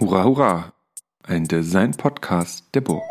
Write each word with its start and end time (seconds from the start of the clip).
Hurra, 0.00 0.22
hurra! 0.22 0.72
Ein 1.24 1.48
Design-Podcast 1.48 2.72
der 2.72 2.82
Burg. 2.82 3.02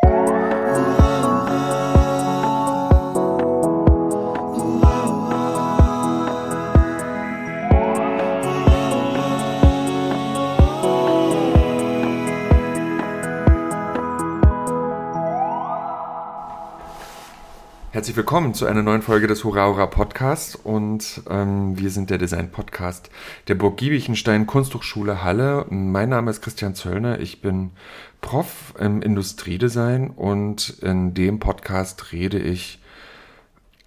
Herzlich 17.98 18.16
willkommen 18.16 18.54
zu 18.54 18.66
einer 18.66 18.84
neuen 18.84 19.02
Folge 19.02 19.26
des 19.26 19.42
Hurra 19.42 19.66
Hurra 19.66 19.86
Podcasts 19.86 20.54
und 20.54 21.20
ähm, 21.28 21.76
wir 21.76 21.90
sind 21.90 22.10
der 22.10 22.18
Design 22.18 22.48
Podcast 22.48 23.10
der 23.48 23.56
Burg 23.56 23.76
Giebichenstein 23.76 24.46
Kunsthochschule 24.46 25.24
Halle. 25.24 25.66
Mein 25.68 26.10
Name 26.10 26.30
ist 26.30 26.40
Christian 26.40 26.76
Zöllner, 26.76 27.18
ich 27.18 27.42
bin 27.42 27.72
Prof 28.20 28.72
im 28.78 29.02
Industriedesign 29.02 30.10
und 30.10 30.78
in 30.80 31.12
dem 31.14 31.40
Podcast 31.40 32.12
rede 32.12 32.38
ich 32.38 32.80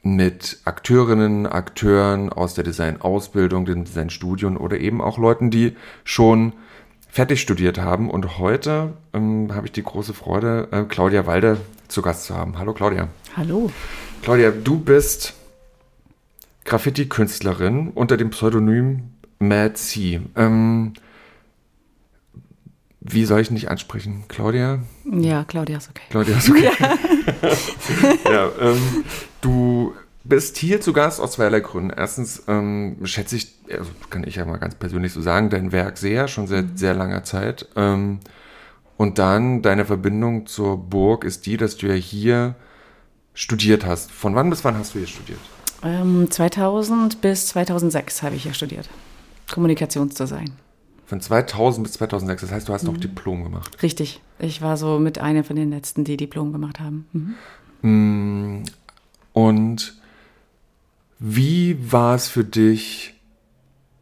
mit 0.04 0.60
Akteurinnen, 0.66 1.48
Akteuren 1.48 2.34
aus 2.34 2.54
der 2.54 2.66
Designausbildung, 2.66 3.64
den 3.64 3.86
Designstudien 3.86 4.58
oder 4.58 4.78
eben 4.78 5.00
auch 5.00 5.20
Leuten, 5.20 5.52
die 5.52 5.78
schon 6.04 6.52
fertig 7.12 7.42
studiert 7.42 7.78
haben. 7.78 8.10
Und 8.10 8.40
heute 8.40 8.94
ähm, 9.14 9.54
habe 9.54 9.68
ich 9.68 9.74
die 9.74 9.84
große 9.84 10.14
Freude, 10.14 10.70
äh, 10.72 10.84
Claudia 10.84 11.28
Walde 11.28 11.58
zu 11.88 12.02
Gast 12.02 12.24
zu 12.26 12.36
haben. 12.36 12.58
Hallo 12.58 12.74
Claudia. 12.74 13.10
Hallo. 13.36 13.70
Claudia, 14.22 14.52
du 14.52 14.80
bist 14.80 15.34
Graffiti-Künstlerin 16.64 17.90
unter 17.90 18.18
dem 18.18 18.30
Pseudonym 18.30 19.12
Mad 19.40 19.74
C. 19.74 20.22
Ähm, 20.38 20.94
wie 23.02 23.26
soll 23.26 23.42
ich 23.42 23.52
nicht 23.52 23.70
ansprechen? 23.70 24.24
Claudia? 24.28 24.80
Ja, 25.12 25.44
Claudia 25.44 25.78
ist 25.78 25.90
okay. 25.90 26.04
Claudia 26.12 26.38
ist 26.38 26.50
okay. 26.50 26.70
Ja, 28.24 28.32
ja 28.32 28.52
ähm, 28.62 29.04
du 29.42 29.94
bist 30.24 30.58
hier 30.58 30.82
zu 30.82 30.94
Gast 30.94 31.20
aus 31.20 31.34
zweierlei 31.34 31.62
Gründen. 31.62 31.90
Erstens 31.90 32.44
ähm, 32.48 32.98
schätze 33.04 33.36
ich, 33.36 33.56
also 33.72 33.90
kann 34.10 34.24
ich 34.26 34.36
ja 34.36 34.46
mal 34.46 34.58
ganz 34.58 34.76
persönlich 34.76 35.14
so 35.14 35.22
sagen, 35.22 35.50
dein 35.50 35.72
Werk 35.72 35.98
sehr, 35.98 36.28
schon 36.28 36.48
seit 36.48 36.66
mhm. 36.66 36.78
sehr 36.78 36.94
langer 36.94 37.24
Zeit. 37.24 37.68
Ähm, 37.76 38.20
und 38.98 39.18
dann 39.18 39.62
deine 39.62 39.86
Verbindung 39.86 40.46
zur 40.46 40.78
Burg 40.78 41.24
ist 41.24 41.46
die, 41.48 41.58
dass 41.58 41.78
du 41.78 41.88
ja 41.88 41.96
hier 41.96 42.56
studiert 43.34 43.86
hast. 43.86 44.12
Von 44.12 44.36
wann 44.36 44.50
bis 44.50 44.64
wann 44.64 44.78
hast 44.78 44.94
du 44.94 45.00
hier 45.00 45.08
studiert? 45.08 45.40
Ähm, 45.84 46.30
2000 46.30 47.22
bis 47.22 47.48
2006 47.48 48.22
habe 48.22 48.36
ich 48.36 48.44
hier 48.44 48.54
studiert. 48.54 48.88
Kommunikationsdesign. 49.52 50.52
Von 51.08 51.20
2000 51.20 51.84
bis 51.84 51.94
2006, 51.94 52.42
das 52.42 52.52
heißt, 52.52 52.70
du 52.70 52.74
hast 52.74 52.84
mhm. 52.84 52.94
noch 52.94 52.98
Diplom 52.98 53.44
gemacht. 53.44 53.82
Richtig. 53.82 54.22
Ich 54.40 54.62
war 54.62 54.78
so 54.78 55.00
mit 55.00 55.18
einer 55.18 55.44
von 55.44 55.56
den 55.56 55.72
letzten, 55.72 56.04
die 56.04 56.16
Diplom 56.16 56.52
gemacht 56.52 56.80
haben. 56.80 57.08
Mhm. 57.12 58.60
Mm, 58.62 58.64
und 59.34 60.01
wie 61.24 61.78
war 61.92 62.16
es 62.16 62.28
für 62.28 62.44
dich, 62.44 63.14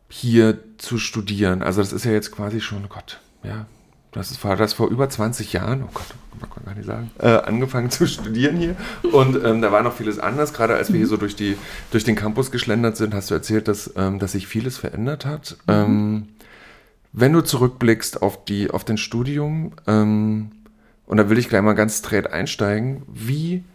hier 0.08 0.58
zu 0.78 0.98
studieren? 0.98 1.62
Also 1.62 1.82
das 1.82 1.92
ist 1.92 2.06
ja 2.06 2.14
jetzt 2.14 2.32
quasi 2.32 2.62
schon, 2.62 2.86
oh 2.86 2.88
Gott, 2.88 3.20
ja, 3.44 3.66
das 4.14 4.42
war 4.42 4.56
das 4.56 4.72
vor 4.72 4.88
über 4.88 5.10
20 5.10 5.52
Jahren, 5.52 5.84
oh 5.84 5.90
Gott, 5.94 6.06
man 6.40 6.50
kann 6.50 6.64
gar 6.64 6.76
nicht 6.76 6.86
sagen, 6.86 7.12
äh, 7.20 7.28
angefangen 7.28 7.90
zu 7.92 8.08
studieren 8.08 8.56
hier. 8.56 8.78
Und 9.12 9.44
ähm, 9.44 9.62
da 9.62 9.70
war 9.70 9.84
noch 9.84 9.98
vieles 9.98 10.18
anders. 10.18 10.54
Gerade 10.54 10.76
als 10.76 10.94
wir 10.94 10.98
hier 10.98 11.08
so 11.08 11.18
durch, 11.18 11.36
die, 11.36 11.58
durch 11.92 12.06
den 12.06 12.16
Campus 12.16 12.52
geschlendert 12.52 12.96
sind, 12.96 13.14
hast 13.14 13.30
du 13.30 13.36
erzählt, 13.36 13.68
dass, 13.68 13.94
ähm, 13.98 14.20
dass 14.20 14.32
sich 14.32 14.48
vieles 14.48 14.78
verändert 14.78 15.26
hat. 15.26 15.58
Mhm. 15.68 15.74
Ähm, 15.74 16.28
wenn 17.12 17.34
du 17.34 17.42
zurückblickst 17.42 18.22
auf, 18.22 18.46
die, 18.46 18.72
auf 18.72 18.86
den 18.86 18.98
Studium, 18.98 19.74
ähm, 19.88 20.52
und 21.06 21.18
da 21.18 21.30
will 21.30 21.38
ich 21.38 21.50
gleich 21.50 21.64
mal 21.64 21.74
ganz 21.74 21.98
straight 21.98 22.32
einsteigen, 22.32 23.04
wie, 23.08 23.66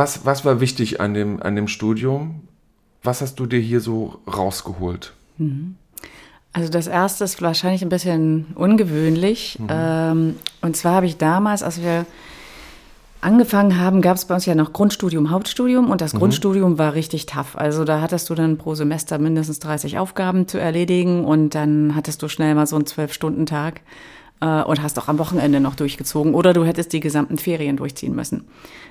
was, 0.00 0.24
was 0.24 0.46
war 0.46 0.60
wichtig 0.60 0.98
an 0.98 1.12
dem, 1.12 1.42
an 1.42 1.56
dem 1.56 1.68
Studium? 1.68 2.40
Was 3.02 3.20
hast 3.20 3.38
du 3.38 3.44
dir 3.44 3.60
hier 3.60 3.80
so 3.80 4.18
rausgeholt? 4.26 5.12
Mhm. 5.36 5.76
Also 6.54 6.70
das 6.70 6.86
erste 6.86 7.22
ist 7.24 7.42
wahrscheinlich 7.42 7.82
ein 7.82 7.90
bisschen 7.90 8.46
ungewöhnlich. 8.54 9.58
Mhm. 9.58 9.66
Ähm, 9.68 10.36
und 10.62 10.74
zwar 10.74 10.94
habe 10.94 11.06
ich 11.06 11.18
damals, 11.18 11.62
als 11.62 11.82
wir 11.82 12.06
angefangen 13.20 13.78
haben, 13.78 14.00
gab 14.00 14.16
es 14.16 14.24
bei 14.24 14.34
uns 14.34 14.46
ja 14.46 14.54
noch 14.54 14.72
Grundstudium, 14.72 15.30
Hauptstudium 15.30 15.90
und 15.90 16.00
das 16.00 16.14
mhm. 16.14 16.20
Grundstudium 16.20 16.78
war 16.78 16.94
richtig 16.94 17.26
tough. 17.26 17.54
Also 17.56 17.84
da 17.84 18.00
hattest 18.00 18.30
du 18.30 18.34
dann 18.34 18.56
pro 18.56 18.74
Semester 18.74 19.18
mindestens 19.18 19.58
30 19.58 19.98
Aufgaben 19.98 20.48
zu 20.48 20.56
erledigen 20.58 21.26
und 21.26 21.54
dann 21.54 21.94
hattest 21.94 22.22
du 22.22 22.28
schnell 22.28 22.54
mal 22.54 22.66
so 22.66 22.76
einen 22.76 22.86
Zwölf-Stunden-Tag 22.86 23.82
äh, 24.40 24.62
und 24.62 24.82
hast 24.82 24.98
auch 24.98 25.08
am 25.08 25.18
Wochenende 25.18 25.60
noch 25.60 25.74
durchgezogen 25.74 26.34
oder 26.34 26.52
du 26.52 26.64
hättest 26.64 26.92
die 26.92 27.00
gesamten 27.00 27.38
Ferien 27.38 27.76
durchziehen 27.76 28.14
müssen. 28.14 28.48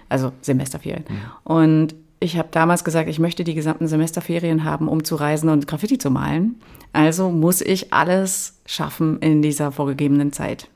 Also 0.08 0.32
Semesterferien. 0.42 1.06
Mhm. 1.08 1.22
Und 1.44 1.96
ich 2.20 2.38
habe 2.38 2.50
damals 2.52 2.84
gesagt, 2.84 3.10
ich 3.10 3.20
möchte 3.20 3.44
die 3.44 3.54
gesamten 3.54 3.88
Semesterferien 3.88 4.64
haben, 4.64 4.88
um 4.88 5.04
zu 5.04 5.16
reisen 5.16 5.50
und 5.50 5.68
Graffiti 5.68 5.98
zu 5.98 6.12
malen. 6.12 6.60
Also 6.92 7.30
muss 7.30 7.62
ich 7.62 7.94
alles 7.94 8.60
schaffen 8.66 9.20
in 9.20 9.42
dieser 9.42 9.72
vorgegebenen 9.72 10.34
Zeit. 10.34 10.68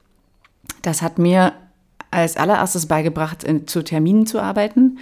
Das 0.82 1.02
hat 1.02 1.18
mir 1.18 1.54
als 2.12 2.38
allererstes 2.38 2.86
beigebracht, 2.86 3.44
in, 3.44 3.68
zu 3.68 3.84
Terminen 3.84 4.26
zu 4.26 4.40
arbeiten, 4.40 5.00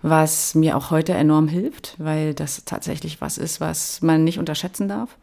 was 0.00 0.54
mir 0.54 0.76
auch 0.76 0.90
heute 0.90 1.12
enorm 1.12 1.48
hilft, 1.48 1.96
weil 1.98 2.32
das 2.32 2.64
tatsächlich 2.64 3.20
was 3.20 3.36
ist, 3.36 3.60
was 3.60 4.00
man 4.00 4.24
nicht 4.24 4.38
unterschätzen 4.38 4.88
darf. 4.88 5.16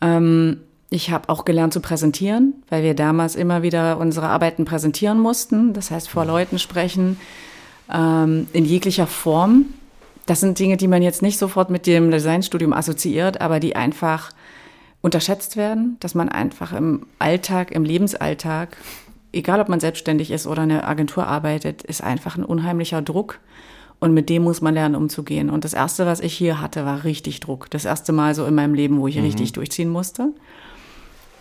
Ähm, 0.00 0.60
ich 0.92 1.10
habe 1.10 1.28
auch 1.28 1.44
gelernt 1.44 1.72
zu 1.72 1.80
präsentieren, 1.80 2.54
weil 2.68 2.82
wir 2.82 2.94
damals 2.94 3.34
immer 3.34 3.62
wieder 3.62 3.98
unsere 3.98 4.28
Arbeiten 4.28 4.64
präsentieren 4.64 5.18
mussten. 5.18 5.72
Das 5.72 5.90
heißt, 5.90 6.08
vor 6.08 6.24
Leuten 6.24 6.58
sprechen, 6.58 7.18
ähm, 7.90 8.46
in 8.52 8.64
jeglicher 8.64 9.06
Form. 9.06 9.66
Das 10.26 10.40
sind 10.40 10.58
Dinge, 10.58 10.76
die 10.76 10.88
man 10.88 11.02
jetzt 11.02 11.22
nicht 11.22 11.38
sofort 11.38 11.70
mit 11.70 11.86
dem 11.86 12.10
Designstudium 12.10 12.72
assoziiert, 12.72 13.40
aber 13.40 13.58
die 13.58 13.74
einfach 13.74 14.30
unterschätzt 15.00 15.56
werden, 15.56 15.96
dass 16.00 16.14
man 16.14 16.28
einfach 16.28 16.72
im 16.72 17.06
Alltag, 17.18 17.72
im 17.72 17.84
Lebensalltag, 17.84 18.76
egal 19.32 19.60
ob 19.60 19.68
man 19.68 19.80
selbstständig 19.80 20.30
ist 20.30 20.46
oder 20.46 20.62
eine 20.62 20.84
Agentur 20.84 21.26
arbeitet, 21.26 21.82
ist 21.82 22.02
einfach 22.02 22.36
ein 22.36 22.44
unheimlicher 22.44 23.02
Druck. 23.02 23.40
Und 23.98 24.14
mit 24.14 24.28
dem 24.28 24.42
muss 24.42 24.60
man 24.60 24.74
lernen, 24.74 24.96
umzugehen. 24.96 25.48
Und 25.48 25.64
das 25.64 25.74
Erste, 25.74 26.06
was 26.06 26.20
ich 26.20 26.34
hier 26.34 26.60
hatte, 26.60 26.84
war 26.84 27.04
richtig 27.04 27.40
Druck. 27.40 27.70
Das 27.70 27.84
erste 27.84 28.12
Mal 28.12 28.34
so 28.34 28.44
in 28.44 28.54
meinem 28.54 28.74
Leben, 28.74 28.98
wo 29.00 29.06
ich 29.06 29.16
mhm. 29.16 29.22
richtig 29.22 29.52
durchziehen 29.52 29.88
musste. 29.88 30.32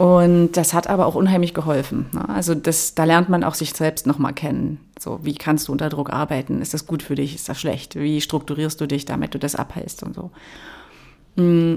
Und 0.01 0.53
das 0.53 0.73
hat 0.73 0.87
aber 0.87 1.05
auch 1.05 1.13
unheimlich 1.13 1.53
geholfen. 1.53 2.07
Ne? 2.11 2.27
Also 2.27 2.55
das, 2.55 2.95
da 2.95 3.03
lernt 3.03 3.29
man 3.29 3.43
auch 3.43 3.53
sich 3.53 3.71
selbst 3.73 4.07
nochmal 4.07 4.33
kennen. 4.33 4.79
So, 4.97 5.19
wie 5.21 5.35
kannst 5.35 5.67
du 5.67 5.71
unter 5.71 5.89
Druck 5.89 6.11
arbeiten? 6.11 6.59
Ist 6.59 6.73
das 6.73 6.87
gut 6.87 7.03
für 7.03 7.13
dich? 7.13 7.35
Ist 7.35 7.47
das 7.47 7.61
schlecht? 7.61 7.93
Wie 7.93 8.19
strukturierst 8.19 8.81
du 8.81 8.87
dich, 8.87 9.05
damit 9.05 9.35
du 9.35 9.37
das 9.37 9.55
abhältst 9.55 10.01
und 10.01 10.15
so? 10.15 10.31
Mm, 11.35 11.75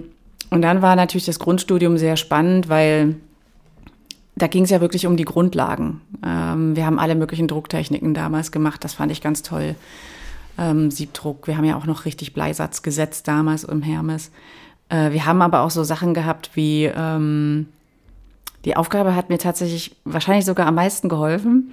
und 0.48 0.62
dann 0.62 0.80
war 0.80 0.96
natürlich 0.96 1.26
das 1.26 1.38
Grundstudium 1.38 1.98
sehr 1.98 2.16
spannend, 2.16 2.70
weil 2.70 3.16
da 4.36 4.46
ging 4.46 4.64
es 4.64 4.70
ja 4.70 4.80
wirklich 4.80 5.06
um 5.06 5.18
die 5.18 5.26
Grundlagen. 5.26 6.00
Ähm, 6.24 6.76
wir 6.76 6.86
haben 6.86 6.98
alle 6.98 7.16
möglichen 7.16 7.46
Drucktechniken 7.46 8.14
damals 8.14 8.52
gemacht. 8.52 8.84
Das 8.84 8.94
fand 8.94 9.12
ich 9.12 9.20
ganz 9.20 9.42
toll. 9.42 9.74
Ähm, 10.56 10.90
Siebdruck. 10.90 11.46
Wir 11.46 11.58
haben 11.58 11.66
ja 11.66 11.76
auch 11.76 11.84
noch 11.84 12.06
richtig 12.06 12.32
Bleisatz 12.32 12.80
gesetzt 12.80 13.28
damals 13.28 13.64
im 13.64 13.82
Hermes. 13.82 14.30
Äh, 14.88 15.10
wir 15.10 15.26
haben 15.26 15.42
aber 15.42 15.60
auch 15.60 15.70
so 15.70 15.84
Sachen 15.84 16.14
gehabt 16.14 16.52
wie 16.54 16.86
ähm, 16.86 17.66
die 18.64 18.76
Aufgabe 18.76 19.14
hat 19.14 19.28
mir 19.28 19.38
tatsächlich 19.38 19.96
wahrscheinlich 20.04 20.44
sogar 20.44 20.66
am 20.66 20.76
meisten 20.76 21.08
geholfen. 21.08 21.72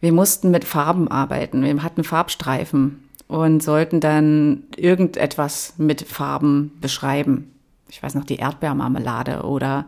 Wir 0.00 0.12
mussten 0.12 0.50
mit 0.50 0.64
Farben 0.64 1.08
arbeiten. 1.08 1.62
Wir 1.62 1.82
hatten 1.82 2.04
Farbstreifen 2.04 3.08
und 3.28 3.62
sollten 3.62 4.00
dann 4.00 4.64
irgendetwas 4.76 5.74
mit 5.78 6.02
Farben 6.02 6.72
beschreiben. 6.80 7.52
Ich 7.88 8.02
weiß 8.02 8.14
noch, 8.14 8.24
die 8.24 8.36
Erdbeermarmelade 8.36 9.42
oder 9.42 9.86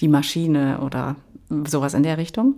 die 0.00 0.08
Maschine 0.08 0.80
oder 0.80 1.16
sowas 1.66 1.94
in 1.94 2.02
der 2.02 2.18
Richtung. 2.18 2.54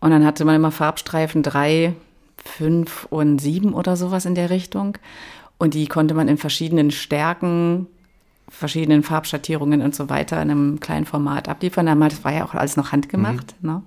Und 0.00 0.10
dann 0.10 0.24
hatte 0.24 0.44
man 0.44 0.56
immer 0.56 0.70
Farbstreifen 0.70 1.42
drei, 1.42 1.94
fünf 2.42 3.06
und 3.10 3.38
sieben 3.38 3.74
oder 3.74 3.96
sowas 3.96 4.24
in 4.24 4.34
der 4.34 4.48
Richtung. 4.50 4.96
Und 5.58 5.74
die 5.74 5.86
konnte 5.86 6.14
man 6.14 6.28
in 6.28 6.38
verschiedenen 6.38 6.90
Stärken 6.90 7.86
verschiedenen 8.50 9.02
Farbschattierungen 9.02 9.80
und 9.80 9.94
so 9.94 10.10
weiter 10.10 10.42
in 10.42 10.50
einem 10.50 10.80
kleinen 10.80 11.06
Format 11.06 11.48
abliefern. 11.48 11.86
Damals 11.86 12.24
war 12.24 12.32
ja 12.32 12.44
auch 12.44 12.54
alles 12.54 12.76
noch 12.76 12.92
handgemacht. 12.92 13.54
Mhm. 13.62 13.70
Ne? 13.70 13.82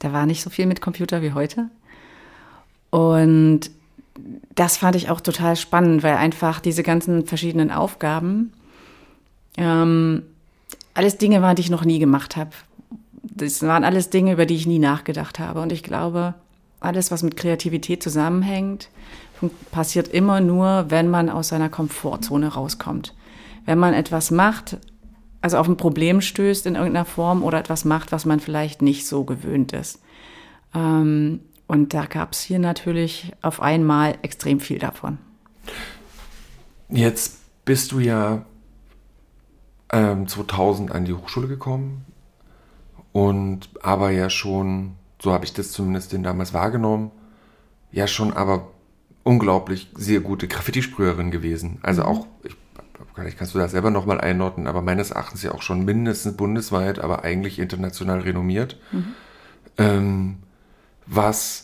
Da 0.00 0.12
war 0.12 0.26
nicht 0.26 0.42
so 0.42 0.50
viel 0.50 0.66
mit 0.66 0.80
Computer 0.80 1.22
wie 1.22 1.34
heute. 1.34 1.68
Und 2.88 3.70
das 4.54 4.78
fand 4.78 4.96
ich 4.96 5.10
auch 5.10 5.20
total 5.20 5.54
spannend, 5.54 6.02
weil 6.02 6.16
einfach 6.16 6.60
diese 6.60 6.82
ganzen 6.82 7.26
verschiedenen 7.26 7.70
Aufgaben 7.70 8.52
ähm, 9.56 10.22
alles 10.94 11.18
Dinge 11.18 11.42
waren, 11.42 11.54
die 11.54 11.62
ich 11.62 11.70
noch 11.70 11.84
nie 11.84 11.98
gemacht 11.98 12.36
habe. 12.36 12.50
Das 13.22 13.62
waren 13.62 13.84
alles 13.84 14.10
Dinge, 14.10 14.32
über 14.32 14.46
die 14.46 14.56
ich 14.56 14.66
nie 14.66 14.78
nachgedacht 14.78 15.38
habe. 15.38 15.60
Und 15.60 15.72
ich 15.72 15.82
glaube, 15.82 16.34
alles, 16.80 17.10
was 17.10 17.22
mit 17.22 17.36
Kreativität 17.36 18.02
zusammenhängt, 18.02 18.88
passiert 19.70 20.08
immer 20.08 20.40
nur, 20.40 20.86
wenn 20.88 21.08
man 21.08 21.28
aus 21.28 21.48
seiner 21.48 21.68
Komfortzone 21.68 22.48
rauskommt 22.48 23.14
wenn 23.70 23.78
man 23.78 23.94
etwas 23.94 24.32
macht, 24.32 24.78
also 25.42 25.56
auf 25.56 25.68
ein 25.68 25.76
Problem 25.76 26.20
stößt 26.20 26.66
in 26.66 26.74
irgendeiner 26.74 27.04
Form 27.04 27.44
oder 27.44 27.60
etwas 27.60 27.84
macht, 27.84 28.10
was 28.10 28.26
man 28.26 28.40
vielleicht 28.40 28.82
nicht 28.82 29.06
so 29.06 29.22
gewöhnt 29.22 29.72
ist. 29.72 30.00
Ähm, 30.74 31.38
und 31.68 31.94
da 31.94 32.06
gab 32.06 32.32
es 32.32 32.40
hier 32.40 32.58
natürlich 32.58 33.30
auf 33.42 33.62
einmal 33.62 34.18
extrem 34.22 34.58
viel 34.58 34.80
davon. 34.80 35.18
Jetzt 36.88 37.38
bist 37.64 37.92
du 37.92 38.00
ja 38.00 38.44
ähm, 39.92 40.26
2000 40.26 40.90
an 40.90 41.04
die 41.04 41.12
Hochschule 41.12 41.46
gekommen 41.46 42.04
und 43.12 43.70
aber 43.82 44.10
ja 44.10 44.30
schon, 44.30 44.96
so 45.22 45.32
habe 45.32 45.44
ich 45.44 45.52
das 45.52 45.70
zumindest 45.70 46.12
den 46.12 46.24
damals 46.24 46.52
wahrgenommen, 46.52 47.12
ja 47.92 48.08
schon 48.08 48.32
aber 48.32 48.66
unglaublich 49.22 49.92
sehr 49.94 50.18
gute 50.18 50.48
Graffiti-Sprüherin 50.48 51.30
gewesen. 51.30 51.78
Also 51.82 52.02
mhm. 52.02 52.08
auch, 52.08 52.26
ich, 52.42 52.56
vielleicht 53.20 53.38
kannst 53.38 53.54
du 53.54 53.58
das 53.58 53.72
selber 53.72 53.90
nochmal 53.90 54.20
einordnen, 54.20 54.66
aber 54.66 54.82
meines 54.82 55.10
Erachtens 55.10 55.42
ja 55.42 55.52
auch 55.52 55.62
schon 55.62 55.84
mindestens 55.84 56.36
bundesweit, 56.36 56.98
aber 56.98 57.22
eigentlich 57.22 57.58
international 57.58 58.20
renommiert. 58.20 58.78
Mhm. 58.92 59.14
Ähm, 59.78 60.36
was, 61.06 61.62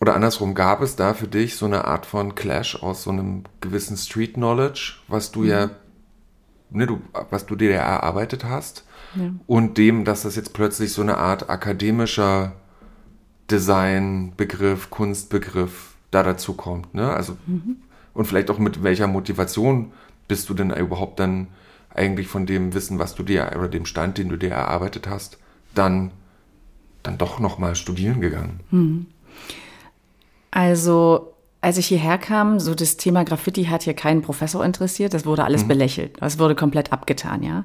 oder 0.00 0.14
andersrum, 0.14 0.54
gab 0.54 0.80
es 0.80 0.96
da 0.96 1.14
für 1.14 1.28
dich 1.28 1.56
so 1.56 1.66
eine 1.66 1.84
Art 1.84 2.06
von 2.06 2.34
Clash 2.34 2.82
aus 2.82 3.02
so 3.02 3.10
einem 3.10 3.44
gewissen 3.60 3.96
Street 3.96 4.34
Knowledge, 4.34 4.94
was 5.08 5.32
du 5.32 5.40
mhm. 5.40 5.48
ja, 5.48 5.70
ne, 6.70 6.86
du, 6.86 7.00
was 7.30 7.46
du 7.46 7.56
dir 7.56 7.72
erarbeitet 7.72 8.44
hast, 8.44 8.84
ja. 9.14 9.30
und 9.46 9.76
dem, 9.76 10.04
dass 10.04 10.22
das 10.22 10.36
jetzt 10.36 10.54
plötzlich 10.54 10.92
so 10.92 11.02
eine 11.02 11.18
Art 11.18 11.50
akademischer 11.50 12.52
Designbegriff, 13.50 14.88
Kunstbegriff 14.90 15.94
da 16.10 16.22
dazu 16.22 16.54
kommt. 16.54 16.94
Ne? 16.94 17.10
Also, 17.10 17.36
mhm. 17.46 17.76
und 18.14 18.26
vielleicht 18.26 18.50
auch 18.50 18.58
mit 18.58 18.82
welcher 18.82 19.06
Motivation 19.06 19.92
bist 20.32 20.48
du 20.48 20.54
denn 20.54 20.70
überhaupt 20.70 21.20
dann 21.20 21.48
eigentlich 21.94 22.26
von 22.26 22.46
dem 22.46 22.72
Wissen, 22.72 22.98
was 22.98 23.14
du 23.14 23.22
dir, 23.22 23.50
oder 23.54 23.68
dem 23.68 23.84
Stand, 23.84 24.16
den 24.16 24.30
du 24.30 24.38
dir 24.38 24.52
erarbeitet 24.52 25.06
hast, 25.06 25.36
dann, 25.74 26.10
dann 27.02 27.18
doch 27.18 27.38
nochmal 27.38 27.74
studieren 27.74 28.22
gegangen? 28.22 28.60
Mhm. 28.70 29.06
Also, 30.50 31.34
als 31.60 31.76
ich 31.76 31.84
hierher 31.84 32.16
kam, 32.16 32.60
so 32.60 32.74
das 32.74 32.96
Thema 32.96 33.26
Graffiti 33.26 33.64
hat 33.64 33.82
hier 33.82 33.92
keinen 33.92 34.22
Professor 34.22 34.64
interessiert, 34.64 35.12
das 35.12 35.26
wurde 35.26 35.44
alles 35.44 35.64
mhm. 35.64 35.68
belächelt. 35.68 36.16
Das 36.22 36.38
wurde 36.38 36.54
komplett 36.54 36.94
abgetan, 36.94 37.42
ja. 37.42 37.64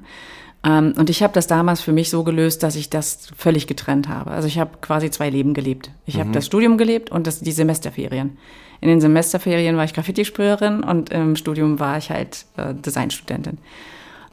Ähm, 0.64 0.94
und 0.96 1.10
ich 1.10 1.22
habe 1.22 1.32
das 1.32 1.46
damals 1.46 1.80
für 1.80 1.92
mich 1.92 2.10
so 2.10 2.24
gelöst, 2.24 2.62
dass 2.62 2.76
ich 2.76 2.90
das 2.90 3.28
völlig 3.36 3.66
getrennt 3.66 4.08
habe. 4.08 4.30
Also 4.30 4.48
ich 4.48 4.58
habe 4.58 4.70
quasi 4.80 5.10
zwei 5.10 5.30
Leben 5.30 5.54
gelebt. 5.54 5.90
Ich 6.06 6.16
mhm. 6.16 6.20
habe 6.20 6.30
das 6.32 6.46
Studium 6.46 6.78
gelebt 6.78 7.10
und 7.10 7.26
das, 7.26 7.40
die 7.40 7.52
Semesterferien. 7.52 8.36
In 8.80 8.88
den 8.88 9.00
Semesterferien 9.00 9.76
war 9.76 9.84
ich 9.84 9.94
Graffiti-Sprüherin 9.94 10.82
und 10.82 11.10
im 11.10 11.36
Studium 11.36 11.80
war 11.80 11.98
ich 11.98 12.10
halt 12.10 12.44
äh, 12.56 12.74
Designstudentin. 12.74 13.58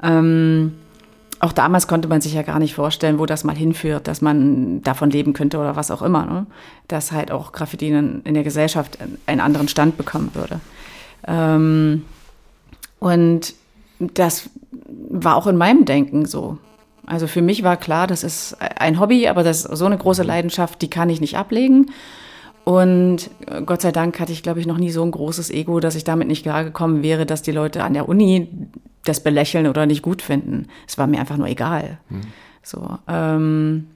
Ähm, 0.03 0.73
auch 1.39 1.51
damals 1.51 1.87
konnte 1.87 2.07
man 2.07 2.21
sich 2.21 2.33
ja 2.33 2.43
gar 2.43 2.59
nicht 2.59 2.73
vorstellen, 2.73 3.19
wo 3.19 3.25
das 3.25 3.43
mal 3.43 3.55
hinführt, 3.55 4.07
dass 4.07 4.21
man 4.21 4.81
davon 4.81 5.09
leben 5.09 5.33
könnte 5.33 5.57
oder 5.57 5.75
was 5.75 5.91
auch 5.91 6.01
immer. 6.01 6.25
Ne? 6.25 6.45
Dass 6.87 7.11
halt 7.11 7.31
auch 7.31 7.51
Graffiti 7.51 7.89
in, 7.89 8.21
in 8.23 8.33
der 8.33 8.43
Gesellschaft 8.43 8.97
einen 9.25 9.41
anderen 9.41 9.67
Stand 9.67 9.97
bekommen 9.97 10.31
würde. 10.33 10.59
Ähm, 11.27 12.03
und 12.99 13.53
das 14.13 14.49
war 14.87 15.35
auch 15.35 15.47
in 15.47 15.57
meinem 15.57 15.85
Denken 15.85 16.25
so. 16.25 16.57
Also 17.05 17.27
für 17.27 17.41
mich 17.41 17.63
war 17.63 17.77
klar, 17.77 18.07
das 18.07 18.23
ist 18.23 18.57
ein 18.59 18.99
Hobby, 18.99 19.27
aber 19.27 19.43
das 19.43 19.65
ist 19.65 19.77
so 19.77 19.85
eine 19.85 19.97
große 19.97 20.23
Leidenschaft, 20.23 20.81
die 20.81 20.89
kann 20.89 21.09
ich 21.09 21.21
nicht 21.21 21.37
ablegen. 21.37 21.91
Und 22.63 23.29
Gott 23.67 23.81
sei 23.81 23.91
Dank 23.91 24.19
hatte 24.19 24.31
ich, 24.31 24.41
glaube 24.41 24.59
ich, 24.59 24.65
noch 24.65 24.79
nie 24.79 24.89
so 24.89 25.03
ein 25.03 25.11
großes 25.11 25.51
Ego, 25.51 25.79
dass 25.79 25.93
ich 25.93 26.03
damit 26.03 26.27
nicht 26.27 26.41
klargekommen 26.41 27.03
wäre, 27.03 27.27
dass 27.27 27.43
die 27.43 27.51
Leute 27.51 27.83
an 27.83 27.93
der 27.93 28.09
Uni 28.09 28.49
das 29.03 29.21
belächeln 29.21 29.67
oder 29.67 29.85
nicht 29.85 30.01
gut 30.01 30.23
finden. 30.23 30.67
Es 30.87 30.97
war 30.97 31.05
mir 31.05 31.19
einfach 31.19 31.37
nur 31.37 31.47
egal. 31.47 31.99
Mhm. 32.09 32.21
So, 32.63 32.97
ähm, 33.07 33.87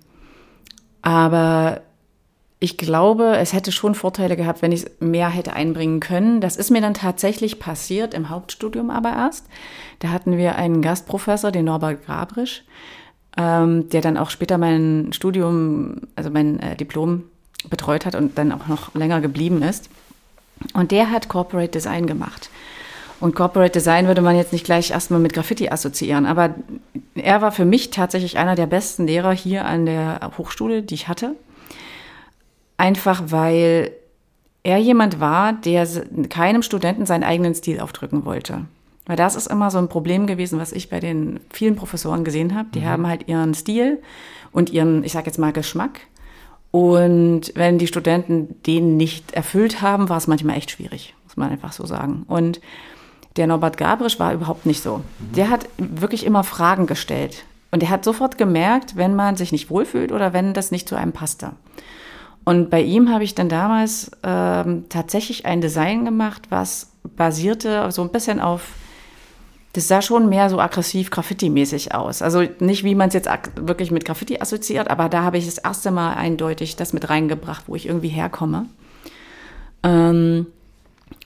aber 1.01 1.81
ich 2.61 2.77
glaube, 2.77 3.37
es 3.37 3.53
hätte 3.53 3.71
schon 3.71 3.95
Vorteile 3.95 4.35
gehabt, 4.35 4.61
wenn 4.61 4.73
ich 4.73 4.85
mehr 4.99 5.29
hätte 5.29 5.53
einbringen 5.53 6.01
können. 6.01 6.41
Das 6.41 6.57
ist 6.57 6.71
mir 6.71 6.81
dann 6.81 6.93
tatsächlich 6.93 7.57
passiert, 7.57 8.13
im 8.13 8.29
Hauptstudium 8.29 8.89
aber 8.89 9.11
erst. 9.11 9.45
Da 9.99 10.09
hatten 10.09 10.35
wir 10.35 10.55
einen 10.55 10.81
Gastprofessor, 10.81 11.51
den 11.51 11.65
Norbert 11.65 12.05
Grabrisch, 12.05 12.63
ähm, 13.37 13.87
der 13.89 14.01
dann 14.01 14.17
auch 14.17 14.29
später 14.29 14.57
mein 14.57 15.11
Studium, 15.13 16.01
also 16.17 16.29
mein 16.29 16.59
äh, 16.59 16.75
Diplom 16.75 17.23
betreut 17.69 18.05
hat 18.05 18.15
und 18.15 18.37
dann 18.37 18.51
auch 18.51 18.67
noch 18.67 18.93
länger 18.93 19.21
geblieben 19.21 19.61
ist. 19.61 19.89
Und 20.73 20.91
der 20.91 21.11
hat 21.11 21.29
Corporate 21.29 21.71
Design 21.71 22.07
gemacht. 22.07 22.49
Und 23.21 23.35
Corporate 23.35 23.71
Design 23.71 24.07
würde 24.07 24.21
man 24.21 24.35
jetzt 24.35 24.51
nicht 24.51 24.65
gleich 24.65 24.91
erstmal 24.91 25.21
mit 25.21 25.31
Graffiti 25.31 25.69
assoziieren, 25.69 26.25
aber 26.25 26.55
er 27.15 27.41
war 27.41 27.51
für 27.51 27.65
mich 27.65 27.89
tatsächlich 27.91 28.37
einer 28.37 28.55
der 28.55 28.65
besten 28.65 29.07
Lehrer 29.07 29.33
hier 29.33 29.65
an 29.65 29.85
der 29.85 30.31
Hochschule, 30.37 30.83
die 30.83 30.95
ich 30.95 31.07
hatte 31.07 31.35
Einfach 32.79 33.23
weil 33.25 33.91
er 34.63 34.77
jemand 34.77 35.19
war, 35.19 35.51
der 35.51 35.85
keinem 36.29 36.63
Studenten 36.63 37.05
seinen 37.05 37.25
eigenen 37.25 37.53
Stil 37.53 37.81
aufdrücken 37.81 38.23
wollte. 38.23 38.65
Weil 39.05 39.17
das 39.17 39.35
ist 39.35 39.47
immer 39.47 39.69
so 39.69 39.79
ein 39.79 39.89
Problem 39.89 40.27
gewesen, 40.27 40.59
was 40.59 40.71
ich 40.71 40.89
bei 40.89 41.01
den 41.01 41.41
vielen 41.51 41.75
Professoren 41.75 42.23
gesehen 42.23 42.55
habe. 42.55 42.69
Die 42.73 42.79
mhm. 42.79 42.85
haben 42.85 43.07
halt 43.07 43.27
ihren 43.27 43.53
Stil 43.53 44.01
und 44.53 44.69
ihren, 44.69 45.03
ich 45.03 45.11
sage 45.11 45.25
jetzt 45.25 45.37
mal, 45.37 45.51
Geschmack. 45.51 45.99
Und 46.71 47.51
wenn 47.55 47.79
die 47.79 47.87
Studenten 47.87 48.55
den 48.63 48.95
nicht 48.95 49.33
erfüllt 49.33 49.81
haben, 49.81 50.07
war 50.07 50.17
es 50.17 50.27
manchmal 50.27 50.55
echt 50.55 50.71
schwierig, 50.71 51.13
muss 51.25 51.35
man 51.35 51.49
einfach 51.49 51.73
so 51.73 51.85
sagen. 51.85 52.23
Und 52.29 52.61
der 53.35 53.47
Norbert 53.47 53.75
Gabrisch 53.75 54.19
war 54.19 54.33
überhaupt 54.33 54.65
nicht 54.65 54.81
so. 54.81 54.99
Mhm. 54.99 55.33
Der 55.35 55.49
hat 55.49 55.67
wirklich 55.77 56.25
immer 56.25 56.45
Fragen 56.45 56.85
gestellt. 56.85 57.43
Und 57.71 57.83
er 57.83 57.89
hat 57.89 58.05
sofort 58.05 58.37
gemerkt, 58.37 58.95
wenn 58.95 59.17
man 59.17 59.35
sich 59.35 59.51
nicht 59.51 59.69
wohlfühlt 59.69 60.13
oder 60.13 60.31
wenn 60.31 60.53
das 60.53 60.71
nicht 60.71 60.87
zu 60.87 60.95
einem 60.95 61.11
passte. 61.11 61.51
Und 62.45 62.69
bei 62.69 62.81
ihm 62.81 63.09
habe 63.09 63.23
ich 63.23 63.35
dann 63.35 63.49
damals 63.49 64.11
ähm, 64.23 64.85
tatsächlich 64.89 65.45
ein 65.45 65.61
Design 65.61 66.05
gemacht, 66.05 66.43
was 66.49 66.91
basierte 67.15 67.91
so 67.91 68.01
ein 68.01 68.09
bisschen 68.09 68.39
auf, 68.39 68.73
das 69.73 69.87
sah 69.87 70.01
schon 70.01 70.29
mehr 70.29 70.49
so 70.49 70.59
aggressiv 70.59 71.11
Graffiti-mäßig 71.11 71.93
aus. 71.93 72.21
Also 72.21 72.43
nicht, 72.59 72.83
wie 72.83 72.95
man 72.95 73.09
es 73.09 73.13
jetzt 73.13 73.29
wirklich 73.55 73.91
mit 73.91 74.05
Graffiti 74.05 74.39
assoziiert, 74.39 74.89
aber 74.89 75.09
da 75.09 75.23
habe 75.23 75.37
ich 75.37 75.45
das 75.45 75.59
erste 75.59 75.91
Mal 75.91 76.13
eindeutig 76.13 76.75
das 76.75 76.93
mit 76.93 77.09
reingebracht, 77.09 77.65
wo 77.67 77.75
ich 77.75 77.85
irgendwie 77.85 78.09
herkomme. 78.09 78.65
Ähm, 79.83 80.47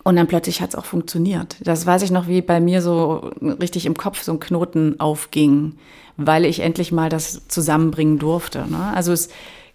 und 0.03 0.17
dann 0.17 0.27
plötzlich 0.27 0.61
hat 0.61 0.71
es 0.71 0.75
auch 0.75 0.85
funktioniert. 0.85 1.55
Das 1.61 1.85
weiß 1.85 2.01
ich 2.01 2.11
noch, 2.11 2.27
wie 2.27 2.41
bei 2.41 2.59
mir 2.59 2.81
so 2.81 3.31
richtig 3.41 3.85
im 3.85 3.95
Kopf 3.95 4.21
so 4.21 4.33
ein 4.33 4.39
Knoten 4.39 4.99
aufging, 4.99 5.77
weil 6.17 6.43
ich 6.43 6.59
endlich 6.59 6.91
mal 6.91 7.09
das 7.09 7.47
zusammenbringen 7.47 8.19
durfte. 8.19 8.69
Ne? 8.69 8.91
Also 8.93 9.13
es 9.13 9.29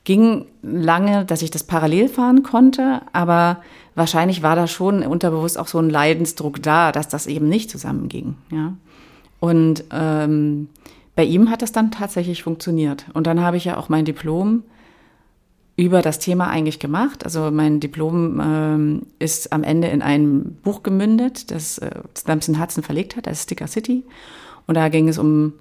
ging 0.09 0.47
lange, 0.63 1.27
dass 1.27 1.43
ich 1.43 1.51
das 1.51 1.65
parallel 1.65 2.09
fahren 2.09 2.43
konnte, 2.43 3.03
aber 3.13 3.59
wahrscheinlich 3.95 4.43
war 4.43 4.57
da 4.57 4.67
schon 4.67 5.03
unterbewusst 5.03 5.59
auch 5.59 5.67
so 5.67 5.79
ein 5.79 5.91
Leidensdruck 5.91 6.63
da, 6.63 6.93
dass 6.93 7.09
das 7.09 7.27
eben 7.27 7.51
nicht 7.51 7.69
zusammenging. 7.69 8.35
Ja? 8.51 8.73
Und 9.39 9.85
ähm, 9.93 10.71
bei 11.15 11.25
ihm 11.25 11.51
hat 11.51 11.61
das 11.61 11.73
dann 11.73 11.91
tatsächlich 11.91 12.43
funktioniert. 12.43 13.05
Und 13.13 13.27
dann 13.27 13.43
habe 13.43 13.59
ich 13.59 13.67
ja 13.67 13.77
auch 13.77 13.91
mein 13.91 14.07
Diplom 14.07 14.63
über 15.77 16.01
das 16.01 16.19
Thema 16.19 16.49
eigentlich 16.49 16.79
gemacht. 16.79 17.25
Also 17.25 17.51
mein 17.51 17.79
Diplom 17.79 18.41
ähm, 18.43 19.03
ist 19.19 19.53
am 19.53 19.63
Ende 19.63 19.89
in 19.89 20.01
ein 20.01 20.57
Buch 20.63 20.83
gemündet, 20.83 21.51
das 21.51 21.77
äh, 21.77 21.91
Stamson 22.17 22.59
Hudson 22.59 22.83
verlegt 22.83 23.15
hat, 23.15 23.27
das 23.27 23.43
Sticker 23.43 23.67
City. 23.67 24.05
Und 24.67 24.77
da 24.77 24.89
ging 24.89 25.07
es 25.07 25.19
um 25.19 25.53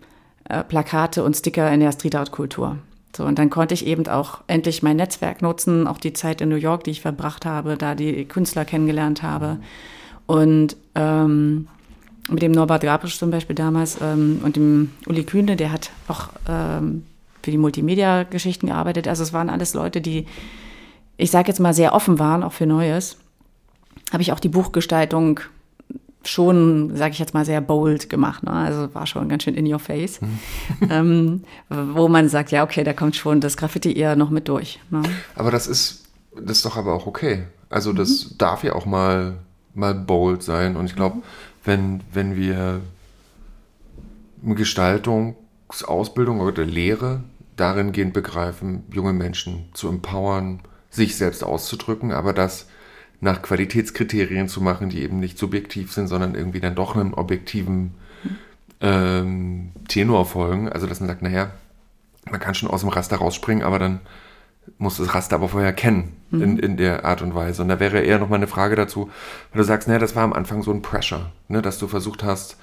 äh, 0.48 0.64
Plakate 0.64 1.22
und 1.26 1.36
Sticker 1.36 1.70
in 1.70 1.82
der 1.82 1.92
Street 1.92 2.16
Art 2.16 2.32
Kultur. 2.32 2.78
So, 3.18 3.24
und 3.24 3.40
dann 3.40 3.50
konnte 3.50 3.74
ich 3.74 3.88
eben 3.88 4.08
auch 4.08 4.42
endlich 4.46 4.84
mein 4.84 4.98
Netzwerk 4.98 5.42
nutzen, 5.42 5.88
auch 5.88 5.98
die 5.98 6.14
Zeit 6.14 6.40
in 6.40 6.50
New 6.50 6.56
York, 6.56 6.84
die 6.84 6.92
ich 6.92 7.02
verbracht 7.02 7.48
habe, 7.48 7.76
da 7.76 7.96
die 7.96 8.26
Künstler 8.26 8.64
kennengelernt 8.64 9.24
habe. 9.24 9.58
Und 10.28 10.78
ähm, 10.94 11.68
mit 12.30 12.44
dem 12.44 12.52
Norbert 12.52 12.84
Grabrisch 12.84 13.18
zum 13.18 13.32
Beispiel 13.32 13.56
damals 13.56 13.98
ähm, 14.00 14.42
und 14.44 14.56
dem 14.56 14.92
Uli 15.08 15.24
Kühne, 15.24 15.56
der 15.56 15.72
hat 15.72 15.90
auch 16.08 16.30
ähm, 16.48 17.08
für 17.42 17.50
die 17.50 17.58
Multimedia-Geschichten 17.58 18.68
gearbeitet. 18.68 19.08
Also 19.08 19.24
es 19.24 19.34
waren 19.34 19.50
alles 19.50 19.74
Leute, 19.74 20.00
die, 20.00 20.28
ich 21.18 21.32
sage 21.32 21.48
jetzt 21.48 21.60
mal, 21.60 21.74
sehr 21.74 21.96
offen 21.96 22.20
waren, 22.20 22.44
auch 22.44 22.54
für 22.54 22.68
Neues. 22.68 23.18
Habe 24.14 24.22
ich 24.22 24.32
auch 24.32 24.40
die 24.40 24.50
Buchgestaltung 24.50 25.40
schon, 26.28 26.96
sage 26.96 27.14
ich 27.14 27.20
jetzt 27.20 27.34
mal, 27.34 27.46
sehr 27.46 27.62
bold 27.62 28.10
gemacht. 28.10 28.44
Ne? 28.44 28.52
Also 28.52 28.94
war 28.94 29.08
schon 29.08 29.30
ganz 29.30 29.44
schön 29.44 29.56
in 29.56 29.72
your 29.72 29.80
face. 29.80 30.20
Mhm. 30.22 30.40
ähm, 30.90 31.44
wo 31.70 32.08
man 32.08 32.30
sagt, 32.30 32.52
ja, 32.52 32.64
okay, 32.64 32.84
da 32.84 32.94
kommt 32.94 33.16
schon 33.16 33.42
das 33.42 33.58
Graffiti 33.58 33.94
eher 33.94 34.16
noch 34.16 34.30
mit 34.30 34.48
durch. 34.48 34.80
Ne? 34.90 35.04
Aber 35.36 35.52
das 35.52 35.68
ist, 35.68 36.06
das 36.36 36.58
ist 36.58 36.66
doch 36.66 36.78
aber 36.78 36.94
auch 36.94 37.08
okay. 37.08 37.44
Also 37.70 37.94
das 37.94 38.32
mhm. 38.32 38.38
darf 38.38 38.64
ja 38.64 38.74
auch 38.74 38.86
mal, 38.86 39.38
mal 39.74 39.94
bold 39.94 40.44
sein. 40.44 40.76
Und 40.76 40.86
ich 40.86 40.96
glaube, 40.96 41.18
mhm. 41.18 41.24
wenn, 41.64 42.02
wenn 42.14 42.36
wir 42.36 42.82
Gestaltungsausbildung 44.44 46.40
oder 46.40 46.66
Lehre 46.66 47.24
darin 47.56 47.92
gehend 47.92 48.14
begreifen, 48.14 48.84
junge 48.92 49.14
Menschen 49.14 49.70
zu 49.74 49.88
empowern, 49.88 50.62
sich 50.90 51.16
selbst 51.16 51.44
auszudrücken, 51.44 52.12
aber 52.12 52.34
das 52.34 52.68
nach 53.20 53.42
Qualitätskriterien 53.42 54.48
zu 54.48 54.62
machen, 54.62 54.90
die 54.90 55.02
eben 55.02 55.20
nicht 55.20 55.38
subjektiv 55.38 55.92
sind, 55.92 56.08
sondern 56.08 56.36
irgendwie 56.36 56.60
dann 56.60 56.76
doch 56.76 56.96
einen 56.96 57.14
objektiven 57.14 57.96
ähm, 58.82 59.72
Tenor 59.88 60.26
folgen. 60.26 60.70
Also, 60.70 60.88
dass 60.88 61.00
man 61.00 61.10
sagt, 61.10 61.22
naja, 61.22 61.52
man 62.30 62.40
kann 62.40 62.54
schon 62.54 62.70
aus 62.70 62.82
dem 62.82 62.90
Raster 62.90 63.18
rausspringen, 63.18 63.64
aber 63.64 63.80
dann 63.80 64.02
muss 64.78 64.98
das 64.98 65.16
Raster 65.16 65.36
aber 65.36 65.50
vorher 65.50 65.74
kennen 65.74 66.14
mhm. 66.30 66.42
in, 66.42 66.60
in 66.60 66.78
der 66.78 67.06
Art 67.06 67.22
und 67.22 67.34
Weise. 67.34 67.62
Und 67.62 67.70
da 67.70 67.80
wäre 67.80 68.02
eher 68.02 68.20
noch 68.20 68.30
mal 68.30 68.36
eine 68.36 68.48
Frage 68.48 68.76
dazu, 68.76 69.10
weil 69.52 69.62
du 69.62 69.64
sagst, 69.64 69.88
naja, 69.88 70.00
das 70.00 70.16
war 70.16 70.24
am 70.24 70.34
Anfang 70.34 70.62
so 70.62 70.72
ein 70.72 70.82
Pressure, 70.82 71.32
ne, 71.48 71.62
dass 71.62 71.80
du 71.80 71.88
versucht 71.88 72.24
hast, 72.24 72.58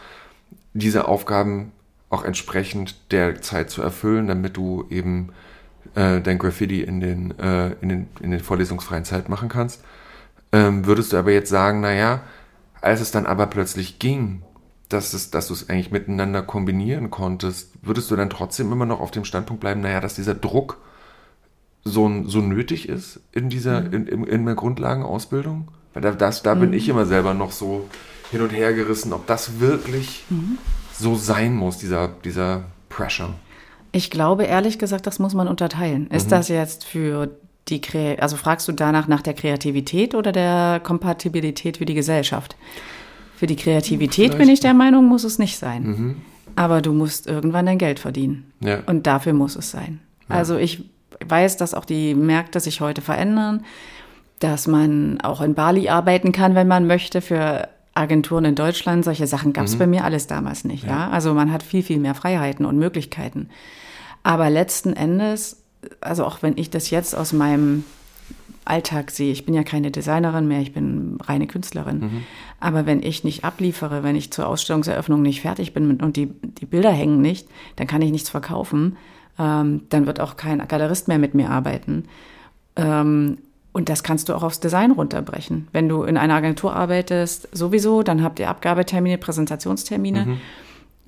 diese 0.75 1.08
Aufgaben 1.08 1.73
auch 2.11 2.25
entsprechend 2.25 3.12
der 3.12 3.40
Zeit 3.42 3.70
zu 3.70 3.82
erfüllen, 3.82 4.26
damit 4.28 4.56
du 4.56 4.87
eben 4.90 5.30
äh, 5.94 6.20
dein 6.20 6.38
Graffiti 6.38 6.82
in 6.82 7.00
den, 7.00 7.38
äh, 7.38 7.73
in, 7.80 7.88
den, 7.88 8.08
in 8.20 8.30
den 8.30 8.40
vorlesungsfreien 8.40 9.04
Zeit 9.04 9.28
machen 9.28 9.49
kannst. 9.49 9.82
Ähm, 10.54 10.87
würdest 10.87 11.12
du 11.12 11.16
aber 11.16 11.32
jetzt 11.32 11.50
sagen, 11.50 11.80
naja, 11.80 12.20
als 12.80 13.00
es 13.00 13.11
dann 13.11 13.26
aber 13.26 13.49
plötzlich 13.49 13.99
ging, 13.99 14.44
dass, 14.88 15.12
es, 15.12 15.32
dass 15.32 15.49
du 15.49 15.54
es 15.54 15.68
eigentlich 15.68 15.90
miteinander 15.90 16.42
kombinieren 16.42 17.11
konntest, 17.11 17.73
würdest 17.82 18.08
du 18.08 18.14
dann 18.14 18.30
trotzdem 18.30 18.70
immer 18.70 18.87
noch 18.87 19.00
auf 19.00 19.11
dem 19.11 19.25
Standpunkt 19.25 19.61
bleiben, 19.61 19.80
naja, 19.80 20.00
dass 20.00 20.14
dieser 20.14 20.37
Druck 20.37 20.78
so, 21.82 22.08
so 22.25 22.40
nötig 22.40 22.88
ist 22.88 23.18
in 23.32 23.49
dieser, 23.49 23.80
mhm. 23.80 23.92
in, 23.94 24.06
in, 24.06 24.25
in 24.25 24.46
der 24.46 24.54
Grundlagenausbildung? 24.54 25.73
Weil 25.92 26.02
da, 26.02 26.12
das, 26.12 26.44
da 26.44 26.54
mhm. 26.54 26.61
bin 26.61 26.73
ich 26.73 26.88
immer 26.88 27.04
selber 27.04 27.34
noch 27.34 27.50
so 27.50 27.88
hin 28.30 28.40
und 28.40 28.50
her 28.50 28.75
gerissen, 28.75 29.12
ob 29.12 29.26
das 29.26 29.58
wirklich 29.58 30.25
mhm. 30.30 30.58
so 30.92 31.16
sein 31.16 31.56
muss, 31.56 31.78
dieser, 31.78 32.06
dieser 32.25 32.62
Pressure. 32.90 33.34
Ich 33.90 34.08
glaube, 34.08 34.44
ehrlich 34.44 34.78
gesagt, 34.78 35.08
das 35.08 35.18
muss 35.18 35.34
man 35.34 35.49
unterteilen. 35.49 36.06
Ist 36.11 36.26
mhm. 36.26 36.30
das 36.30 36.46
jetzt 36.46 36.84
für 36.84 37.30
die, 37.68 37.80
also 38.18 38.37
fragst 38.37 38.68
du 38.68 38.73
danach 38.73 39.09
nach 39.09 39.23
der 39.23 39.35
Kreativität 39.35 40.14
oder 40.14 40.33
der 40.33 40.80
Kompatibilität 40.83 41.78
für 41.78 41.87
die 41.87 41.94
Gesellschaft? 41.94 42.56
Für 43.37 43.47
die 43.47 43.56
Kreativität 43.56 44.26
Vielleicht. 44.26 44.38
bin 44.38 44.49
ich 44.49 44.61
der 44.61 44.75
Meinung, 44.75 45.06
muss 45.06 45.25
es 45.25 45.38
nicht 45.38 45.59
sein. 45.59 45.83
Mhm. 45.83 46.16
Aber 46.56 46.83
du 46.83 46.92
musst 46.92 47.26
irgendwann 47.26 47.66
dein 47.66 47.78
Geld 47.78 47.99
verdienen. 47.99 48.52
Ja. 48.61 48.80
Und 48.87 49.06
dafür 49.06 49.33
muss 49.33 49.56
es 49.56 49.71
sein. 49.71 50.00
Ja. 50.28 50.37
Also 50.37 50.56
ich 50.56 50.85
weiß, 51.26 51.56
dass 51.56 51.75
auch 51.75 51.85
die 51.85 52.14
Märkte 52.14 52.61
sich 52.61 52.80
heute 52.80 53.00
verändern, 53.00 53.64
dass 54.40 54.66
man 54.66 55.21
auch 55.23 55.40
in 55.40 55.54
Bali 55.54 55.88
arbeiten 55.88 56.33
kann, 56.33 56.54
wenn 56.54 56.68
man 56.68 56.87
möchte, 56.87 57.21
für 57.21 57.68
Agenturen 57.94 58.44
in 58.44 58.54
Deutschland. 58.54 59.04
Solche 59.04 59.26
Sachen 59.26 59.52
gab 59.52 59.64
es 59.64 59.75
mhm. 59.75 59.78
bei 59.78 59.87
mir 59.87 60.04
alles 60.04 60.26
damals 60.26 60.64
nicht. 60.64 60.85
Ja. 60.85 60.90
ja. 60.90 61.11
Also 61.11 61.33
man 61.35 61.52
hat 61.52 61.62
viel, 61.62 61.83
viel 61.83 61.99
mehr 61.99 62.14
Freiheiten 62.14 62.66
und 62.66 62.78
Möglichkeiten. 62.78 63.49
Aber 64.23 64.50
letzten 64.50 64.94
Endes, 64.94 65.63
also 66.00 66.24
auch 66.24 66.42
wenn 66.42 66.56
ich 66.56 66.70
das 66.70 66.90
jetzt 66.90 67.16
aus 67.16 67.32
meinem 67.32 67.84
Alltag 68.64 69.10
sehe, 69.10 69.32
ich 69.32 69.44
bin 69.44 69.54
ja 69.54 69.62
keine 69.62 69.90
Designerin 69.90 70.48
mehr, 70.48 70.60
ich 70.60 70.72
bin 70.72 71.18
reine 71.22 71.46
Künstlerin. 71.46 71.98
Mhm. 71.98 72.22
Aber 72.60 72.86
wenn 72.86 73.02
ich 73.02 73.24
nicht 73.24 73.44
abliefere, 73.44 74.02
wenn 74.02 74.16
ich 74.16 74.32
zur 74.32 74.46
Ausstellungseröffnung 74.48 75.20
nicht 75.20 75.42
fertig 75.42 75.74
bin 75.74 76.00
und 76.00 76.16
die, 76.16 76.26
die 76.26 76.66
Bilder 76.66 76.90
hängen 76.90 77.20
nicht, 77.20 77.46
dann 77.76 77.86
kann 77.86 78.00
ich 78.02 78.10
nichts 78.10 78.30
verkaufen 78.30 78.96
ähm, 79.38 79.82
dann 79.88 80.06
wird 80.06 80.20
auch 80.20 80.36
kein 80.36 80.66
Galerist 80.66 81.08
mehr 81.08 81.18
mit 81.18 81.34
mir 81.34 81.50
arbeiten. 81.50 82.04
Ähm, 82.76 83.38
und 83.72 83.88
das 83.88 84.04
kannst 84.04 84.28
du 84.28 84.34
auch 84.34 84.44
aufs 84.44 84.60
Design 84.60 84.92
runterbrechen. 84.92 85.68
Wenn 85.72 85.88
du 85.88 86.04
in 86.04 86.16
einer 86.16 86.34
Agentur 86.34 86.76
arbeitest, 86.76 87.48
sowieso, 87.52 88.04
dann 88.04 88.22
habt 88.22 88.38
ihr 88.38 88.48
Abgabetermine, 88.48 89.18
Präsentationstermine. 89.18 90.26
Mhm. 90.26 90.40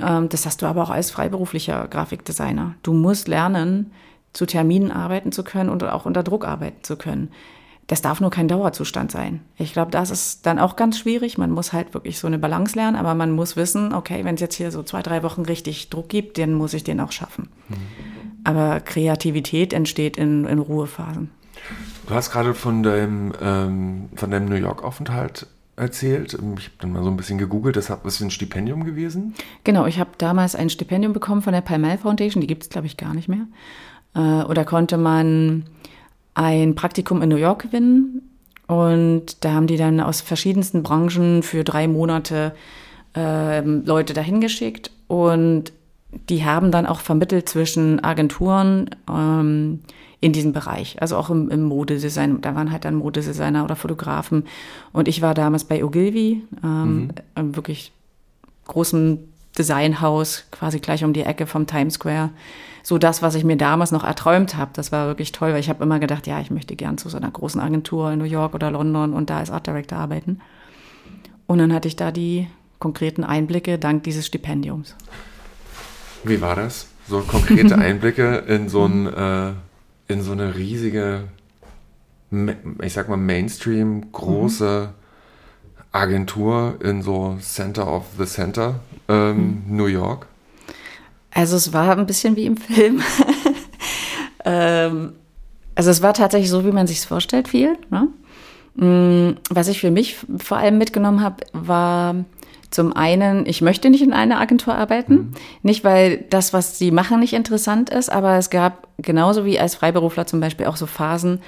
Ähm, 0.01 0.29
das 0.29 0.47
hast 0.47 0.63
du 0.63 0.67
aber 0.67 0.83
auch 0.83 0.91
als 0.91 1.11
freiberuflicher 1.11 1.87
Grafikdesigner. 1.89 2.75
Du 2.83 2.93
musst 2.93 3.29
lernen, 3.29 3.93
zu 4.37 4.47
Terminen 4.47 4.93
arbeiten 4.93 5.33
zu 5.33 5.43
können 5.43 5.71
und 5.71 5.83
auch 5.83 6.05
unter 6.05 6.23
Druck 6.23 6.47
arbeiten 6.47 6.85
zu 6.85 6.97
können. 6.97 7.31
Das 7.87 8.03
darf 8.03 8.21
nur 8.21 8.31
kein 8.31 8.49
Dauerzustand 8.49 9.13
sein. 9.13 9.41
Ich 9.57 9.73
glaube, 9.73 9.93
das 9.93 10.11
ist 10.11 10.45
dann 10.45 10.59
auch 10.59 10.77
ganz 10.77 10.99
schwierig. 10.99 11.39
Man 11.39 11.53
muss 11.53 11.73
halt 11.73 11.95
wirklich 11.95 12.19
so 12.19 12.27
eine 12.27 12.39
Balance 12.39 12.77
lernen, 12.77 12.97
aber 12.97 13.15
man 13.15 13.31
muss 13.31 13.57
wissen, 13.57 13.95
okay, 13.95 14.25
wenn 14.25 14.35
es 14.35 14.41
jetzt 14.41 14.57
hier 14.57 14.73
so 14.73 14.83
zwei, 14.83 15.03
drei 15.03 15.23
Wochen 15.23 15.43
richtig 15.43 15.89
Druck 15.89 16.09
gibt, 16.09 16.37
dann 16.37 16.53
muss 16.53 16.75
ich 16.75 16.85
den 16.85 17.01
auch 17.01 17.13
schaffen. 17.13 17.49
Mhm. 17.69 17.77
Aber 18.45 18.81
Kreativität 18.81 19.73
entsteht 19.73 20.17
in, 20.17 20.45
in 20.47 20.59
Ruhephasen. 20.59 21.31
Du 22.09 22.15
hast 22.15 22.31
gerade 22.31 22.55
von 22.55 22.83
deinem, 22.83 23.33
ähm, 23.41 24.09
von 24.17 24.31
deinem 24.31 24.49
New 24.49 24.57
York-Aufenthalt 24.57 25.47
erzählt. 25.77 26.35
Ich 26.35 26.41
habe 26.41 26.77
dann 26.81 26.93
mal 26.93 27.05
so 27.05 27.11
ein 27.11 27.17
bisschen 27.17 27.39
gegoogelt. 27.39 27.77
Das 27.77 27.91
ist 27.91 28.21
ein 28.21 28.31
Stipendium 28.31 28.85
gewesen? 28.85 29.35
Genau, 29.65 29.87
ich 29.87 30.01
habe 30.01 30.11
damals 30.19 30.55
ein 30.55 30.71
Stipendium 30.71 31.13
bekommen 31.13 31.43
von 31.43 31.53
der 31.53 31.61
Palmel 31.61 31.99
Foundation. 31.99 32.41
Die 32.41 32.47
gibt 32.47 32.65
es, 32.65 32.69
glaube 32.69 32.87
ich, 32.87 32.97
gar 32.97 33.15
nicht 33.15 33.29
mehr. 33.29 33.47
Äh, 34.15 34.19
oder 34.45 34.65
konnte 34.65 34.97
man 34.97 35.65
ein 36.35 36.75
Praktikum 36.75 37.23
in 37.23 37.29
New 37.29 37.37
York 37.37 37.63
gewinnen. 37.63 38.23
Und 38.67 39.45
da 39.45 39.53
haben 39.53 39.67
die 39.67 39.77
dann 39.77 40.01
aus 40.01 40.21
verschiedensten 40.21 40.83
Branchen 40.83 41.43
für 41.43 41.65
drei 41.65 41.89
Monate 41.89 42.55
äh, 43.17 43.61
Leute 43.61 44.13
dahin 44.13 44.41
geschickt. 44.41 44.91
Und 45.09 45.73
die 46.29 46.45
haben 46.45 46.71
dann 46.71 46.87
auch 46.87 47.01
vermittelt 47.01 47.49
zwischen 47.49 48.03
Agenturen 48.03 48.91
ähm, 49.11 49.81
in 50.21 50.33
diesem 50.33 50.53
Bereich, 50.53 51.01
also 51.01 51.17
auch 51.17 51.31
im, 51.31 51.51
im 51.51 51.65
Modedesign. 51.65 52.41
Da 52.41 52.55
waren 52.55 52.73
halt 52.73 52.85
dann 52.85 52.97
Modedesigner 52.97 53.65
oder 53.65 53.77
Fotografen. 53.77 54.45
Und 54.93 55.09
ich 55.09 55.23
war 55.23 55.35
damals 55.35 55.65
bei 55.65 55.85
Ogilvy, 55.85 56.43
ähm, 56.65 57.11
mhm. 57.37 57.57
wirklich 57.57 57.93
großen 58.67 59.19
Designhaus, 59.57 60.45
quasi 60.51 60.81
gleich 60.81 61.05
um 61.05 61.13
die 61.13 61.23
Ecke 61.23 61.47
vom 61.47 61.67
Times 61.67 61.95
Square. 61.95 62.31
So 62.87 62.99
das, 62.99 63.21
was 63.21 63.35
ich 63.35 63.43
mir 63.43 63.57
damals 63.57 63.91
noch 63.91 64.05
erträumt 64.05 64.57
habe. 64.57 64.71
Das 64.75 64.93
war 64.93 65.09
wirklich 65.09 65.33
toll, 65.33 65.53
weil 65.53 65.59
ich 65.59 65.69
habe 65.69 65.83
immer 65.83 65.99
gedacht, 65.99 66.29
ja, 66.29 66.39
ich 66.39 66.53
möchte 66.53 66.77
gern 66.77 66.99
zu 66.99 67.09
so 67.09 67.17
einer 67.17 67.33
großen 67.33 67.61
Agentur 67.61 68.13
in 68.13 68.21
New 68.21 68.27
York 68.27 68.55
oder 68.55 68.71
London 68.71 69.13
und 69.13 69.29
da 69.29 69.39
als 69.39 69.51
Art 69.51 69.67
Director 69.67 69.99
arbeiten. 69.99 70.39
Und 71.49 71.59
dann 71.59 71.73
hatte 71.73 71.89
ich 71.89 71.97
da 71.97 72.13
die 72.13 72.47
konkreten 72.79 73.25
Einblicke 73.25 73.81
dank 73.81 74.05
dieses 74.05 74.25
Stipendiums. 74.25 74.95
Wie 76.23 76.41
war 76.41 76.55
das? 76.55 76.87
So 77.09 77.23
konkrete 77.23 77.75
Einblicke 77.77 78.37
in 78.47 78.69
so, 78.69 78.85
ein, 78.85 79.13
äh, 79.13 79.51
in 80.07 80.23
so 80.23 80.31
eine 80.31 80.55
riesige, 80.55 81.25
ich 82.31 82.93
sag 82.93 83.09
mal 83.09 83.17
Mainstream, 83.17 84.13
große 84.13 84.91
Agentur 85.91 86.77
in 86.85 87.03
so 87.03 87.37
Center 87.41 87.93
of 87.93 88.05
the 88.17 88.27
Center, 88.27 88.79
ähm, 89.09 89.65
mhm. 89.67 89.77
New 89.77 89.87
York? 89.87 90.29
Also 91.37 91.57
es 91.57 91.75
war 91.75 91.99
ein 91.99 92.07
bisschen 92.07 92.35
wie 92.35 92.47
im 92.47 92.57
Film. 92.57 93.03
ähm, 94.47 95.13
also 95.75 95.91
es 95.91 96.01
war 96.01 96.15
tatsächlich 96.15 96.49
so, 96.49 96.65
wie 96.65 96.73
man 96.73 96.87
sich 96.87 96.97
es 96.97 97.05
vorstellt, 97.05 97.49
viel. 97.49 97.77
Ne? 97.91 98.09
Mm, 98.77 99.37
was 99.51 99.69
ich 99.69 99.79
für 99.79 99.91
mich 99.91 100.17
vor 100.39 100.57
allem 100.57 100.79
mitgenommen 100.79 101.21
habe, 101.21 101.45
war 101.53 102.15
zum 102.71 102.95
einen, 102.95 103.45
ich 103.45 103.61
möchte 103.61 103.91
nicht 103.91 104.03
in 104.03 104.15
einer 104.15 104.41
Agentur 104.41 104.75
arbeiten. 104.75 105.15
Mhm. 105.15 105.33
Nicht, 105.63 105.85
weil 105.85 106.25
das, 106.31 106.55
was 106.55 106.79
sie 106.79 106.91
machen, 106.91 107.21
nicht 107.21 107.35
interessant 107.35 107.91
ist, 107.91 108.11
aber 108.11 108.39
es 108.39 108.49
gab 108.49 108.89
genauso 108.97 109.45
wie 109.45 109.61
als 109.61 109.75
Freiberufler 109.75 110.27
zum 110.27 110.41
Beispiel 110.41 110.65
auch 110.65 110.77
so 110.77 110.87
Phasen, 110.87 111.41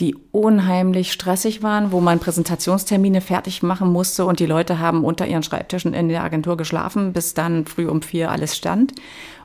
die 0.00 0.16
unheimlich 0.32 1.12
stressig 1.12 1.62
waren, 1.62 1.92
wo 1.92 2.00
man 2.00 2.18
Präsentationstermine 2.18 3.20
fertig 3.20 3.62
machen 3.62 3.92
musste 3.92 4.24
und 4.24 4.40
die 4.40 4.46
Leute 4.46 4.78
haben 4.78 5.04
unter 5.04 5.26
ihren 5.26 5.42
Schreibtischen 5.42 5.94
in 5.94 6.08
der 6.08 6.24
Agentur 6.24 6.56
geschlafen, 6.56 7.12
bis 7.12 7.34
dann 7.34 7.66
früh 7.66 7.86
um 7.86 8.02
vier 8.02 8.30
alles 8.30 8.56
stand 8.56 8.92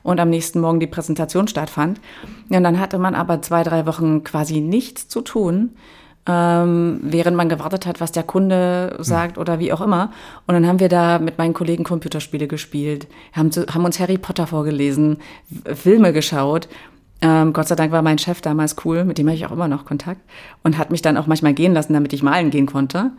und 0.01 0.19
am 0.19 0.29
nächsten 0.29 0.59
Morgen 0.59 0.79
die 0.79 0.87
Präsentation 0.87 1.47
stattfand. 1.47 2.01
Und 2.49 2.63
dann 2.63 2.79
hatte 2.79 2.97
man 2.97 3.13
aber 3.13 3.41
zwei, 3.41 3.63
drei 3.63 3.85
Wochen 3.85 4.23
quasi 4.23 4.59
nichts 4.59 5.07
zu 5.07 5.21
tun 5.21 5.71
ähm, 6.29 6.99
während 7.01 7.35
man 7.35 7.49
gewartet 7.49 7.85
hat, 7.85 7.99
was 7.99 8.11
der 8.11 8.23
Kunde 8.23 8.97
sagt 8.99 9.37
mhm. 9.37 9.41
oder 9.41 9.59
wie 9.59 9.73
auch 9.73 9.81
immer. 9.81 10.11
Und 10.45 10.53
dann 10.53 10.67
haben 10.67 10.79
wir 10.79 10.89
da 10.89 11.17
mit 11.17 11.37
meinen 11.37 11.53
Kollegen 11.53 11.83
Computerspiele 11.83 12.47
gespielt, 12.47 13.07
haben, 13.33 13.51
zu, 13.51 13.65
haben 13.67 13.83
uns 13.83 13.99
Harry 13.99 14.17
Potter 14.17 14.45
vorgelesen, 14.45 15.17
Filme 15.73 16.13
geschaut. 16.13 16.69
Ähm, 17.21 17.51
Gott 17.53 17.67
sei 17.67 17.75
Dank 17.75 17.91
war 17.91 18.01
mein 18.01 18.17
Chef 18.17 18.41
damals 18.41 18.75
cool, 18.85 19.03
mit 19.03 19.17
dem 19.17 19.27
habe 19.27 19.35
ich 19.35 19.45
auch 19.45 19.51
immer 19.51 19.67
noch 19.67 19.85
Kontakt 19.85 20.21
und 20.63 20.77
hat 20.77 20.89
mich 20.89 21.01
dann 21.01 21.17
auch 21.17 21.27
manchmal 21.27 21.53
gehen 21.53 21.73
lassen, 21.73 21.93
damit 21.93 22.13
ich 22.13 22.23
malen 22.23 22.49
gehen 22.49 22.65
konnte. 22.65 23.11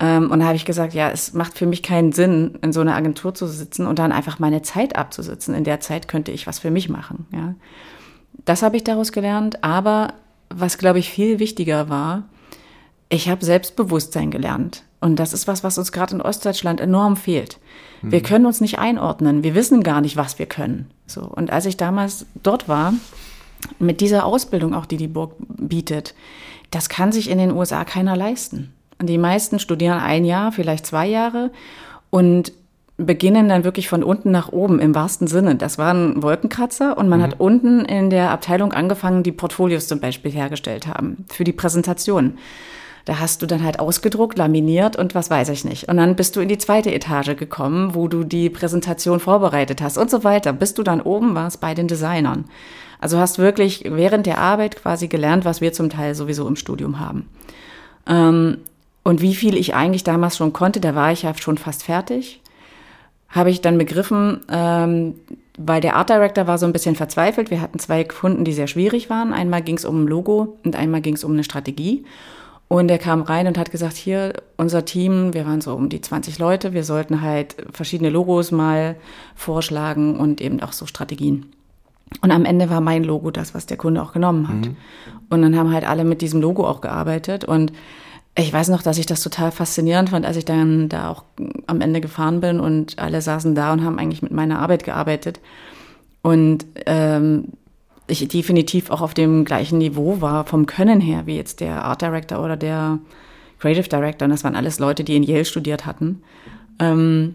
Ähm, 0.00 0.30
und 0.30 0.40
da 0.40 0.46
habe 0.46 0.56
ich 0.56 0.64
gesagt, 0.64 0.92
ja, 0.92 1.10
es 1.10 1.34
macht 1.34 1.56
für 1.56 1.66
mich 1.66 1.82
keinen 1.82 2.12
Sinn, 2.12 2.58
in 2.62 2.72
so 2.72 2.80
einer 2.80 2.96
Agentur 2.96 3.34
zu 3.34 3.46
sitzen 3.46 3.86
und 3.86 3.98
dann 3.98 4.12
einfach 4.12 4.38
meine 4.38 4.62
Zeit 4.62 4.96
abzusitzen. 4.96 5.54
In 5.54 5.64
der 5.64 5.80
Zeit 5.80 6.08
könnte 6.08 6.32
ich 6.32 6.46
was 6.46 6.58
für 6.58 6.70
mich 6.70 6.88
machen. 6.88 7.26
Ja. 7.32 7.54
Das 8.44 8.62
habe 8.62 8.76
ich 8.76 8.84
daraus 8.84 9.12
gelernt. 9.12 9.62
Aber 9.62 10.14
was, 10.50 10.78
glaube 10.78 10.98
ich, 10.98 11.10
viel 11.10 11.38
wichtiger 11.38 11.88
war, 11.88 12.24
ich 13.08 13.28
habe 13.28 13.44
Selbstbewusstsein 13.44 14.30
gelernt. 14.32 14.82
Und 15.00 15.16
das 15.16 15.32
ist 15.32 15.46
was, 15.46 15.62
was 15.62 15.78
uns 15.78 15.92
gerade 15.92 16.14
in 16.14 16.22
Ostdeutschland 16.22 16.80
enorm 16.80 17.16
fehlt. 17.16 17.60
Wir 18.02 18.20
mhm. 18.20 18.24
können 18.24 18.46
uns 18.46 18.60
nicht 18.60 18.78
einordnen. 18.78 19.44
Wir 19.44 19.54
wissen 19.54 19.82
gar 19.82 20.00
nicht, 20.00 20.16
was 20.16 20.38
wir 20.38 20.46
können. 20.46 20.90
So. 21.06 21.20
Und 21.20 21.50
als 21.52 21.66
ich 21.66 21.76
damals 21.76 22.26
dort 22.42 22.68
war, 22.68 22.94
mit 23.78 24.00
dieser 24.00 24.26
Ausbildung 24.26 24.74
auch, 24.74 24.86
die 24.86 24.96
die 24.96 25.08
Burg 25.08 25.34
bietet, 25.38 26.14
das 26.70 26.88
kann 26.88 27.12
sich 27.12 27.30
in 27.30 27.38
den 27.38 27.52
USA 27.52 27.84
keiner 27.84 28.16
leisten. 28.16 28.72
Die 29.00 29.18
meisten 29.18 29.58
studieren 29.58 29.98
ein 29.98 30.24
Jahr, 30.24 30.52
vielleicht 30.52 30.86
zwei 30.86 31.06
Jahre 31.06 31.50
und 32.10 32.52
beginnen 32.96 33.48
dann 33.48 33.64
wirklich 33.64 33.88
von 33.88 34.04
unten 34.04 34.30
nach 34.30 34.52
oben 34.52 34.78
im 34.78 34.94
wahrsten 34.94 35.26
Sinne. 35.26 35.56
Das 35.56 35.78
waren 35.78 36.22
Wolkenkratzer 36.22 36.96
und 36.96 37.08
man 37.08 37.18
mhm. 37.18 37.24
hat 37.24 37.40
unten 37.40 37.84
in 37.84 38.08
der 38.08 38.30
Abteilung 38.30 38.72
angefangen, 38.72 39.24
die 39.24 39.32
Portfolios 39.32 39.88
zum 39.88 40.00
Beispiel 40.00 40.30
hergestellt 40.30 40.86
haben 40.86 41.24
für 41.28 41.44
die 41.44 41.52
Präsentation. 41.52 42.38
Da 43.04 43.18
hast 43.18 43.42
du 43.42 43.46
dann 43.46 43.62
halt 43.62 43.80
ausgedruckt, 43.80 44.38
laminiert 44.38 44.96
und 44.96 45.14
was 45.14 45.28
weiß 45.28 45.50
ich 45.50 45.64
nicht. 45.64 45.88
Und 45.88 45.98
dann 45.98 46.16
bist 46.16 46.36
du 46.36 46.40
in 46.40 46.48
die 46.48 46.56
zweite 46.56 46.94
Etage 46.94 47.36
gekommen, 47.36 47.94
wo 47.94 48.08
du 48.08 48.24
die 48.24 48.48
Präsentation 48.48 49.20
vorbereitet 49.20 49.82
hast 49.82 49.98
und 49.98 50.10
so 50.10 50.24
weiter, 50.24 50.52
bis 50.52 50.72
du 50.72 50.82
dann 50.82 51.02
oben 51.02 51.34
warst 51.34 51.60
bei 51.60 51.74
den 51.74 51.88
Designern. 51.88 52.44
Also 53.04 53.18
hast 53.18 53.38
wirklich 53.38 53.84
während 53.86 54.24
der 54.24 54.38
Arbeit 54.38 54.76
quasi 54.76 55.08
gelernt, 55.08 55.44
was 55.44 55.60
wir 55.60 55.74
zum 55.74 55.90
Teil 55.90 56.14
sowieso 56.14 56.48
im 56.48 56.56
Studium 56.56 57.00
haben. 57.00 57.28
Ähm, 58.06 58.56
und 59.02 59.20
wie 59.20 59.34
viel 59.34 59.58
ich 59.58 59.74
eigentlich 59.74 60.04
damals 60.04 60.38
schon 60.38 60.54
konnte, 60.54 60.80
da 60.80 60.94
war 60.94 61.12
ich 61.12 61.20
ja 61.20 61.34
schon 61.36 61.58
fast 61.58 61.82
fertig, 61.82 62.40
habe 63.28 63.50
ich 63.50 63.60
dann 63.60 63.76
begriffen, 63.76 64.40
ähm, 64.50 65.16
weil 65.58 65.82
der 65.82 65.96
Art 65.96 66.08
Director 66.08 66.46
war 66.46 66.56
so 66.56 66.64
ein 66.64 66.72
bisschen 66.72 66.96
verzweifelt. 66.96 67.50
Wir 67.50 67.60
hatten 67.60 67.78
zwei 67.78 68.04
Kunden, 68.04 68.46
die 68.46 68.54
sehr 68.54 68.68
schwierig 68.68 69.10
waren. 69.10 69.34
Einmal 69.34 69.60
ging 69.60 69.76
es 69.76 69.84
um 69.84 70.04
ein 70.04 70.08
Logo 70.08 70.56
und 70.64 70.74
einmal 70.74 71.02
ging 71.02 71.16
es 71.16 71.24
um 71.24 71.32
eine 71.32 71.44
Strategie. 71.44 72.06
Und 72.68 72.90
er 72.90 72.96
kam 72.96 73.20
rein 73.20 73.46
und 73.46 73.58
hat 73.58 73.70
gesagt, 73.70 73.96
hier, 73.98 74.32
unser 74.56 74.86
Team, 74.86 75.34
wir 75.34 75.44
waren 75.44 75.60
so 75.60 75.74
um 75.74 75.90
die 75.90 76.00
20 76.00 76.38
Leute, 76.38 76.72
wir 76.72 76.84
sollten 76.84 77.20
halt 77.20 77.54
verschiedene 77.70 78.08
Logos 78.08 78.50
mal 78.50 78.96
vorschlagen 79.34 80.18
und 80.18 80.40
eben 80.40 80.62
auch 80.62 80.72
so 80.72 80.86
Strategien. 80.86 81.52
Und 82.20 82.30
am 82.30 82.44
Ende 82.44 82.70
war 82.70 82.80
mein 82.80 83.04
Logo 83.04 83.30
das, 83.30 83.54
was 83.54 83.66
der 83.66 83.76
Kunde 83.76 84.02
auch 84.02 84.12
genommen 84.12 84.48
hat. 84.48 84.68
Mhm. 84.68 84.76
Und 85.30 85.42
dann 85.42 85.56
haben 85.56 85.72
halt 85.72 85.86
alle 85.86 86.04
mit 86.04 86.22
diesem 86.22 86.40
Logo 86.40 86.66
auch 86.66 86.80
gearbeitet. 86.80 87.44
Und 87.44 87.72
ich 88.36 88.52
weiß 88.52 88.68
noch, 88.68 88.82
dass 88.82 88.98
ich 88.98 89.06
das 89.06 89.22
total 89.22 89.52
faszinierend 89.52 90.10
fand, 90.10 90.26
als 90.26 90.36
ich 90.36 90.44
dann 90.44 90.88
da 90.88 91.08
auch 91.08 91.24
am 91.66 91.80
Ende 91.80 92.00
gefahren 92.00 92.40
bin 92.40 92.60
und 92.60 92.98
alle 92.98 93.20
saßen 93.20 93.54
da 93.54 93.72
und 93.72 93.84
haben 93.84 93.98
eigentlich 93.98 94.22
mit 94.22 94.32
meiner 94.32 94.58
Arbeit 94.58 94.84
gearbeitet. 94.84 95.40
Und 96.22 96.66
ähm, 96.86 97.48
ich 98.06 98.26
definitiv 98.28 98.90
auch 98.90 99.00
auf 99.00 99.14
dem 99.14 99.44
gleichen 99.44 99.78
Niveau 99.78 100.20
war, 100.20 100.46
vom 100.46 100.66
Können 100.66 101.00
her, 101.00 101.26
wie 101.26 101.36
jetzt 101.36 101.60
der 101.60 101.84
Art 101.84 102.02
Director 102.02 102.42
oder 102.42 102.56
der 102.56 102.98
Creative 103.60 103.88
Director. 103.88 104.26
Und 104.26 104.30
das 104.30 104.44
waren 104.44 104.56
alles 104.56 104.78
Leute, 104.78 105.04
die 105.04 105.16
in 105.16 105.22
Yale 105.22 105.44
studiert 105.44 105.86
hatten. 105.86 106.22
Ähm, 106.80 107.34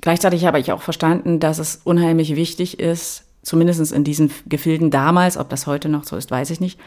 gleichzeitig 0.00 0.46
habe 0.46 0.58
ich 0.58 0.72
auch 0.72 0.82
verstanden, 0.82 1.38
dass 1.38 1.58
es 1.58 1.80
unheimlich 1.84 2.34
wichtig 2.34 2.80
ist, 2.80 3.24
zumindest 3.44 3.92
in 3.92 4.02
diesen 4.02 4.30
Gefilden 4.46 4.90
damals, 4.90 5.36
ob 5.36 5.48
das 5.48 5.66
heute 5.66 5.88
noch 5.88 6.04
so 6.04 6.16
ist, 6.16 6.30
weiß 6.30 6.50
ich 6.50 6.60
nicht. 6.60 6.80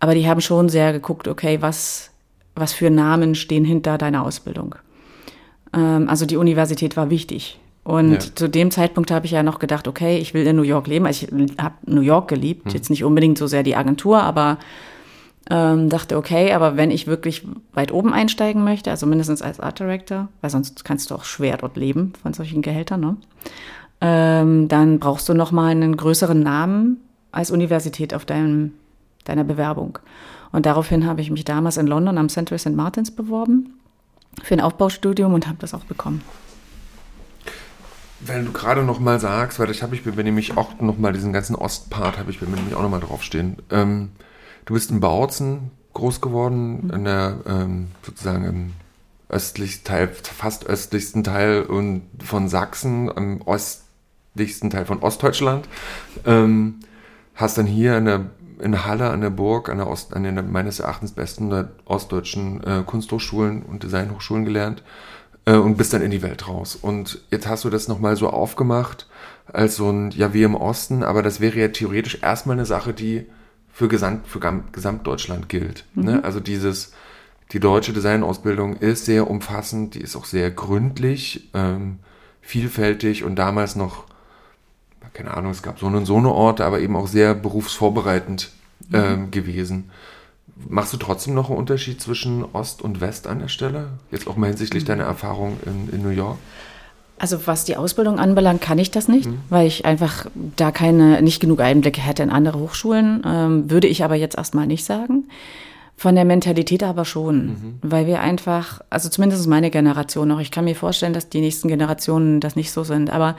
Aber 0.00 0.14
die 0.14 0.26
haben 0.28 0.40
schon 0.40 0.68
sehr 0.68 0.92
geguckt, 0.92 1.28
okay, 1.28 1.58
was, 1.60 2.10
was 2.54 2.72
für 2.72 2.90
Namen 2.90 3.34
stehen 3.34 3.64
hinter 3.64 3.98
deiner 3.98 4.24
Ausbildung. 4.24 4.76
Ähm, 5.74 6.08
also 6.08 6.24
die 6.24 6.36
Universität 6.36 6.96
war 6.96 7.10
wichtig. 7.10 7.58
Und 7.84 8.12
ja. 8.12 8.34
zu 8.34 8.48
dem 8.48 8.70
Zeitpunkt 8.70 9.10
habe 9.10 9.26
ich 9.26 9.32
ja 9.32 9.42
noch 9.42 9.58
gedacht, 9.58 9.86
okay, 9.86 10.18
ich 10.18 10.34
will 10.34 10.46
in 10.46 10.56
New 10.56 10.62
York 10.62 10.86
leben. 10.86 11.06
Also 11.06 11.26
ich 11.26 11.58
habe 11.58 11.74
New 11.86 12.00
York 12.00 12.28
geliebt, 12.28 12.66
hm. 12.66 12.72
jetzt 12.72 12.90
nicht 12.90 13.04
unbedingt 13.04 13.38
so 13.38 13.46
sehr 13.46 13.62
die 13.62 13.76
Agentur, 13.76 14.22
aber 14.22 14.58
ähm, 15.48 15.88
dachte, 15.88 16.16
okay, 16.16 16.52
aber 16.52 16.76
wenn 16.76 16.90
ich 16.90 17.06
wirklich 17.06 17.46
weit 17.72 17.92
oben 17.92 18.12
einsteigen 18.12 18.64
möchte, 18.64 18.90
also 18.90 19.06
mindestens 19.06 19.42
als 19.42 19.60
Art 19.60 19.78
Director, 19.78 20.28
weil 20.40 20.50
sonst 20.50 20.84
kannst 20.84 21.10
du 21.10 21.14
auch 21.14 21.24
schwer 21.24 21.56
dort 21.56 21.76
leben 21.76 22.12
von 22.20 22.34
solchen 22.34 22.62
Gehältern, 22.62 23.00
ne? 23.00 23.16
Ähm, 24.00 24.68
dann 24.68 24.98
brauchst 24.98 25.28
du 25.28 25.34
noch 25.34 25.52
mal 25.52 25.70
einen 25.70 25.96
größeren 25.96 26.40
Namen 26.40 27.00
als 27.32 27.50
Universität 27.50 28.14
auf 28.14 28.24
deinem, 28.24 28.72
deiner 29.24 29.44
Bewerbung. 29.44 29.98
Und 30.52 30.66
daraufhin 30.66 31.06
habe 31.06 31.20
ich 31.20 31.30
mich 31.30 31.44
damals 31.44 31.76
in 31.76 31.86
London 31.86 32.18
am 32.18 32.28
Central 32.28 32.58
St. 32.58 32.74
Martins 32.74 33.10
beworben 33.10 33.74
für 34.42 34.54
ein 34.54 34.60
Aufbaustudium 34.60 35.34
und 35.34 35.46
habe 35.46 35.58
das 35.60 35.74
auch 35.74 35.84
bekommen. 35.84 36.22
Wenn 38.20 38.46
du 38.46 38.52
gerade 38.52 38.82
noch 38.82 38.98
mal 38.98 39.20
sagst, 39.20 39.58
weil 39.58 39.70
ich 39.70 39.82
habe 39.82 39.94
ich 39.94 40.04
mir 40.04 40.12
nämlich 40.24 40.56
auch 40.56 40.80
noch 40.80 40.98
mal 40.98 41.12
diesen 41.12 41.32
ganzen 41.32 41.54
Ostpart 41.54 42.18
habe 42.18 42.30
ich 42.30 42.40
mir 42.40 42.48
nämlich 42.48 42.74
auch 42.74 42.82
noch 42.82 42.90
mal 42.90 43.00
draufstehen. 43.00 43.56
Ähm, 43.70 44.10
du 44.64 44.74
bist 44.74 44.90
in 44.90 45.00
Bautzen 45.00 45.70
groß 45.92 46.20
geworden, 46.20 46.86
mhm. 46.86 46.90
in 46.90 47.04
der 47.04 47.36
ähm, 47.46 47.86
sozusagen 48.02 48.44
im 48.44 48.72
östlichsten 49.28 49.84
Teil, 49.84 50.08
fast 50.08 50.66
östlichsten 50.66 51.24
Teil 51.24 51.62
und 51.62 52.02
von 52.22 52.48
Sachsen, 52.48 53.08
im 53.08 53.42
östlichsten 54.36 54.70
Teil 54.70 54.84
von 54.84 54.98
Ostdeutschland. 55.00 55.66
Ähm, 56.26 56.80
hast 57.34 57.56
dann 57.58 57.66
hier 57.66 57.96
in 57.96 58.04
der 58.04 58.26
in 58.58 58.86
Halle 58.86 59.10
an 59.10 59.20
der 59.20 59.28
Burg, 59.28 59.68
an 59.68 59.76
der, 59.76 59.86
Ost, 59.86 60.14
an 60.14 60.22
der 60.22 60.42
meines 60.42 60.80
Erachtens 60.80 61.12
besten 61.12 61.52
ostdeutschen 61.84 62.64
äh, 62.64 62.82
Kunsthochschulen 62.86 63.62
und 63.62 63.82
Designhochschulen 63.82 64.46
gelernt 64.46 64.82
äh, 65.44 65.56
und 65.56 65.76
bist 65.76 65.92
dann 65.92 66.00
in 66.00 66.10
die 66.10 66.22
Welt 66.22 66.48
raus. 66.48 66.74
Und 66.74 67.20
jetzt 67.30 67.46
hast 67.46 67.64
du 67.64 67.70
das 67.70 67.86
nochmal 67.86 68.16
so 68.16 68.30
aufgemacht 68.30 69.08
als 69.52 69.76
so 69.76 69.90
ein, 69.90 70.10
ja, 70.12 70.32
wie 70.32 70.42
im 70.42 70.54
Osten, 70.54 71.02
aber 71.02 71.22
das 71.22 71.38
wäre 71.38 71.58
ja 71.58 71.68
theoretisch 71.68 72.22
erstmal 72.22 72.56
eine 72.56 72.64
Sache, 72.64 72.94
die 72.94 73.26
für, 73.70 73.88
Gesamt, 73.88 74.26
für 74.26 74.40
Gesamtdeutschland 74.72 75.50
gilt. 75.50 75.84
Ne? 75.94 76.02
Mhm. 76.02 76.08
Ne? 76.16 76.24
Also 76.24 76.40
dieses, 76.40 76.92
die 77.52 77.60
deutsche 77.60 77.92
Designausbildung 77.92 78.76
ist 78.76 79.04
sehr 79.04 79.28
umfassend, 79.28 79.96
die 79.96 80.00
ist 80.00 80.16
auch 80.16 80.24
sehr 80.24 80.50
gründlich, 80.50 81.50
ähm, 81.52 81.98
vielfältig 82.46 83.24
und 83.24 83.36
damals 83.36 83.76
noch, 83.76 84.05
keine 85.12 85.36
Ahnung, 85.36 85.50
es 85.50 85.62
gab 85.62 85.78
so 85.78 85.86
und 85.86 86.06
so 86.06 86.16
eine 86.16 86.32
Orte, 86.32 86.64
aber 86.64 86.80
eben 86.80 86.96
auch 86.96 87.08
sehr 87.08 87.34
berufsvorbereitend 87.34 88.50
mhm. 88.88 88.94
ähm, 88.94 89.20
mhm. 89.20 89.30
gewesen. 89.30 89.90
Machst 90.68 90.92
du 90.92 90.96
trotzdem 90.96 91.34
noch 91.34 91.50
einen 91.50 91.58
Unterschied 91.58 92.00
zwischen 92.00 92.44
Ost 92.52 92.80
und 92.80 93.00
West 93.00 93.26
an 93.26 93.40
der 93.40 93.48
Stelle? 93.48 93.88
Jetzt 94.10 94.26
auch 94.26 94.36
mal 94.36 94.48
hinsichtlich 94.48 94.84
mhm. 94.84 94.88
deiner 94.88 95.04
Erfahrung 95.04 95.58
in, 95.66 95.94
in 95.94 96.02
New 96.02 96.10
York? 96.10 96.38
Also 97.18 97.46
was 97.46 97.64
die 97.64 97.76
Ausbildung 97.76 98.18
anbelangt, 98.18 98.60
kann 98.60 98.78
ich 98.78 98.90
das 98.90 99.08
nicht, 99.08 99.26
mhm. 99.26 99.40
weil 99.48 99.66
ich 99.66 99.86
einfach 99.86 100.26
da 100.56 100.70
keine, 100.70 101.22
nicht 101.22 101.40
genug 101.40 101.60
Einblicke 101.60 102.00
hätte 102.00 102.22
in 102.22 102.30
andere 102.30 102.58
Hochschulen. 102.58 103.22
Ähm, 103.24 103.70
würde 103.70 103.88
ich 103.88 104.04
aber 104.04 104.16
jetzt 104.16 104.36
erstmal 104.36 104.66
nicht 104.66 104.84
sagen. 104.84 105.24
Von 105.98 106.14
der 106.14 106.26
Mentalität 106.26 106.82
aber 106.82 107.06
schon, 107.06 107.46
mhm. 107.46 107.78
weil 107.80 108.06
wir 108.06 108.20
einfach, 108.20 108.82
also 108.90 109.08
zumindest 109.08 109.46
meine 109.48 109.70
Generation 109.70 110.28
noch, 110.28 110.40
ich 110.40 110.50
kann 110.50 110.66
mir 110.66 110.76
vorstellen, 110.76 111.14
dass 111.14 111.30
die 111.30 111.40
nächsten 111.40 111.68
Generationen 111.68 112.40
das 112.40 112.54
nicht 112.54 112.70
so 112.70 112.84
sind, 112.84 113.08
aber 113.08 113.34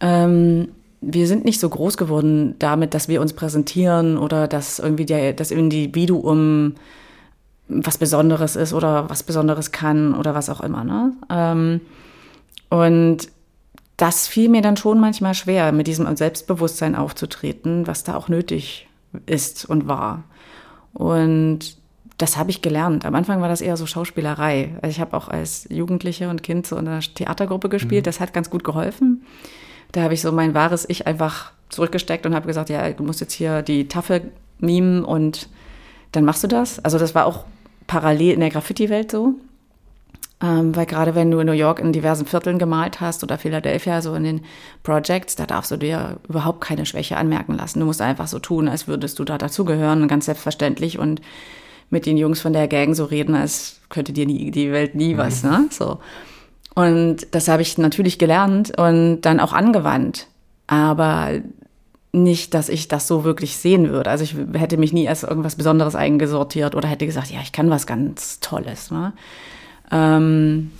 ähm, 0.00 0.68
wir 1.00 1.26
sind 1.26 1.44
nicht 1.44 1.60
so 1.60 1.68
groß 1.68 1.96
geworden 1.96 2.56
damit, 2.58 2.94
dass 2.94 3.08
wir 3.08 3.20
uns 3.20 3.32
präsentieren 3.32 4.18
oder 4.18 4.48
dass 4.48 4.78
irgendwie 4.78 5.06
der, 5.06 5.32
das 5.32 5.50
Individuum 5.50 6.74
was 7.68 7.98
Besonderes 7.98 8.56
ist 8.56 8.72
oder 8.72 9.10
was 9.10 9.22
Besonderes 9.22 9.72
kann 9.72 10.14
oder 10.14 10.34
was 10.34 10.48
auch 10.48 10.60
immer. 10.60 10.84
Ne? 10.84 11.12
Ähm, 11.30 11.80
und 12.68 13.28
das 13.96 14.26
fiel 14.26 14.48
mir 14.48 14.62
dann 14.62 14.76
schon 14.76 15.00
manchmal 15.00 15.34
schwer, 15.34 15.72
mit 15.72 15.86
diesem 15.86 16.14
Selbstbewusstsein 16.16 16.94
aufzutreten, 16.94 17.86
was 17.86 18.04
da 18.04 18.16
auch 18.16 18.28
nötig 18.28 18.88
ist 19.26 19.64
und 19.64 19.88
war. 19.88 20.24
Und 20.92 21.78
das 22.18 22.36
habe 22.36 22.50
ich 22.50 22.62
gelernt. 22.62 23.04
Am 23.04 23.14
Anfang 23.14 23.40
war 23.40 23.48
das 23.48 23.60
eher 23.60 23.76
so 23.76 23.86
Schauspielerei. 23.86 24.74
Also 24.80 24.88
ich 24.88 25.00
habe 25.00 25.16
auch 25.16 25.28
als 25.28 25.66
Jugendliche 25.70 26.28
und 26.28 26.42
Kind 26.42 26.66
so 26.66 26.76
in 26.76 26.88
einer 26.88 27.00
Theatergruppe 27.00 27.68
gespielt. 27.68 28.04
Mhm. 28.04 28.06
Das 28.06 28.20
hat 28.20 28.32
ganz 28.32 28.50
gut 28.50 28.64
geholfen. 28.64 29.22
Da 29.92 30.02
habe 30.02 30.14
ich 30.14 30.20
so 30.20 30.32
mein 30.32 30.54
wahres 30.54 30.88
Ich 30.88 31.06
einfach 31.06 31.52
zurückgesteckt 31.68 32.26
und 32.26 32.34
habe 32.34 32.46
gesagt, 32.46 32.70
ja, 32.70 32.90
du 32.90 33.02
musst 33.02 33.20
jetzt 33.20 33.32
hier 33.32 33.62
die 33.62 33.88
Tafel 33.88 34.30
mimen 34.58 35.04
und 35.04 35.48
dann 36.12 36.24
machst 36.24 36.44
du 36.44 36.48
das. 36.48 36.84
Also 36.84 36.98
das 36.98 37.14
war 37.14 37.26
auch 37.26 37.44
parallel 37.86 38.34
in 38.34 38.40
der 38.40 38.50
Graffiti-Welt 38.50 39.10
so. 39.10 39.34
Ähm, 40.42 40.76
weil 40.76 40.84
gerade 40.84 41.14
wenn 41.14 41.30
du 41.30 41.38
in 41.38 41.46
New 41.46 41.52
York 41.52 41.78
in 41.78 41.92
diversen 41.92 42.26
Vierteln 42.26 42.58
gemalt 42.58 43.00
hast 43.00 43.24
oder 43.24 43.38
Philadelphia, 43.38 44.02
so 44.02 44.14
in 44.14 44.24
den 44.24 44.40
Projects, 44.82 45.34
da 45.34 45.46
darfst 45.46 45.70
du 45.70 45.78
dir 45.78 46.18
überhaupt 46.28 46.60
keine 46.60 46.84
Schwäche 46.84 47.16
anmerken 47.16 47.54
lassen. 47.54 47.80
Du 47.80 47.86
musst 47.86 48.02
einfach 48.02 48.26
so 48.26 48.38
tun, 48.38 48.68
als 48.68 48.86
würdest 48.86 49.18
du 49.18 49.24
da 49.24 49.38
dazugehören, 49.38 50.08
ganz 50.08 50.26
selbstverständlich 50.26 50.98
und 50.98 51.22
mit 51.88 52.04
den 52.04 52.18
Jungs 52.18 52.40
von 52.40 52.52
der 52.52 52.68
Gang 52.68 52.94
so 52.94 53.04
reden, 53.04 53.34
als 53.34 53.80
könnte 53.88 54.12
dir 54.12 54.26
nie, 54.26 54.50
die 54.50 54.72
Welt 54.72 54.94
nie 54.94 55.14
mhm. 55.14 55.18
was, 55.18 55.42
ne? 55.42 55.68
So. 55.70 56.00
Und 56.76 57.26
das 57.30 57.48
habe 57.48 57.62
ich 57.62 57.78
natürlich 57.78 58.18
gelernt 58.18 58.78
und 58.78 59.22
dann 59.22 59.40
auch 59.40 59.54
angewandt. 59.54 60.26
Aber 60.66 61.30
nicht, 62.12 62.52
dass 62.52 62.68
ich 62.68 62.86
das 62.86 63.08
so 63.08 63.24
wirklich 63.24 63.56
sehen 63.56 63.88
würde. 63.88 64.10
Also 64.10 64.24
ich 64.24 64.36
hätte 64.52 64.76
mich 64.76 64.92
nie 64.92 65.08
als 65.08 65.22
irgendwas 65.22 65.56
Besonderes 65.56 65.94
eingesortiert 65.94 66.74
oder 66.74 66.86
hätte 66.86 67.06
gesagt, 67.06 67.30
ja, 67.30 67.40
ich 67.42 67.52
kann 67.52 67.70
was 67.70 67.86
ganz 67.86 68.40
Tolles. 68.40 68.90
Ne? 68.90 69.14
Ähm 69.90 70.70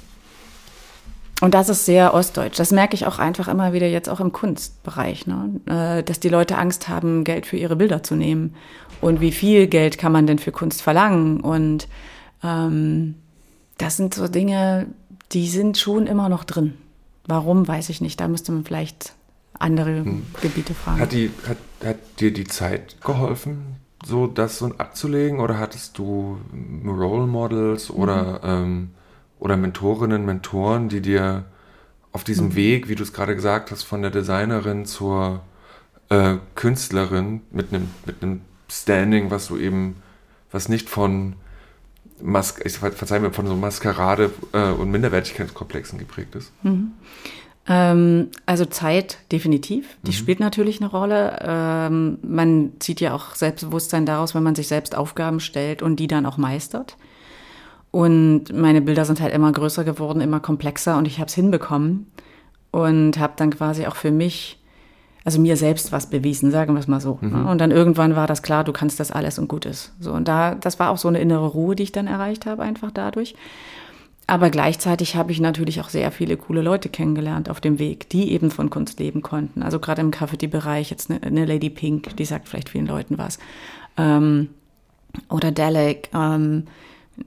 und 1.40 1.54
das 1.54 1.70
ist 1.70 1.86
sehr 1.86 2.12
ostdeutsch. 2.12 2.58
Das 2.58 2.72
merke 2.72 2.94
ich 2.94 3.06
auch 3.06 3.18
einfach 3.18 3.48
immer 3.48 3.72
wieder 3.72 3.86
jetzt 3.86 4.08
auch 4.08 4.20
im 4.20 4.32
Kunstbereich, 4.32 5.26
ne? 5.26 5.60
Äh, 5.66 6.02
dass 6.02 6.18
die 6.18 6.30
Leute 6.30 6.56
Angst 6.56 6.88
haben, 6.88 7.24
Geld 7.24 7.44
für 7.44 7.58
ihre 7.58 7.76
Bilder 7.76 8.02
zu 8.02 8.16
nehmen. 8.16 8.54
Und 9.02 9.20
wie 9.20 9.32
viel 9.32 9.66
Geld 9.66 9.98
kann 9.98 10.12
man 10.12 10.26
denn 10.26 10.38
für 10.38 10.52
Kunst 10.52 10.80
verlangen? 10.80 11.40
Und 11.40 11.88
ähm, 12.42 13.16
das 13.76 13.98
sind 13.98 14.14
so 14.14 14.28
Dinge, 14.28 14.86
die 15.32 15.48
sind 15.48 15.78
schon 15.78 16.06
immer 16.06 16.28
noch 16.28 16.44
drin. 16.44 16.74
Warum, 17.26 17.66
weiß 17.66 17.88
ich 17.88 18.00
nicht. 18.00 18.20
Da 18.20 18.28
müsste 18.28 18.52
man 18.52 18.64
vielleicht 18.64 19.12
andere 19.58 20.04
hm. 20.04 20.26
Gebiete 20.40 20.74
fragen. 20.74 21.00
Hat, 21.00 21.12
die, 21.12 21.30
hat, 21.48 21.56
hat 21.84 21.96
dir 22.20 22.32
die 22.32 22.44
Zeit 22.44 23.00
geholfen, 23.02 23.76
so 24.04 24.26
das 24.26 24.58
so 24.58 24.66
abzulegen? 24.66 25.40
Oder 25.40 25.58
hattest 25.58 25.98
du 25.98 26.38
Role 26.86 27.26
Models 27.26 27.90
oder, 27.90 28.40
mhm. 28.42 28.64
ähm, 28.64 28.90
oder 29.40 29.56
Mentorinnen, 29.56 30.24
Mentoren, 30.24 30.88
die 30.88 31.00
dir 31.00 31.46
auf 32.12 32.24
diesem 32.24 32.48
mhm. 32.48 32.54
Weg, 32.56 32.88
wie 32.88 32.94
du 32.94 33.02
es 33.02 33.12
gerade 33.12 33.34
gesagt 33.34 33.70
hast, 33.70 33.82
von 33.82 34.02
der 34.02 34.10
Designerin 34.10 34.86
zur 34.86 35.42
äh, 36.08 36.36
Künstlerin 36.54 37.42
mit 37.50 37.72
einem 37.72 37.90
mit 38.04 38.16
Standing, 38.70 39.30
was 39.30 39.48
du 39.48 39.58
eben, 39.58 39.96
was 40.50 40.68
nicht 40.68 40.88
von 40.88 41.34
Mas 42.22 42.54
ich 42.64 42.78
verzeih 42.78 43.18
mir, 43.18 43.32
von 43.32 43.46
so 43.46 43.54
Maskerade 43.54 44.32
äh, 44.52 44.70
und 44.70 44.90
Minderwertigkeitskomplexen 44.90 45.98
geprägt 45.98 46.34
ist? 46.34 46.52
Mhm. 46.62 46.92
Ähm, 47.68 48.28
also 48.46 48.64
Zeit 48.64 49.18
definitiv, 49.32 49.96
die 50.02 50.12
mhm. 50.12 50.14
spielt 50.14 50.40
natürlich 50.40 50.80
eine 50.80 50.90
Rolle. 50.90 51.38
Ähm, 51.42 52.18
man 52.22 52.72
zieht 52.78 53.00
ja 53.00 53.14
auch 53.14 53.34
Selbstbewusstsein 53.34 54.06
daraus, 54.06 54.34
wenn 54.34 54.42
man 54.42 54.54
sich 54.54 54.68
selbst 54.68 54.96
Aufgaben 54.96 55.40
stellt 55.40 55.82
und 55.82 55.96
die 55.96 56.06
dann 56.06 56.26
auch 56.26 56.36
meistert. 56.36 56.96
Und 57.90 58.52
meine 58.52 58.82
Bilder 58.82 59.04
sind 59.04 59.20
halt 59.20 59.34
immer 59.34 59.50
größer 59.50 59.84
geworden, 59.84 60.20
immer 60.20 60.40
komplexer 60.40 60.98
und 60.98 61.06
ich 61.06 61.18
habe 61.18 61.28
es 61.28 61.34
hinbekommen 61.34 62.10
und 62.70 63.18
habe 63.18 63.32
dann 63.36 63.50
quasi 63.50 63.86
auch 63.86 63.96
für 63.96 64.10
mich, 64.10 64.58
also 65.26 65.40
mir 65.40 65.56
selbst 65.56 65.90
was 65.90 66.06
bewiesen, 66.06 66.52
sagen 66.52 66.74
wir 66.74 66.78
es 66.78 66.86
mal 66.86 67.00
so. 67.00 67.18
Mhm. 67.20 67.46
Und 67.46 67.60
dann 67.60 67.72
irgendwann 67.72 68.14
war 68.14 68.28
das 68.28 68.42
klar, 68.42 68.62
du 68.62 68.72
kannst 68.72 69.00
das 69.00 69.10
alles 69.10 69.40
und 69.40 69.48
gut 69.48 69.66
ist. 69.66 69.92
So 69.98 70.12
und 70.12 70.28
da, 70.28 70.54
das 70.54 70.78
war 70.78 70.90
auch 70.90 70.98
so 70.98 71.08
eine 71.08 71.18
innere 71.18 71.48
Ruhe, 71.48 71.74
die 71.74 71.82
ich 71.82 71.90
dann 71.90 72.06
erreicht 72.06 72.46
habe, 72.46 72.62
einfach 72.62 72.92
dadurch. 72.92 73.34
Aber 74.28 74.50
gleichzeitig 74.50 75.16
habe 75.16 75.32
ich 75.32 75.40
natürlich 75.40 75.80
auch 75.80 75.88
sehr 75.88 76.12
viele 76.12 76.36
coole 76.36 76.62
Leute 76.62 76.88
kennengelernt 76.88 77.50
auf 77.50 77.60
dem 77.60 77.80
Weg, 77.80 78.08
die 78.08 78.30
eben 78.30 78.52
von 78.52 78.70
Kunst 78.70 79.00
leben 79.00 79.20
konnten. 79.20 79.64
Also 79.64 79.80
gerade 79.80 80.00
im 80.00 80.12
Graffiti-Bereich 80.12 80.90
jetzt 80.90 81.10
eine, 81.10 81.20
eine, 81.20 81.44
Lady 81.44 81.70
Pink, 81.70 82.16
die 82.16 82.24
sagt 82.24 82.48
vielleicht 82.48 82.68
vielen 82.68 82.86
Leuten 82.86 83.18
was. 83.18 83.40
Ähm, 83.96 84.50
oder 85.28 85.50
Dalek, 85.50 86.08
ähm, 86.14 86.68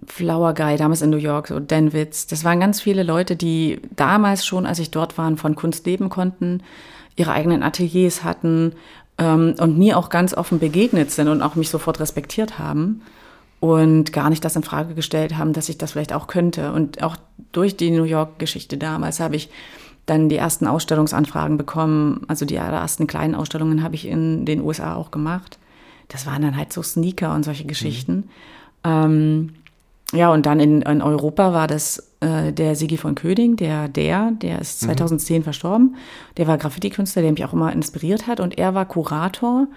Flower 0.05 0.53
Guy, 0.53 0.77
damals 0.77 1.01
in 1.01 1.09
New 1.09 1.17
York, 1.17 1.49
so 1.49 1.59
Dan 1.59 1.91
Witz. 1.91 2.27
Das 2.27 2.45
waren 2.45 2.61
ganz 2.61 2.79
viele 2.79 3.03
Leute, 3.03 3.35
die 3.35 3.81
damals 3.97 4.45
schon, 4.45 4.65
als 4.65 4.79
ich 4.79 4.89
dort 4.89 5.17
war, 5.17 5.35
von 5.35 5.55
Kunst 5.55 5.85
leben 5.85 6.07
konnten, 6.07 6.61
ihre 7.19 7.33
eigenen 7.33 7.63
Ateliers 7.63 8.23
hatten 8.23 8.73
ähm, 9.17 9.55
und 9.59 9.77
mir 9.77 9.97
auch 9.97 10.09
ganz 10.09 10.33
offen 10.33 10.59
begegnet 10.59 11.11
sind 11.11 11.27
und 11.27 11.41
auch 11.41 11.55
mich 11.55 11.69
sofort 11.69 11.99
respektiert 11.99 12.57
haben 12.57 13.01
und 13.59 14.13
gar 14.13 14.29
nicht 14.29 14.43
das 14.45 14.55
in 14.55 14.63
Frage 14.63 14.93
gestellt 14.93 15.37
haben, 15.37 15.53
dass 15.53 15.69
ich 15.69 15.77
das 15.77 15.91
vielleicht 15.91 16.13
auch 16.13 16.27
könnte. 16.27 16.71
Und 16.71 17.03
auch 17.03 17.17
durch 17.51 17.75
die 17.75 17.91
New 17.91 18.05
York-Geschichte 18.05 18.77
damals 18.77 19.19
habe 19.19 19.35
ich 19.35 19.49
dann 20.05 20.29
die 20.29 20.37
ersten 20.37 20.65
Ausstellungsanfragen 20.65 21.57
bekommen. 21.57 22.23
Also 22.27 22.45
die 22.45 22.55
ersten 22.55 23.05
kleinen 23.05 23.35
Ausstellungen 23.35 23.83
habe 23.83 23.95
ich 23.95 24.07
in 24.07 24.45
den 24.45 24.61
USA 24.61 24.95
auch 24.95 25.11
gemacht. 25.11 25.59
Das 26.07 26.25
waren 26.25 26.41
dann 26.41 26.57
halt 26.57 26.71
so 26.71 26.81
Sneaker 26.81 27.35
und 27.35 27.43
solche 27.43 27.65
Geschichten. 27.65 28.15
Mhm. 28.15 28.23
Ähm, 28.85 29.53
ja, 30.13 30.31
und 30.31 30.45
dann 30.45 30.59
in, 30.59 30.81
in 30.81 31.01
Europa 31.01 31.53
war 31.53 31.67
das 31.67 32.11
äh, 32.19 32.51
der 32.51 32.75
Sigi 32.75 32.97
von 32.97 33.15
Köding, 33.15 33.57
der, 33.57 33.87
der, 33.87 34.31
der 34.31 34.59
ist 34.59 34.81
2010 34.81 35.39
mhm. 35.39 35.43
verstorben. 35.43 35.95
Der 36.37 36.47
war 36.47 36.57
Graffiti-Künstler, 36.57 37.21
der 37.21 37.31
mich 37.31 37.45
auch 37.45 37.53
immer 37.53 37.71
inspiriert 37.71 38.25
hat. 38.25 38.39
Und 38.39 38.57
er 38.57 38.73
war 38.73 38.85
Kurator 38.85 39.67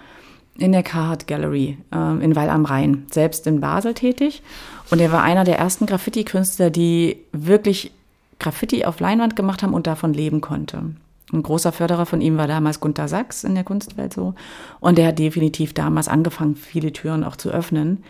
in 0.57 0.71
der 0.71 0.83
Carhartt 0.83 1.27
Gallery 1.27 1.77
äh, 1.93 2.23
in 2.23 2.35
Weil 2.35 2.49
am 2.49 2.65
Rhein, 2.65 3.05
selbst 3.11 3.45
in 3.45 3.59
Basel 3.59 3.93
tätig. 3.93 4.41
Und 4.89 4.99
er 4.99 5.11
war 5.11 5.21
einer 5.21 5.43
der 5.43 5.59
ersten 5.59 5.85
Graffiti-Künstler, 5.85 6.71
die 6.71 7.17
wirklich 7.31 7.91
Graffiti 8.39 8.85
auf 8.85 8.99
Leinwand 8.99 9.35
gemacht 9.35 9.61
haben 9.61 9.73
und 9.73 9.87
davon 9.87 10.13
leben 10.13 10.41
konnte. 10.41 10.83
Ein 11.31 11.43
großer 11.43 11.71
Förderer 11.71 12.05
von 12.05 12.21
ihm 12.21 12.37
war 12.37 12.47
damals 12.47 12.79
Gunther 12.79 13.07
Sachs 13.07 13.43
in 13.43 13.55
der 13.55 13.63
Kunstwelt 13.63 14.13
so. 14.13 14.33
Und 14.79 14.97
der 14.97 15.07
hat 15.07 15.19
definitiv 15.19 15.73
damals 15.73 16.07
angefangen, 16.07 16.55
viele 16.55 16.91
Türen 16.91 17.23
auch 17.23 17.35
zu 17.35 17.49
öffnen. 17.49 18.03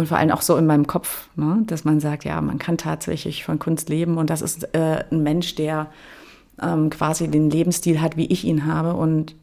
Und 0.00 0.06
vor 0.06 0.16
allem 0.16 0.30
auch 0.30 0.40
so 0.40 0.56
in 0.56 0.64
meinem 0.64 0.86
Kopf, 0.86 1.28
ne? 1.36 1.62
dass 1.66 1.84
man 1.84 2.00
sagt, 2.00 2.24
ja, 2.24 2.40
man 2.40 2.58
kann 2.58 2.78
tatsächlich 2.78 3.44
von 3.44 3.58
Kunst 3.58 3.90
leben. 3.90 4.16
Und 4.16 4.30
das 4.30 4.40
ist 4.40 4.74
äh, 4.74 5.04
ein 5.10 5.22
Mensch, 5.22 5.56
der 5.56 5.88
ähm, 6.58 6.88
quasi 6.88 7.28
den 7.28 7.50
Lebensstil 7.50 8.00
hat, 8.00 8.16
wie 8.16 8.24
ich 8.24 8.44
ihn 8.44 8.64
habe 8.64 8.94
und 8.94 9.34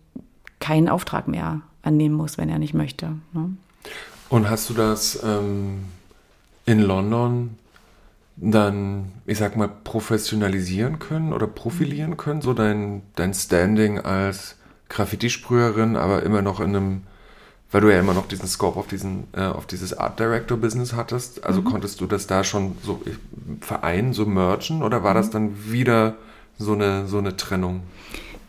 keinen 0.59 0.89
Auftrag 0.89 1.27
mehr 1.27 1.61
annehmen 1.83 2.15
muss, 2.15 2.39
wenn 2.39 2.49
er 2.49 2.57
nicht 2.57 2.73
möchte. 2.73 3.11
Ne? 3.33 3.51
Und 4.29 4.49
hast 4.49 4.67
du 4.71 4.73
das 4.73 5.21
ähm, 5.23 5.83
in 6.65 6.79
London 6.79 7.51
dann, 8.35 9.11
ich 9.27 9.37
sag 9.37 9.57
mal, 9.57 9.69
professionalisieren 9.69 10.97
können 10.97 11.33
oder 11.33 11.45
profilieren 11.45 12.17
können, 12.17 12.41
so 12.41 12.55
dein, 12.55 13.03
dein 13.15 13.35
Standing 13.35 13.99
als 13.99 14.55
Graffiti-Sprüherin, 14.89 15.95
aber 15.95 16.23
immer 16.23 16.41
noch 16.41 16.59
in 16.61 16.75
einem, 16.75 17.01
weil 17.71 17.81
du 17.81 17.91
ja 17.91 17.99
immer 17.99 18.13
noch 18.13 18.27
diesen 18.27 18.47
Scope 18.47 18.79
auf 18.79 18.87
diesen, 18.87 19.25
äh, 19.33 19.41
auf 19.41 19.65
dieses 19.65 19.97
Art 19.97 20.19
Director 20.19 20.57
Business 20.57 20.93
hattest, 20.93 21.43
also 21.43 21.61
mhm. 21.61 21.65
konntest 21.65 22.01
du 22.01 22.05
das 22.05 22.27
da 22.27 22.43
schon 22.43 22.77
so 22.83 23.01
vereinen, 23.61 24.13
so 24.13 24.25
mergen 24.25 24.83
oder 24.83 25.03
war 25.03 25.13
mhm. 25.13 25.17
das 25.17 25.29
dann 25.29 25.71
wieder 25.71 26.15
so 26.57 26.73
eine, 26.73 27.07
so 27.07 27.17
eine 27.17 27.35
Trennung? 27.35 27.83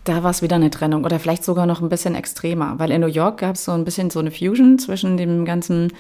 da 0.09 0.23
war 0.23 0.31
es 0.31 0.41
wieder 0.41 0.57
eine 0.57 0.71
Trennung 0.71 1.05
oder 1.05 1.21
vielleicht 1.21 1.45
sogar 1.45 1.67
noch 1.67 1.83
ein 1.83 1.91
bisschen 1.91 2.15
extremer, 2.15 2.75
weil 2.79 2.91
in 2.91 3.03
New 3.03 3.09
York 3.09 3.41
gab 3.41 3.57
es 3.57 3.65
so 3.65 3.73
ein 3.73 3.85
bisschen 3.85 4.09
so 4.09 4.21
eine 4.21 4.31
Fusion 4.31 4.79
zwischen 4.79 5.19
dem 5.19 5.45
ganzen 5.45 5.93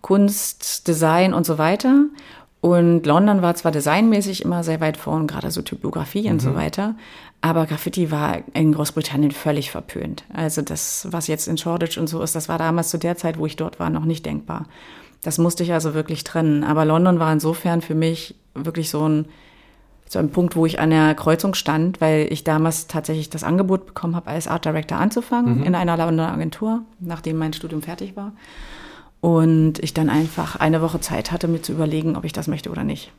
Kunst, 0.00 0.88
Design 0.88 1.34
und 1.34 1.44
so 1.44 1.58
weiter. 1.58 2.06
Und 2.60 3.06
London 3.06 3.40
war 3.40 3.54
zwar 3.54 3.72
designmäßig 3.72 4.44
immer 4.44 4.62
sehr 4.62 4.80
weit 4.80 4.98
vorn, 4.98 5.26
gerade 5.26 5.50
so 5.50 5.62
Typografie 5.62 6.24
mhm. 6.24 6.32
und 6.32 6.42
so 6.42 6.50
mhm. 6.50 6.56
weiter, 6.56 6.94
aber 7.40 7.64
Graffiti 7.66 8.10
war 8.10 8.38
in 8.52 8.72
Großbritannien 8.72 9.32
völlig 9.32 9.70
verpönt. 9.70 10.24
Also 10.32 10.60
das, 10.60 11.08
was 11.10 11.26
jetzt 11.26 11.48
in 11.48 11.56
Shoreditch 11.56 11.96
und 11.96 12.06
so 12.06 12.20
ist, 12.22 12.34
das 12.34 12.50
war 12.50 12.58
damals 12.58 12.90
zu 12.90 12.98
der 12.98 13.16
Zeit, 13.16 13.38
wo 13.38 13.46
ich 13.46 13.56
dort 13.56 13.80
war, 13.80 13.88
noch 13.88 14.04
nicht 14.04 14.26
denkbar. 14.26 14.66
Das 15.22 15.38
musste 15.38 15.62
ich 15.62 15.72
also 15.72 15.94
wirklich 15.94 16.24
trennen. 16.24 16.64
Aber 16.64 16.84
London 16.84 17.18
war 17.18 17.32
insofern 17.32 17.80
für 17.80 17.94
mich 17.94 18.34
wirklich 18.54 18.90
so 18.90 19.08
ein 19.08 19.26
zu 20.06 20.18
einem 20.18 20.30
Punkt, 20.30 20.56
wo 20.56 20.66
ich 20.66 20.80
an 20.80 20.90
der 20.90 21.14
Kreuzung 21.14 21.54
stand, 21.54 22.00
weil 22.00 22.26
ich 22.32 22.42
damals 22.42 22.88
tatsächlich 22.88 23.30
das 23.30 23.44
Angebot 23.44 23.86
bekommen 23.86 24.16
habe, 24.16 24.26
als 24.26 24.48
Art 24.48 24.64
Director 24.64 24.98
anzufangen 24.98 25.58
mhm. 25.58 25.62
in 25.62 25.74
einer 25.76 25.96
Londoner 25.96 26.32
Agentur, 26.32 26.82
nachdem 26.98 27.38
mein 27.38 27.52
Studium 27.52 27.80
fertig 27.80 28.16
war. 28.16 28.32
Und 29.20 29.78
ich 29.80 29.92
dann 29.92 30.08
einfach 30.08 30.56
eine 30.56 30.80
Woche 30.80 31.00
Zeit 31.00 31.30
hatte, 31.30 31.46
mir 31.46 31.60
zu 31.60 31.72
überlegen, 31.72 32.16
ob 32.16 32.24
ich 32.24 32.32
das 32.32 32.48
möchte 32.48 32.70
oder 32.70 32.84
nicht. 32.84 33.12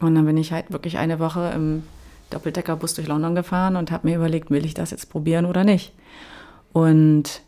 Und 0.00 0.14
dann 0.14 0.26
bin 0.26 0.36
ich 0.36 0.52
halt 0.52 0.72
wirklich 0.72 0.98
eine 0.98 1.20
Woche 1.20 1.52
im 1.54 1.84
Doppeldeckerbus 2.30 2.94
durch 2.94 3.06
London 3.06 3.34
gefahren 3.34 3.76
und 3.76 3.92
habe 3.92 4.08
mir 4.08 4.16
überlegt, 4.16 4.50
will 4.50 4.64
ich 4.64 4.74
das 4.74 4.90
jetzt 4.90 5.10
probieren 5.10 5.46
oder 5.46 5.62
nicht. 5.62 5.92
Und 6.72 7.42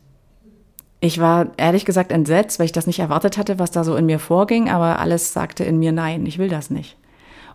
ich 1.00 1.18
war 1.18 1.48
ehrlich 1.56 1.84
gesagt 1.84 2.12
entsetzt, 2.12 2.58
weil 2.58 2.66
ich 2.66 2.72
das 2.72 2.86
nicht 2.86 3.00
erwartet 3.00 3.36
hatte, 3.38 3.58
was 3.58 3.70
da 3.70 3.84
so 3.84 3.96
in 3.96 4.06
mir 4.06 4.18
vorging, 4.18 4.70
aber 4.70 4.98
alles 5.00 5.32
sagte 5.32 5.64
in 5.64 5.78
mir, 5.78 5.92
nein, 5.92 6.24
ich 6.26 6.38
will 6.38 6.48
das 6.48 6.70
nicht. 6.70 6.96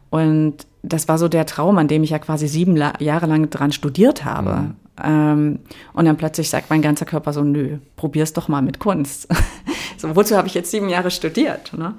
Und 0.09 0.67
das 0.83 1.07
war 1.07 1.17
so 1.17 1.27
der 1.27 1.45
Traum, 1.45 1.77
an 1.77 1.87
dem 1.87 2.03
ich 2.03 2.09
ja 2.09 2.19
quasi 2.19 2.47
sieben 2.47 2.75
Jahre 2.99 3.25
lang 3.25 3.49
dran 3.49 3.71
studiert 3.71 4.25
habe. 4.25 4.53
Mhm. 4.53 4.75
Ähm, 5.03 5.59
und 5.93 6.05
dann 6.05 6.17
plötzlich 6.17 6.49
sagt 6.49 6.69
mein 6.69 6.81
ganzer 6.81 7.05
Körper 7.05 7.33
so, 7.33 7.43
nö, 7.43 7.77
probier's 7.95 8.33
doch 8.33 8.47
mal 8.47 8.61
mit 8.61 8.79
Kunst. 8.79 9.27
so, 10.01 10.15
wozu 10.15 10.35
habe 10.35 10.47
ich 10.47 10.53
jetzt 10.53 10.71
sieben 10.71 10.89
Jahre 10.89 11.11
studiert? 11.11 11.73
Ne? 11.73 11.93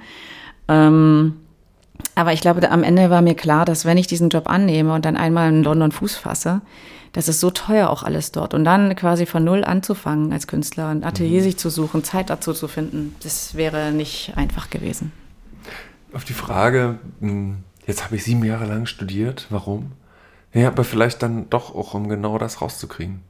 Ähm, 0.69 1.35
aber 2.15 2.33
ich 2.33 2.41
glaube, 2.41 2.71
am 2.71 2.83
Ende 2.83 3.11
war 3.11 3.23
mir 3.23 3.35
klar, 3.35 3.65
dass 3.65 3.85
wenn 3.85 3.97
ich 3.97 4.07
diesen 4.07 4.29
Job 4.29 4.49
annehme 4.49 4.93
und 4.93 5.05
dann 5.05 5.17
einmal 5.17 5.49
in 5.49 5.63
London 5.63 5.93
Fuß 5.93 6.17
fasse, 6.17 6.61
das 7.13 7.29
ist 7.29 7.41
so 7.41 7.51
teuer 7.51 7.91
auch 7.91 8.03
alles 8.03 8.33
dort. 8.33 8.55
Und 8.55 8.65
dann 8.65 8.95
quasi 8.97 9.27
von 9.27 9.45
null 9.45 9.65
anzufangen 9.65 10.33
als 10.33 10.47
Künstler, 10.47 10.89
ein 10.89 11.05
Atelier 11.05 11.41
mhm. 11.41 11.45
sich 11.45 11.57
zu 11.59 11.71
suchen, 11.71 12.05
Zeit 12.05 12.31
dazu 12.31 12.53
zu 12.53 12.69
finden, 12.69 13.15
das 13.23 13.55
wäre 13.55 13.93
nicht 13.93 14.33
einfach 14.37 14.71
gewesen. 14.71 15.13
Auf 16.13 16.25
die 16.25 16.33
Frage, 16.33 16.99
hm, 17.21 17.59
jetzt 17.87 18.05
habe 18.05 18.17
ich 18.17 18.25
sieben 18.25 18.45
Jahre 18.45 18.67
lang 18.67 18.87
studiert, 18.87 19.47
warum? 19.51 19.93
Ja, 20.53 20.69
aber 20.69 20.85
vielleicht 20.85 21.23
dann 21.23 21.49
doch 21.49 21.75
auch, 21.75 21.95
um 21.95 22.09
genau 22.09 22.37
das 22.37 22.61
rauszukriegen. 22.61 23.21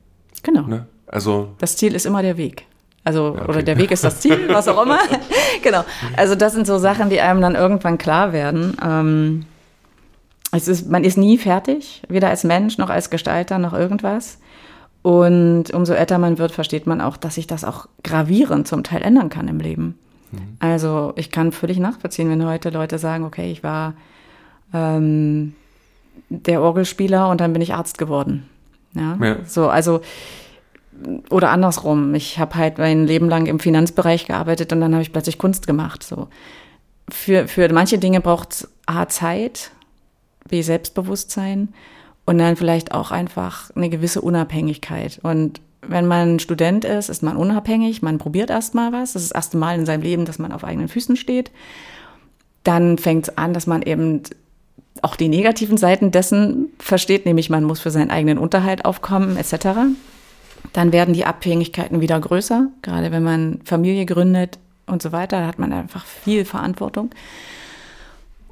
Genau. 0.43 0.63
Ne? 0.63 0.87
Also 1.07 1.55
das 1.59 1.77
Ziel 1.77 1.95
ist 1.95 2.07
immer 2.07 2.23
der 2.23 2.37
Weg. 2.37 2.67
Also, 3.05 3.29
okay. 3.29 3.45
oder 3.49 3.63
der 3.63 3.79
Weg 3.79 3.91
ist 3.91 4.05
das 4.05 4.21
Ziel, 4.21 4.49
was 4.49 4.69
auch 4.69 4.83
immer. 4.83 4.99
genau. 5.63 5.85
Also, 6.17 6.35
das 6.35 6.53
sind 6.53 6.67
so 6.67 6.79
Sachen, 6.79 7.11
die 7.11 7.21
einem 7.21 7.41
dann 7.41 7.55
irgendwann 7.55 7.99
klar 7.99 8.33
werden. 8.33 8.77
Ähm, 8.85 9.47
es 10.53 10.69
ist, 10.69 10.89
man 10.91 11.03
ist 11.03 11.17
nie 11.17 11.39
fertig, 11.39 12.03
weder 12.09 12.29
als 12.29 12.45
Mensch 12.45 12.79
noch 12.79 12.91
als 12.91 13.11
Gestalter 13.11 13.59
noch 13.59 13.73
irgendwas. 13.73 14.39
Und 15.03 15.73
umso 15.73 15.95
älter 15.95 16.19
man 16.19 16.39
wird, 16.39 16.53
versteht 16.53 16.87
man 16.87 17.01
auch, 17.01 17.17
dass 17.17 17.35
sich 17.35 17.49
das 17.49 17.65
auch 17.65 17.87
gravierend 18.05 18.69
zum 18.69 18.85
Teil 18.85 19.03
ändern 19.03 19.31
kann 19.31 19.49
im 19.49 19.59
Leben. 19.59 19.99
Mhm. 20.31 20.57
Also, 20.61 21.13
ich 21.17 21.31
kann 21.33 21.51
völlig 21.51 21.79
nachvollziehen, 21.79 22.31
wenn 22.31 22.47
heute 22.47 22.71
Leute 22.71 22.99
sagen, 22.99 23.25
okay, 23.25 23.51
ich 23.51 23.65
war 23.65 23.95
ähm, 24.73 25.55
der 26.29 26.63
Orgelspieler 26.63 27.29
und 27.29 27.41
dann 27.41 27.53
bin 27.53 27.63
ich 27.63 27.75
Arzt 27.75 27.99
geworden. 27.99 28.49
Ja, 28.95 29.17
ja. 29.21 29.37
so, 29.47 29.69
also 29.69 30.03
oder 31.31 31.51
andersrum. 31.51 32.15
Ich 32.15 32.39
habe 32.39 32.55
halt 32.55 32.79
mein 32.79 33.07
Leben 33.07 33.29
lang 33.29 33.47
im 33.47 33.59
Finanzbereich 33.59 34.27
gearbeitet 34.27 34.73
und 34.73 34.81
dann 34.81 34.93
habe 34.93 35.03
ich 35.03 35.13
plötzlich 35.13 35.39
Kunst 35.39 35.67
gemacht. 35.67 36.03
So 36.03 36.29
für 37.11 37.49
für 37.49 37.73
manche 37.73 37.99
Dinge 37.99 38.21
braucht 38.21 38.53
es 38.53 38.69
A 38.87 39.09
Zeit, 39.09 39.71
B 40.49 40.63
Selbstbewusstsein 40.63 41.69
und 42.25 42.39
dann 42.39 42.57
vielleicht 42.57 42.93
auch 42.93 43.11
einfach 43.11 43.71
eine 43.75 43.89
gewisse 43.89 44.21
Unabhängigkeit. 44.21 45.19
Und 45.23 45.61
wenn 45.87 46.07
man 46.07 46.39
Student 46.39 46.85
ist, 46.85 47.09
ist 47.09 47.23
man 47.23 47.37
unabhängig, 47.37 48.03
man 48.03 48.19
probiert 48.19 48.51
erst 48.51 48.75
mal 48.75 48.93
was. 48.93 49.15
Das 49.15 49.23
ist 49.23 49.33
das 49.33 49.37
erste 49.37 49.57
Mal 49.57 49.79
in 49.79 49.87
seinem 49.87 50.03
Leben, 50.03 50.25
dass 50.25 50.39
man 50.39 50.53
auf 50.53 50.65
eigenen 50.65 50.89
Füßen 50.89 51.17
steht. 51.17 51.51
Dann 52.63 52.99
fängt 52.99 53.29
es 53.29 53.37
an, 53.37 53.53
dass 53.53 53.67
man 53.67 53.83
eben 53.83 54.23
auch 55.01 55.17
die 55.17 55.29
negativen 55.29 55.77
Seiten 55.77 56.13
dessen 56.13 56.69
versteht, 56.79 57.27
nämlich 57.27 57.51
man 57.51 57.65
muss 57.65 57.81
für 57.81 57.91
seinen 57.91 58.11
eigenen 58.11 58.39
Unterhalt 58.39 58.85
aufkommen 58.85 59.37
etc. 59.37 59.55
Dann 60.73 60.93
werden 60.93 61.15
die 61.15 61.25
Abhängigkeiten 61.25 62.01
wieder 62.01 62.19
größer, 62.19 62.69
gerade 62.83 63.13
wenn 63.13 63.23
man 63.23 63.61
Familie 63.65 64.07
gründet 64.07 64.59
und 64.87 65.03
so 65.03 65.13
weiter, 65.13 65.47
hat 65.47 65.59
man 65.59 65.73
einfach 65.73 66.05
viel 66.07 66.45
Verantwortung. 66.45 67.11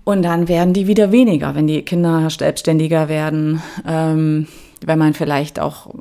Und 0.04 0.22
dann 0.22 0.48
werden 0.48 0.72
die 0.72 0.86
wieder 0.86 1.12
weniger, 1.12 1.54
wenn 1.54 1.66
die 1.66 1.82
Kinder 1.82 2.28
selbstständiger 2.30 3.08
werden, 3.08 3.62
ähm, 3.86 4.48
wenn 4.84 4.98
man 4.98 5.14
vielleicht 5.14 5.60
auch 5.60 5.94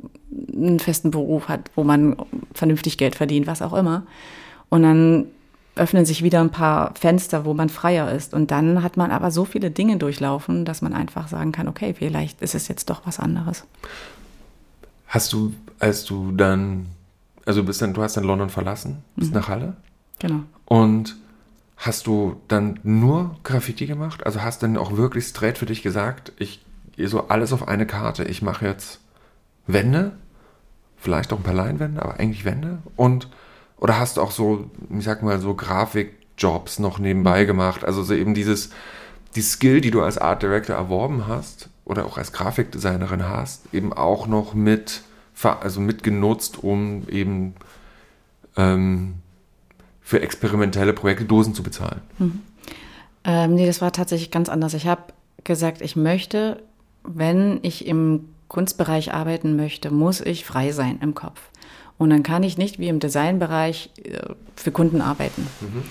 einen 0.52 0.78
festen 0.78 1.10
Beruf 1.10 1.48
hat, 1.48 1.70
wo 1.74 1.84
man 1.84 2.16
vernünftig 2.54 2.98
Geld 2.98 3.14
verdient, 3.14 3.46
was 3.46 3.62
auch 3.62 3.72
immer. 3.72 4.04
Und 4.68 4.82
dann 4.82 5.26
öffnen 5.76 6.04
sich 6.04 6.22
wieder 6.22 6.40
ein 6.40 6.50
paar 6.50 6.94
Fenster, 6.94 7.44
wo 7.44 7.54
man 7.54 7.68
freier 7.68 8.10
ist. 8.10 8.34
Und 8.34 8.50
dann 8.50 8.82
hat 8.82 8.96
man 8.96 9.10
aber 9.10 9.30
so 9.30 9.44
viele 9.44 9.70
Dinge 9.70 9.96
durchlaufen, 9.96 10.64
dass 10.64 10.82
man 10.82 10.92
einfach 10.92 11.28
sagen 11.28 11.52
kann, 11.52 11.68
okay, 11.68 11.94
vielleicht 11.96 12.42
ist 12.42 12.54
es 12.54 12.68
jetzt 12.68 12.90
doch 12.90 13.02
was 13.06 13.18
anderes. 13.18 13.64
Hast 15.06 15.32
du, 15.32 15.52
als 15.80 16.04
du 16.04 16.32
dann, 16.32 16.86
also 17.44 17.64
bist 17.64 17.82
dann, 17.82 17.94
du 17.94 18.02
hast 18.02 18.16
dann 18.16 18.24
London 18.24 18.50
verlassen, 18.50 19.02
bist 19.16 19.32
mhm. 19.32 19.40
nach 19.40 19.48
Halle? 19.48 19.76
Genau. 20.20 20.42
Und 20.66 21.16
hast 21.76 22.06
du 22.06 22.40
dann 22.46 22.78
nur 22.84 23.36
Graffiti 23.42 23.86
gemacht? 23.86 24.24
Also 24.24 24.42
hast 24.42 24.62
du 24.62 24.66
dann 24.66 24.76
auch 24.76 24.96
wirklich 24.96 25.24
straight 25.24 25.58
für 25.58 25.66
dich 25.66 25.82
gesagt, 25.82 26.32
ich 26.38 26.64
gehe 26.94 27.08
so 27.08 27.28
alles 27.28 27.52
auf 27.52 27.66
eine 27.66 27.86
Karte, 27.86 28.24
ich 28.24 28.42
mache 28.42 28.66
jetzt 28.66 29.00
Wände, 29.66 30.12
vielleicht 30.96 31.32
auch 31.32 31.38
ein 31.38 31.42
paar 31.42 31.54
Leinwände, 31.54 32.02
aber 32.02 32.20
eigentlich 32.20 32.44
Wände 32.44 32.78
und 32.96 33.28
oder 33.78 33.98
hast 33.98 34.18
du 34.18 34.20
auch 34.20 34.30
so, 34.30 34.70
ich 34.90 35.04
sag 35.04 35.22
mal, 35.22 35.40
so 35.40 35.54
Grafikjobs 35.54 36.78
noch 36.78 36.98
nebenbei 36.98 37.46
gemacht? 37.46 37.82
Also 37.82 38.02
so 38.02 38.12
eben 38.12 38.34
dieses, 38.34 38.70
die 39.34 39.40
Skill, 39.40 39.80
die 39.80 39.90
du 39.90 40.02
als 40.02 40.18
Art 40.18 40.42
Director 40.42 40.76
erworben 40.76 41.26
hast 41.26 41.70
oder 41.86 42.04
auch 42.04 42.18
als 42.18 42.32
Grafikdesignerin 42.32 43.26
hast, 43.26 43.72
eben 43.72 43.94
auch 43.94 44.26
noch 44.26 44.52
mit, 44.52 45.02
also 45.44 45.80
mitgenutzt, 45.80 46.62
um 46.62 47.08
eben 47.08 47.54
ähm, 48.56 49.14
für 50.00 50.20
experimentelle 50.20 50.92
Projekte 50.92 51.24
Dosen 51.24 51.54
zu 51.54 51.62
bezahlen. 51.62 52.00
Mhm. 52.18 52.40
Ähm, 53.24 53.54
nee, 53.54 53.66
das 53.66 53.80
war 53.80 53.92
tatsächlich 53.92 54.30
ganz 54.30 54.48
anders. 54.48 54.74
Ich 54.74 54.86
habe 54.86 55.02
gesagt, 55.44 55.82
ich 55.82 55.96
möchte, 55.96 56.62
wenn 57.04 57.60
ich 57.62 57.86
im 57.86 58.28
Kunstbereich 58.48 59.14
arbeiten 59.14 59.56
möchte, 59.56 59.90
muss 59.90 60.20
ich 60.20 60.44
frei 60.44 60.72
sein 60.72 60.98
im 61.00 61.14
Kopf. 61.14 61.40
Und 61.98 62.10
dann 62.10 62.22
kann 62.22 62.42
ich 62.42 62.58
nicht 62.58 62.78
wie 62.78 62.88
im 62.88 62.98
Designbereich 62.98 63.90
äh, 64.02 64.18
für 64.56 64.72
Kunden 64.72 65.00
arbeiten. 65.00 65.46
Mhm. 65.60 65.82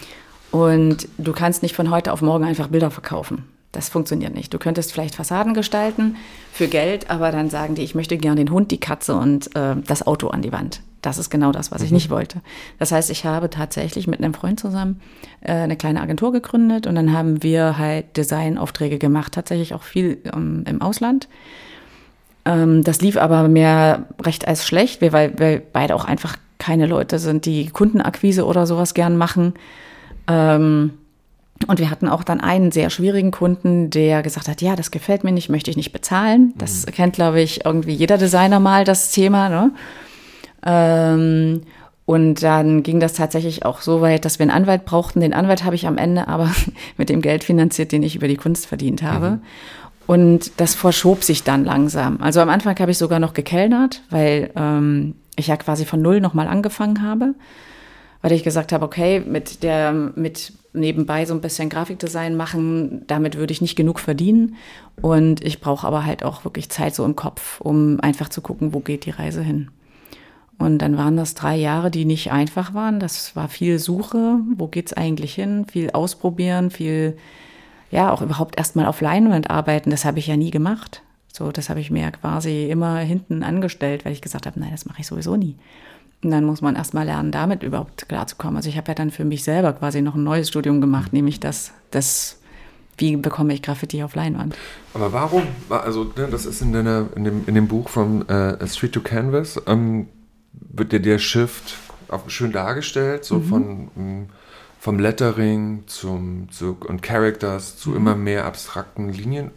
Und 0.52 1.08
du 1.18 1.32
kannst 1.32 1.62
nicht 1.62 1.76
von 1.76 1.92
heute 1.92 2.12
auf 2.12 2.22
morgen 2.22 2.44
einfach 2.44 2.68
Bilder 2.68 2.92
verkaufen. 2.92 3.46
Das 3.72 3.90
funktioniert 3.90 4.34
nicht. 4.34 4.54
Du 4.54 4.58
könntest 4.58 4.92
vielleicht 4.92 5.16
Fassaden 5.16 5.54
gestalten 5.54 6.16
für 6.52 6.68
Geld, 6.68 7.10
aber 7.12 7.32
dann 7.32 7.50
sagen 7.50 7.76
die, 7.76 7.84
ich 7.84 7.94
möchte 7.94 8.18
gerne 8.18 8.44
den 8.44 8.52
Hund, 8.52 8.72
die 8.72 8.80
Katze 8.80 9.16
und 9.16 9.56
äh, 9.56 9.76
das 9.86 10.06
Auto 10.08 10.30
an 10.30 10.42
die 10.42 10.52
Wand. 10.52 10.82
Das 11.02 11.18
ist 11.18 11.30
genau 11.30 11.52
das, 11.52 11.72
was 11.72 11.82
ich 11.82 11.92
mhm. 11.92 11.96
nicht 11.96 12.10
wollte. 12.10 12.42
Das 12.80 12.92
heißt, 12.92 13.10
ich 13.10 13.26
habe 13.26 13.50
tatsächlich 13.50 14.08
mit 14.08 14.20
einem 14.20 14.34
Freund 14.34 14.60
zusammen 14.60 15.00
äh, 15.42 15.54
eine 15.54 15.78
kleine 15.78 16.02
Agentur 16.02 16.32
gegründet 16.32 16.88
und 16.88 16.96
dann 16.96 17.14
haben 17.14 17.44
wir 17.44 17.78
halt 17.78 18.18
Designaufträge 18.18 18.98
gemacht, 18.98 19.34
tatsächlich 19.34 19.74
auch 19.74 19.84
viel 19.84 20.18
ähm, 20.34 20.64
im 20.68 20.82
Ausland. 20.82 21.28
Ähm, 22.46 22.84
das 22.84 23.02
lief 23.02 23.18
aber 23.18 23.48
mehr 23.48 24.08
recht 24.22 24.48
als 24.48 24.66
schlecht, 24.66 25.02
weil 25.02 25.38
wir 25.38 25.62
beide 25.72 25.96
auch 25.96 26.06
einfach 26.06 26.38
keine 26.58 26.88
Leute 26.88 27.20
sind, 27.20 27.46
die 27.46 27.70
Kundenakquise 27.70 28.46
oder 28.46 28.66
sowas 28.66 28.94
gern 28.94 29.16
machen. 29.16 29.54
Ähm, 30.28 30.92
und 31.68 31.80
wir 31.80 31.90
hatten 31.90 32.08
auch 32.08 32.24
dann 32.24 32.40
einen 32.40 32.72
sehr 32.72 32.90
schwierigen 32.90 33.32
Kunden, 33.32 33.90
der 33.90 34.24
gesagt 34.24 34.48
hat, 34.48 34.62
ja, 34.62 34.76
das 34.76 34.92
gefällt 34.92 35.24
mir 35.24 35.32
nicht, 35.32 35.50
möchte 35.50 35.70
ich 35.70 35.78
nicht 35.78 35.92
bezahlen. 35.92 36.54
Das 36.58 36.86
mhm. 36.86 36.92
kennt, 36.92 37.16
glaube 37.16 37.42
ich, 37.42 37.66
irgendwie 37.66 37.94
jeder 37.94 38.18
Designer 38.18 38.60
mal, 38.60 38.86
das 38.86 39.12
Thema. 39.12 39.50
Ne? 39.50 39.72
Ähm, 40.66 41.62
und 42.06 42.42
dann 42.42 42.82
ging 42.82 43.00
das 43.00 43.14
tatsächlich 43.14 43.66
auch 43.66 43.82
so 43.82 44.02
weit, 44.02 44.26
dass 44.26 44.40
wir 44.40 44.46
einen 44.46 44.52
Anwalt 44.52 44.86
brauchten. 44.86 45.20
Den 45.20 45.34
Anwalt 45.34 45.64
habe 45.64 45.76
ich 45.76 45.86
am 45.86 45.98
Ende 45.98 46.28
aber 46.28 46.50
mit 46.98 47.10
dem 47.10 47.22
Geld 47.22 47.44
finanziert, 47.44 47.92
den 47.92 48.04
ich 48.04 48.16
über 48.16 48.28
die 48.28 48.38
Kunst 48.38 48.66
verdient 48.66 49.04
habe. 49.04 49.32
Mhm. 49.32 49.42
Und 50.08 50.60
das 50.60 50.74
verschob 50.74 51.24
sich 51.24 51.44
dann 51.44 51.66
langsam. 51.66 52.20
Also 52.22 52.40
am 52.40 52.50
Anfang 52.50 52.80
habe 52.80 52.90
ich 52.90 52.98
sogar 52.98 53.20
noch 53.20 53.34
gekellnert, 53.34 54.02
weil 54.10 54.50
ähm, 54.56 55.14
ich 55.36 55.48
ja 55.48 55.58
quasi 55.58 55.86
von 55.86 56.02
null 56.02 56.20
nochmal 56.20 56.48
angefangen 56.48 57.04
habe. 57.04 57.36
Weil 58.24 58.32
ich 58.32 58.44
gesagt 58.44 58.72
habe, 58.72 58.84
okay, 58.84 59.20
mit 59.20 59.62
der, 59.62 59.94
mit 59.94 60.54
nebenbei 60.74 61.26
so 61.26 61.34
ein 61.34 61.42
bisschen 61.42 61.70
Grafikdesign 61.70 62.36
machen, 62.36 63.04
damit 63.08 63.36
würde 63.36 63.52
ich 63.52 63.62
nicht 63.62 63.76
genug 63.76 64.00
verdienen. 64.00 64.56
Und 65.02 65.44
ich 65.44 65.60
brauche 65.60 65.88
aber 65.88 66.06
halt 66.06 66.24
auch 66.24 66.44
wirklich 66.44 66.70
Zeit 66.70 66.96
so 66.96 67.06
im 67.06 67.16
Kopf, 67.16 67.60
um 67.62 68.00
einfach 68.02 68.30
zu 68.30 68.42
gucken, 68.42 68.74
wo 68.74 68.80
geht 68.80 69.06
die 69.06 69.12
Reise 69.12 69.42
hin. 69.42 69.70
Und 70.58 70.80
dann 70.80 70.98
waren 70.98 71.16
das 71.16 71.36
drei 71.36 71.56
Jahre, 71.56 71.90
die 71.90 72.06
nicht 72.06 72.32
einfach 72.32 72.74
waren. 72.74 73.00
Das 73.00 73.36
war 73.36 73.48
viel 73.48 73.80
Suche, 73.80 74.40
wo 74.58 74.68
geht's 74.68 74.94
eigentlich 74.94 75.34
hin, 75.34 75.66
viel 75.66 75.92
ausprobieren, 75.92 76.70
viel 76.70 77.18
ja 77.92 78.12
auch 78.12 78.22
überhaupt 78.22 78.58
erstmal 78.58 78.86
auf 78.86 79.02
Leinwand 79.02 79.50
arbeiten, 79.50 79.90
das 79.90 80.06
habe 80.06 80.20
ich 80.20 80.28
ja 80.28 80.38
nie 80.38 80.52
gemacht. 80.52 81.02
So, 81.32 81.52
das 81.52 81.70
habe 81.70 81.80
ich 81.80 81.92
mir 81.92 82.12
quasi 82.12 82.70
immer 82.70 82.98
hinten 82.98 83.44
angestellt, 83.44 84.06
weil 84.06 84.14
ich 84.14 84.22
gesagt 84.22 84.46
habe, 84.46 84.60
nein, 84.60 84.72
das 84.72 84.86
mache 84.86 85.02
ich 85.02 85.08
sowieso 85.08 85.36
nie. 85.36 85.56
Und 86.22 86.32
dann 86.32 86.44
muss 86.44 86.62
man 86.62 86.76
erstmal 86.76 87.06
lernen, 87.06 87.32
damit 87.32 87.64
überhaupt 87.64 88.10
klarzukommen. 88.10 88.58
Also 88.58 88.70
ich 88.70 88.78
habe 88.78 88.90
ja 88.90 88.96
dann 88.96 89.10
für 89.10 89.24
mich 89.24 89.44
selber 89.44 89.72
quasi 89.74 90.02
noch 90.02 90.16
ein 90.16 90.24
neues 90.24 90.50
Studium 90.50 90.82
gemacht, 90.82 91.14
nämlich 91.14 91.40
das, 91.40 91.72
das 91.92 92.40
wie 92.98 93.16
bekomme 93.16 93.54
ich 93.54 93.62
Graffiti 93.62 94.04
auf 94.04 94.16
Leinwand. 94.16 94.56
Aber 94.94 95.14
warum, 95.14 95.44
also 95.70 96.04
ne, 96.18 96.28
das 96.30 96.46
ist 96.46 96.62
in, 96.62 96.74
deiner, 96.74 97.08
in, 97.16 97.24
dem, 97.24 97.44
in 97.48 97.56
dem 97.56 97.68
Buch 97.68 97.88
von 97.88 98.28
äh, 98.28 98.68
Street 98.68 98.92
to 98.92 99.00
Canvas, 99.00 99.62
ähm, 99.68 100.10
wird 100.52 100.92
dir 100.92 101.00
der 101.00 101.20
Shift 101.20 101.76
auch 102.10 102.30
schön 102.30 102.52
dargestellt, 102.52 103.24
so 103.24 103.36
mhm. 103.36 103.44
von 103.44 103.88
ähm, 103.98 104.30
vom 104.80 104.98
Lettering 104.98 105.84
zum, 105.88 106.50
zu, 106.52 106.78
und 106.88 107.02
Characters 107.02 107.78
zu 107.78 107.90
mhm. 107.92 107.98
immer 107.98 108.16
mehr 108.16 108.46
abstrakten 108.46 109.10
Linien. 109.10 109.52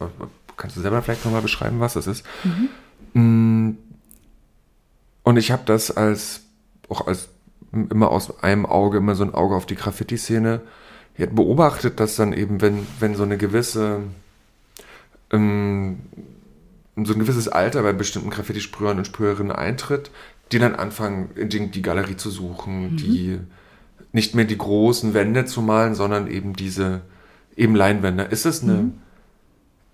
Kannst 0.56 0.76
du 0.76 0.80
selber 0.80 1.00
vielleicht 1.00 1.24
nochmal 1.24 1.42
beschreiben, 1.42 1.78
was 1.80 1.94
das 1.94 2.06
ist? 2.08 2.24
Mhm. 2.44 2.68
Mm. 3.20 3.78
Und 5.22 5.36
ich 5.36 5.52
habe 5.52 5.62
das 5.64 5.92
als 5.92 6.42
auch 6.92 7.06
als 7.06 7.28
immer 7.72 8.10
aus 8.10 8.42
einem 8.42 8.66
Auge, 8.66 8.98
immer 8.98 9.14
so 9.14 9.24
ein 9.24 9.34
Auge 9.34 9.54
auf 9.54 9.66
die 9.66 9.76
Graffiti-Szene 9.76 10.60
beobachtet, 11.16 12.00
dass 12.00 12.16
dann 12.16 12.32
eben, 12.32 12.60
wenn, 12.60 12.86
wenn 13.00 13.14
so 13.14 13.22
eine 13.22 13.36
gewisse 13.36 14.00
ähm, 15.30 15.98
so 16.96 17.14
ein 17.14 17.18
gewisses 17.18 17.48
Alter 17.48 17.82
bei 17.82 17.92
bestimmten 17.92 18.30
Graffiti-Sprühern 18.30 18.98
und 18.98 19.06
Sprüherinnen 19.06 19.52
eintritt, 19.52 20.10
die 20.52 20.58
dann 20.58 20.74
anfangen, 20.74 21.30
die, 21.36 21.70
die 21.70 21.82
Galerie 21.82 22.16
zu 22.16 22.30
suchen, 22.30 22.92
mhm. 22.92 22.96
die 22.96 23.38
nicht 24.12 24.34
mehr 24.34 24.44
die 24.44 24.58
großen 24.58 25.14
Wände 25.14 25.46
zu 25.46 25.62
malen, 25.62 25.94
sondern 25.94 26.26
eben 26.26 26.52
diese 26.54 27.00
eben 27.56 27.74
Leinwände. 27.74 28.24
Ist 28.24 28.44
es 28.44 28.62
eine, 28.62 28.74
mhm. 28.74 28.92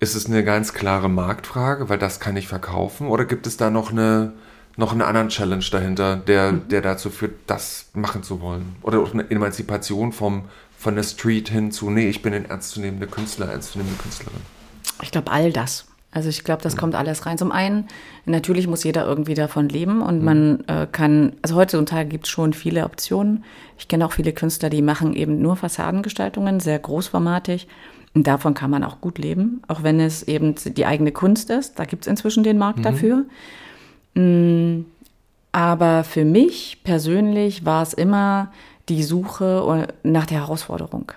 ist 0.01 0.15
es 0.15 0.25
eine 0.25 0.43
ganz 0.43 0.73
klare 0.73 1.09
Marktfrage, 1.09 1.87
weil 1.87 1.99
das 1.99 2.19
kann 2.19 2.35
ich 2.35 2.49
verkaufen, 2.49 3.07
oder 3.07 3.23
gibt 3.23 3.47
es 3.47 3.55
da 3.55 3.69
noch 3.69 3.91
eine 3.91 4.33
noch 4.79 4.93
einen 4.93 5.01
anderen 5.01 5.27
Challenge 5.27 5.65
dahinter, 5.69 6.15
der, 6.15 6.53
mhm. 6.53 6.67
der 6.69 6.81
dazu 6.81 7.09
führt, 7.09 7.33
das 7.47 7.87
machen 7.93 8.23
zu 8.23 8.41
wollen? 8.41 8.75
Oder 8.81 8.99
auch 8.99 9.13
eine 9.13 9.29
Emanzipation 9.29 10.13
vom, 10.13 10.45
von 10.77 10.95
der 10.95 11.03
Street 11.03 11.49
hin 11.49 11.71
zu, 11.71 11.89
nee, 11.89 12.09
ich 12.09 12.21
bin 12.21 12.33
ein 12.33 12.45
ernstzunehmender 12.45 13.07
Künstler, 13.07 13.49
ernstzunehmende 13.49 14.01
Künstlerin. 14.01 14.39
Ich 15.01 15.11
glaube, 15.11 15.31
all 15.31 15.51
das. 15.51 15.85
Also 16.11 16.29
ich 16.29 16.43
glaube, 16.43 16.63
das 16.63 16.75
mhm. 16.75 16.79
kommt 16.79 16.95
alles 16.95 17.25
rein. 17.25 17.37
Zum 17.37 17.51
einen, 17.51 17.87
natürlich 18.25 18.67
muss 18.67 18.83
jeder 18.83 19.05
irgendwie 19.05 19.35
davon 19.35 19.69
leben 19.69 20.01
und 20.01 20.19
mhm. 20.19 20.25
man 20.25 20.63
äh, 20.67 20.87
kann, 20.89 21.33
also 21.41 21.55
heutzutage 21.55 22.07
gibt 22.07 22.25
es 22.25 22.31
schon 22.31 22.53
viele 22.53 22.85
Optionen. 22.85 23.43
Ich 23.77 23.89
kenne 23.89 24.05
auch 24.05 24.13
viele 24.13 24.31
Künstler, 24.31 24.69
die 24.69 24.81
machen 24.81 25.13
eben 25.13 25.41
nur 25.41 25.57
Fassadengestaltungen, 25.57 26.61
sehr 26.61 26.79
großformatig. 26.79 27.67
Und 28.15 28.25
davon 28.25 28.55
kann 28.55 28.71
man 28.71 28.83
auch 28.83 29.01
gut 29.01 29.19
leben, 29.19 29.61
auch 29.67 29.83
wenn 29.83 29.99
es 29.99 30.23
eben 30.23 30.55
die 30.55 30.85
eigene 30.85 31.11
Kunst 31.11 31.51
ist. 31.51 31.77
Da 31.77 31.85
gibt 31.85 32.05
es 32.05 32.07
inzwischen 32.07 32.43
den 32.43 32.57
Markt 32.57 32.79
mhm. 32.79 32.83
dafür. 32.83 33.25
Mm, 34.19 34.85
aber 35.51 36.03
für 36.03 36.25
mich 36.25 36.79
persönlich 36.83 37.65
war 37.65 37.83
es 37.83 37.93
immer 37.93 38.51
die 38.89 39.03
Suche 39.03 39.87
nach 40.03 40.25
der 40.25 40.41
Herausforderung. 40.41 41.11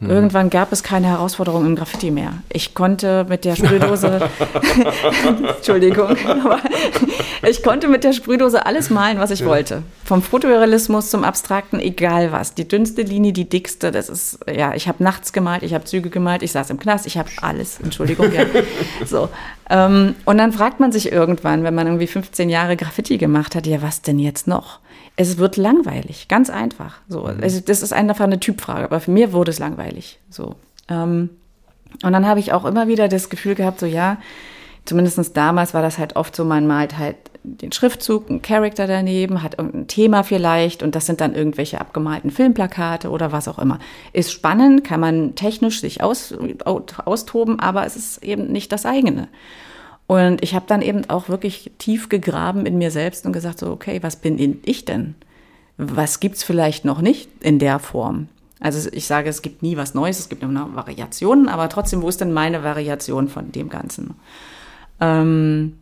Mhm. 0.00 0.10
Irgendwann 0.10 0.50
gab 0.50 0.72
es 0.72 0.82
keine 0.82 1.06
Herausforderung 1.06 1.64
im 1.64 1.76
Graffiti 1.76 2.10
mehr. 2.10 2.34
Ich 2.52 2.74
konnte 2.74 3.24
mit 3.28 3.44
der 3.44 3.54
Sprühdose, 3.54 4.28
Entschuldigung, 5.56 6.16
aber 6.26 6.60
ich 7.48 7.62
konnte 7.62 7.86
mit 7.86 8.02
der 8.02 8.12
Sprühdose 8.12 8.66
alles 8.66 8.90
malen, 8.90 9.20
was 9.20 9.30
ich 9.30 9.40
ja. 9.40 9.46
wollte. 9.46 9.82
Vom 10.04 10.20
Fotorealismus 10.20 11.10
zum 11.10 11.22
Abstrakten, 11.22 11.78
egal 11.78 12.32
was. 12.32 12.54
Die 12.54 12.66
dünnste 12.66 13.02
Linie, 13.02 13.32
die 13.32 13.48
dickste, 13.48 13.92
das 13.92 14.08
ist, 14.08 14.40
ja, 14.52 14.74
ich 14.74 14.88
habe 14.88 15.02
nachts 15.02 15.32
gemalt, 15.32 15.62
ich 15.62 15.74
habe 15.74 15.84
Züge 15.84 16.10
gemalt, 16.10 16.42
ich 16.42 16.50
saß 16.50 16.70
im 16.70 16.80
Knast, 16.80 17.06
ich 17.06 17.16
habe 17.16 17.30
alles, 17.40 17.78
Entschuldigung, 17.80 18.32
ja. 18.32 18.44
So. 19.06 19.28
Ähm, 19.70 20.16
und 20.24 20.38
dann 20.38 20.52
fragt 20.52 20.80
man 20.80 20.90
sich 20.90 21.12
irgendwann, 21.12 21.62
wenn 21.62 21.74
man 21.74 21.86
irgendwie 21.86 22.08
15 22.08 22.50
Jahre 22.50 22.76
Graffiti 22.76 23.16
gemacht 23.16 23.54
hat, 23.54 23.66
ja, 23.66 23.80
was 23.80 24.02
denn 24.02 24.18
jetzt 24.18 24.48
noch? 24.48 24.80
Es 25.16 25.38
wird 25.38 25.56
langweilig, 25.56 26.28
ganz 26.28 26.50
einfach. 26.50 26.98
So, 27.08 27.24
also 27.24 27.60
das 27.60 27.82
ist 27.82 27.92
einfach 27.92 28.20
eine 28.20 28.40
Typfrage, 28.40 28.84
aber 28.84 29.00
für 29.00 29.10
mir 29.10 29.32
wurde 29.32 29.50
es 29.50 29.58
langweilig. 29.58 30.18
So. 30.28 30.56
Ähm, 30.88 31.30
und 32.02 32.12
dann 32.12 32.26
habe 32.26 32.40
ich 32.40 32.52
auch 32.52 32.64
immer 32.64 32.88
wieder 32.88 33.08
das 33.08 33.30
Gefühl 33.30 33.54
gehabt, 33.54 33.78
so 33.78 33.86
ja, 33.86 34.18
zumindest 34.84 35.36
damals 35.36 35.72
war 35.74 35.82
das 35.82 35.98
halt 35.98 36.16
oft 36.16 36.34
so, 36.34 36.44
man 36.44 36.66
malt 36.66 36.98
halt 36.98 37.16
den 37.44 37.72
Schriftzug, 37.72 38.30
einen 38.30 38.42
Charakter 38.42 38.86
daneben, 38.86 39.42
hat 39.42 39.58
irgendein 39.58 39.86
Thema 39.86 40.22
vielleicht 40.24 40.82
und 40.82 40.94
das 40.94 41.06
sind 41.06 41.20
dann 41.20 41.34
irgendwelche 41.34 41.80
abgemalten 41.80 42.30
Filmplakate 42.30 43.10
oder 43.10 43.32
was 43.32 43.48
auch 43.48 43.58
immer. 43.58 43.78
Ist 44.12 44.32
spannend, 44.32 44.82
kann 44.82 44.98
man 44.98 45.34
technisch 45.34 45.80
sich 45.80 46.02
aus, 46.02 46.34
austoben, 46.64 47.60
aber 47.60 47.86
es 47.86 47.96
ist 47.96 48.24
eben 48.24 48.50
nicht 48.50 48.72
das 48.72 48.86
eigene. 48.86 49.28
Und 50.06 50.42
ich 50.42 50.54
habe 50.54 50.66
dann 50.68 50.82
eben 50.82 51.08
auch 51.08 51.28
wirklich 51.28 51.72
tief 51.78 52.08
gegraben 52.08 52.66
in 52.66 52.78
mir 52.78 52.90
selbst 52.90 53.24
und 53.24 53.32
gesagt, 53.32 53.58
so, 53.58 53.70
okay, 53.70 54.02
was 54.02 54.16
bin 54.16 54.60
ich 54.64 54.84
denn? 54.84 55.14
Was 55.76 56.20
gibt's 56.20 56.44
vielleicht 56.44 56.84
noch 56.84 57.00
nicht 57.00 57.28
in 57.40 57.58
der 57.58 57.78
Form? 57.78 58.28
Also 58.60 58.88
ich 58.92 59.06
sage, 59.06 59.28
es 59.28 59.42
gibt 59.42 59.62
nie 59.62 59.76
was 59.76 59.94
Neues, 59.94 60.18
es 60.18 60.28
gibt 60.28 60.42
immer 60.42 60.74
Variationen, 60.74 61.48
aber 61.48 61.68
trotzdem, 61.68 62.02
wo 62.02 62.08
ist 62.08 62.20
denn 62.20 62.32
meine 62.32 62.62
Variation 62.62 63.28
von 63.28 63.50
dem 63.50 63.68
Ganzen? 63.68 64.14
Ähm, 65.00 65.78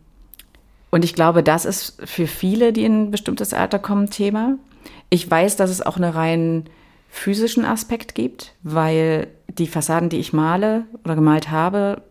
und 0.89 1.05
ich 1.05 1.15
glaube, 1.15 1.43
das 1.43 1.65
ist 1.65 2.01
für 2.03 2.27
viele, 2.27 2.73
die 2.73 2.85
in 2.85 3.03
ein 3.03 3.11
bestimmtes 3.11 3.53
Alter 3.53 3.79
kommen, 3.79 4.09
Thema. 4.09 4.57
Ich 5.09 5.29
weiß, 5.29 5.55
dass 5.55 5.69
es 5.69 5.81
auch 5.81 5.97
einen 5.97 6.11
rein 6.11 6.65
physischen 7.09 7.63
Aspekt 7.63 8.15
gibt, 8.15 8.53
weil 8.63 9.27
die 9.47 9.67
Fassaden, 9.67 10.09
die 10.09 10.17
ich 10.17 10.33
male 10.33 10.85
oder 11.03 11.15
gemalt 11.15 11.51
habe, 11.51 12.01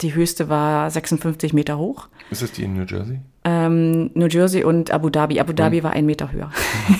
die 0.00 0.14
höchste 0.14 0.48
war 0.48 0.90
56 0.90 1.52
Meter 1.52 1.78
hoch. 1.78 2.08
Ist 2.30 2.42
das 2.42 2.52
die 2.52 2.64
in 2.64 2.74
New 2.74 2.84
Jersey? 2.84 3.20
Ähm, 3.44 4.10
New 4.14 4.26
Jersey 4.26 4.64
und 4.64 4.90
Abu 4.90 5.08
Dhabi. 5.08 5.40
Abu 5.40 5.52
Dhabi 5.52 5.80
mhm. 5.80 5.84
war 5.84 5.92
ein 5.92 6.06
Meter 6.06 6.32
höher. 6.32 6.50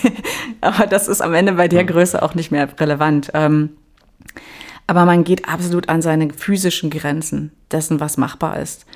aber 0.60 0.86
das 0.86 1.08
ist 1.08 1.20
am 1.20 1.34
Ende 1.34 1.54
bei 1.54 1.68
der 1.68 1.82
mhm. 1.82 1.88
Größe 1.88 2.22
auch 2.22 2.34
nicht 2.34 2.50
mehr 2.50 2.68
relevant. 2.80 3.30
Ähm, 3.34 3.70
aber 4.86 5.04
man 5.04 5.24
geht 5.24 5.48
absolut 5.48 5.88
an 5.88 6.00
seine 6.02 6.32
physischen 6.32 6.90
Grenzen 6.90 7.52
dessen, 7.70 8.00
was 8.00 8.16
machbar 8.16 8.60
ist. 8.60 8.86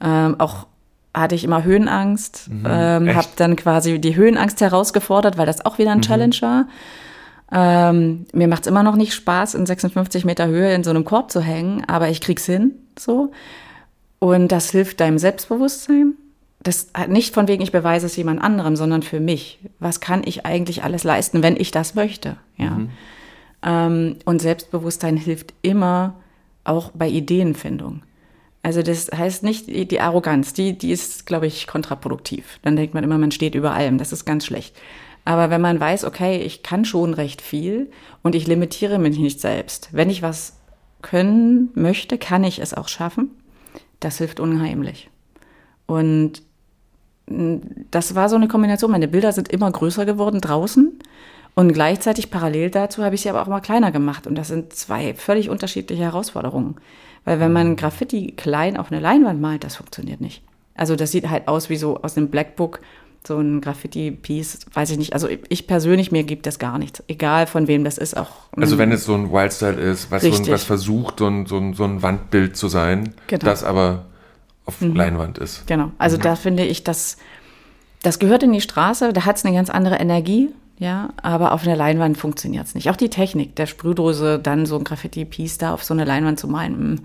Ähm, 0.00 0.36
auch 0.38 0.66
hatte 1.14 1.34
ich 1.34 1.44
immer 1.44 1.64
Höhenangst, 1.64 2.48
mhm, 2.50 2.66
ähm, 2.68 3.14
habe 3.16 3.28
dann 3.36 3.56
quasi 3.56 3.98
die 3.98 4.14
Höhenangst 4.14 4.60
herausgefordert, 4.60 5.38
weil 5.38 5.46
das 5.46 5.64
auch 5.64 5.78
wieder 5.78 5.92
ein 5.92 5.98
mhm. 5.98 6.02
Challenge 6.02 6.36
war. 6.40 6.66
Ähm, 7.50 8.26
mir 8.32 8.46
macht 8.46 8.62
es 8.62 8.66
immer 8.66 8.82
noch 8.82 8.96
nicht 8.96 9.14
Spaß, 9.14 9.54
in 9.54 9.64
56 9.64 10.26
Meter 10.26 10.48
Höhe 10.48 10.74
in 10.74 10.84
so 10.84 10.90
einem 10.90 11.04
Korb 11.06 11.30
zu 11.30 11.40
hängen, 11.40 11.82
aber 11.86 12.10
ich 12.10 12.20
krieg's 12.20 12.44
hin, 12.44 12.72
so. 13.00 13.32
Und 14.18 14.48
das 14.48 14.70
hilft 14.70 15.00
deinem 15.00 15.18
Selbstbewusstsein. 15.18 16.14
Das 16.60 16.88
hat 16.92 17.08
nicht 17.08 17.34
von 17.34 17.46
wegen, 17.46 17.62
ich 17.62 17.72
beweise 17.72 18.06
es 18.06 18.16
jemand 18.16 18.42
anderem, 18.42 18.74
sondern 18.74 19.02
für 19.02 19.20
mich. 19.20 19.60
Was 19.78 20.00
kann 20.00 20.22
ich 20.24 20.44
eigentlich 20.44 20.82
alles 20.82 21.04
leisten, 21.04 21.42
wenn 21.42 21.56
ich 21.56 21.70
das 21.70 21.94
möchte? 21.94 22.36
Ja. 22.56 22.70
Mhm. 22.70 22.90
Ähm, 23.62 24.16
und 24.24 24.42
Selbstbewusstsein 24.42 25.16
hilft 25.16 25.54
immer 25.62 26.16
auch 26.64 26.90
bei 26.92 27.08
Ideenfindung. 27.08 28.02
Also 28.62 28.82
das 28.82 29.10
heißt 29.14 29.44
nicht 29.44 29.68
die 29.68 30.00
Arroganz, 30.00 30.52
die, 30.52 30.76
die 30.76 30.90
ist, 30.90 31.26
glaube 31.26 31.46
ich, 31.46 31.66
kontraproduktiv. 31.66 32.58
Dann 32.62 32.76
denkt 32.76 32.92
man 32.92 33.04
immer, 33.04 33.18
man 33.18 33.30
steht 33.30 33.54
über 33.54 33.72
allem. 33.72 33.98
Das 33.98 34.12
ist 34.12 34.24
ganz 34.24 34.44
schlecht. 34.44 34.76
Aber 35.24 35.50
wenn 35.50 35.60
man 35.60 35.78
weiß, 35.78 36.04
okay, 36.04 36.38
ich 36.38 36.62
kann 36.62 36.84
schon 36.84 37.14
recht 37.14 37.40
viel 37.40 37.90
und 38.22 38.34
ich 38.34 38.46
limitiere 38.46 38.98
mich 38.98 39.18
nicht 39.18 39.40
selbst. 39.40 39.90
Wenn 39.92 40.10
ich 40.10 40.22
was 40.22 40.57
können 41.10 41.70
möchte, 41.74 42.18
kann 42.18 42.44
ich 42.44 42.58
es 42.58 42.74
auch 42.74 42.88
schaffen. 42.88 43.30
Das 44.00 44.18
hilft 44.18 44.40
unheimlich. 44.40 45.10
Und 45.86 46.42
das 47.26 48.14
war 48.14 48.28
so 48.28 48.36
eine 48.36 48.48
Kombination. 48.48 48.90
Meine 48.90 49.08
Bilder 49.08 49.32
sind 49.32 49.48
immer 49.48 49.70
größer 49.70 50.04
geworden 50.04 50.40
draußen. 50.40 50.98
Und 51.54 51.72
gleichzeitig 51.72 52.30
parallel 52.30 52.70
dazu 52.70 53.02
habe 53.02 53.14
ich 53.14 53.22
sie 53.22 53.30
aber 53.30 53.42
auch 53.42 53.48
mal 53.48 53.60
kleiner 53.60 53.90
gemacht. 53.90 54.26
Und 54.26 54.34
das 54.36 54.48
sind 54.48 54.72
zwei 54.72 55.14
völlig 55.14 55.48
unterschiedliche 55.48 56.02
Herausforderungen. 56.02 56.76
Weil 57.24 57.40
wenn 57.40 57.52
man 57.52 57.76
Graffiti 57.76 58.32
klein 58.36 58.76
auf 58.76 58.92
eine 58.92 59.00
Leinwand 59.00 59.40
malt, 59.40 59.64
das 59.64 59.76
funktioniert 59.76 60.20
nicht. 60.20 60.42
Also 60.74 60.94
das 60.94 61.10
sieht 61.10 61.28
halt 61.28 61.48
aus 61.48 61.70
wie 61.70 61.76
so 61.76 62.02
aus 62.02 62.16
einem 62.16 62.28
Blackbook, 62.28 62.80
so 63.28 63.38
ein 63.38 63.60
Graffiti-Piece, 63.60 64.66
weiß 64.72 64.90
ich 64.90 64.98
nicht. 64.98 65.12
Also 65.12 65.28
ich 65.48 65.66
persönlich, 65.68 66.10
mir 66.10 66.24
gibt 66.24 66.46
das 66.46 66.58
gar 66.58 66.78
nichts. 66.78 67.02
Egal 67.06 67.46
von 67.46 67.68
wem 67.68 67.84
das 67.84 67.98
ist, 67.98 68.16
auch. 68.16 68.30
Also 68.56 68.78
wenn 68.78 68.90
es 68.90 69.04
so 69.04 69.14
ein 69.14 69.30
Wildstyle 69.30 69.80
ist, 69.80 70.10
was, 70.10 70.22
so 70.22 70.32
ein, 70.32 70.46
was 70.48 70.64
versucht, 70.64 71.20
so 71.20 71.26
ein, 71.26 71.46
so, 71.46 71.58
ein, 71.58 71.74
so 71.74 71.84
ein 71.84 72.02
Wandbild 72.02 72.56
zu 72.56 72.66
sein, 72.66 73.14
genau. 73.28 73.44
das 73.44 73.62
aber 73.62 74.06
auf 74.64 74.80
mhm. 74.80 74.96
Leinwand 74.96 75.38
ist. 75.38 75.66
Genau. 75.68 75.92
Also 75.98 76.16
mhm. 76.16 76.22
da 76.22 76.34
finde 76.34 76.64
ich, 76.64 76.82
das, 76.82 77.16
das 78.02 78.18
gehört 78.18 78.42
in 78.42 78.52
die 78.52 78.60
Straße, 78.60 79.12
da 79.12 79.24
hat 79.24 79.36
es 79.36 79.44
eine 79.44 79.54
ganz 79.54 79.70
andere 79.70 79.96
Energie. 79.96 80.50
Ja, 80.80 81.08
aber 81.20 81.52
auf 81.52 81.64
einer 81.64 81.74
Leinwand 81.74 82.16
funktioniert 82.16 82.66
es 82.66 82.76
nicht. 82.76 82.88
Auch 82.88 82.96
die 82.96 83.10
Technik 83.10 83.56
der 83.56 83.66
Sprühdose, 83.66 84.38
dann 84.38 84.64
so 84.64 84.78
ein 84.78 84.84
Graffiti-Piece 84.84 85.58
da 85.58 85.74
auf 85.74 85.82
so 85.82 85.92
eine 85.92 86.04
Leinwand 86.04 86.38
zu 86.38 86.46
malen, 86.46 86.76
hm, 86.76 87.00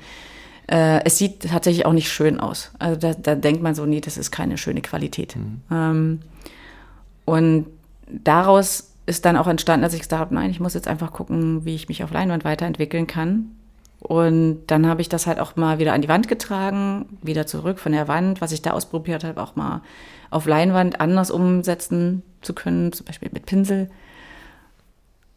äh, 0.67 1.03
es 1.03 1.17
sieht 1.17 1.49
tatsächlich 1.49 1.85
auch 1.85 1.93
nicht 1.93 2.11
schön 2.11 2.39
aus. 2.39 2.71
Also 2.79 2.99
da, 2.99 3.13
da, 3.13 3.35
denkt 3.35 3.61
man 3.61 3.75
so, 3.75 3.85
nee, 3.85 4.01
das 4.01 4.17
ist 4.17 4.31
keine 4.31 4.57
schöne 4.57 4.81
Qualität. 4.81 5.35
Mhm. 5.35 5.61
Ähm, 5.71 6.19
und 7.25 7.67
daraus 8.07 8.91
ist 9.05 9.25
dann 9.25 9.37
auch 9.37 9.47
entstanden, 9.47 9.83
dass 9.83 9.93
ich 9.93 10.01
gesagt 10.01 10.19
habe, 10.19 10.35
nein, 10.35 10.49
ich 10.49 10.59
muss 10.59 10.73
jetzt 10.73 10.87
einfach 10.87 11.11
gucken, 11.11 11.65
wie 11.65 11.75
ich 11.75 11.89
mich 11.89 12.03
auf 12.03 12.11
Leinwand 12.11 12.45
weiterentwickeln 12.45 13.07
kann. 13.07 13.51
Und 13.99 14.63
dann 14.67 14.87
habe 14.87 15.01
ich 15.01 15.09
das 15.09 15.27
halt 15.27 15.39
auch 15.39 15.55
mal 15.55 15.79
wieder 15.79 15.93
an 15.93 16.01
die 16.01 16.09
Wand 16.09 16.27
getragen, 16.27 17.17
wieder 17.21 17.47
zurück 17.47 17.79
von 17.79 17.93
der 17.93 18.07
Wand, 18.09 18.41
was 18.41 18.51
ich 18.51 18.61
da 18.61 18.71
ausprobiert 18.71 19.23
habe, 19.23 19.41
auch 19.41 19.55
mal 19.55 19.81
auf 20.29 20.45
Leinwand 20.45 20.99
anders 20.99 21.31
umsetzen 21.31 22.21
zu 22.41 22.53
können, 22.53 22.91
zum 22.91 23.05
Beispiel 23.05 23.29
mit 23.31 23.45
Pinsel. 23.45 23.89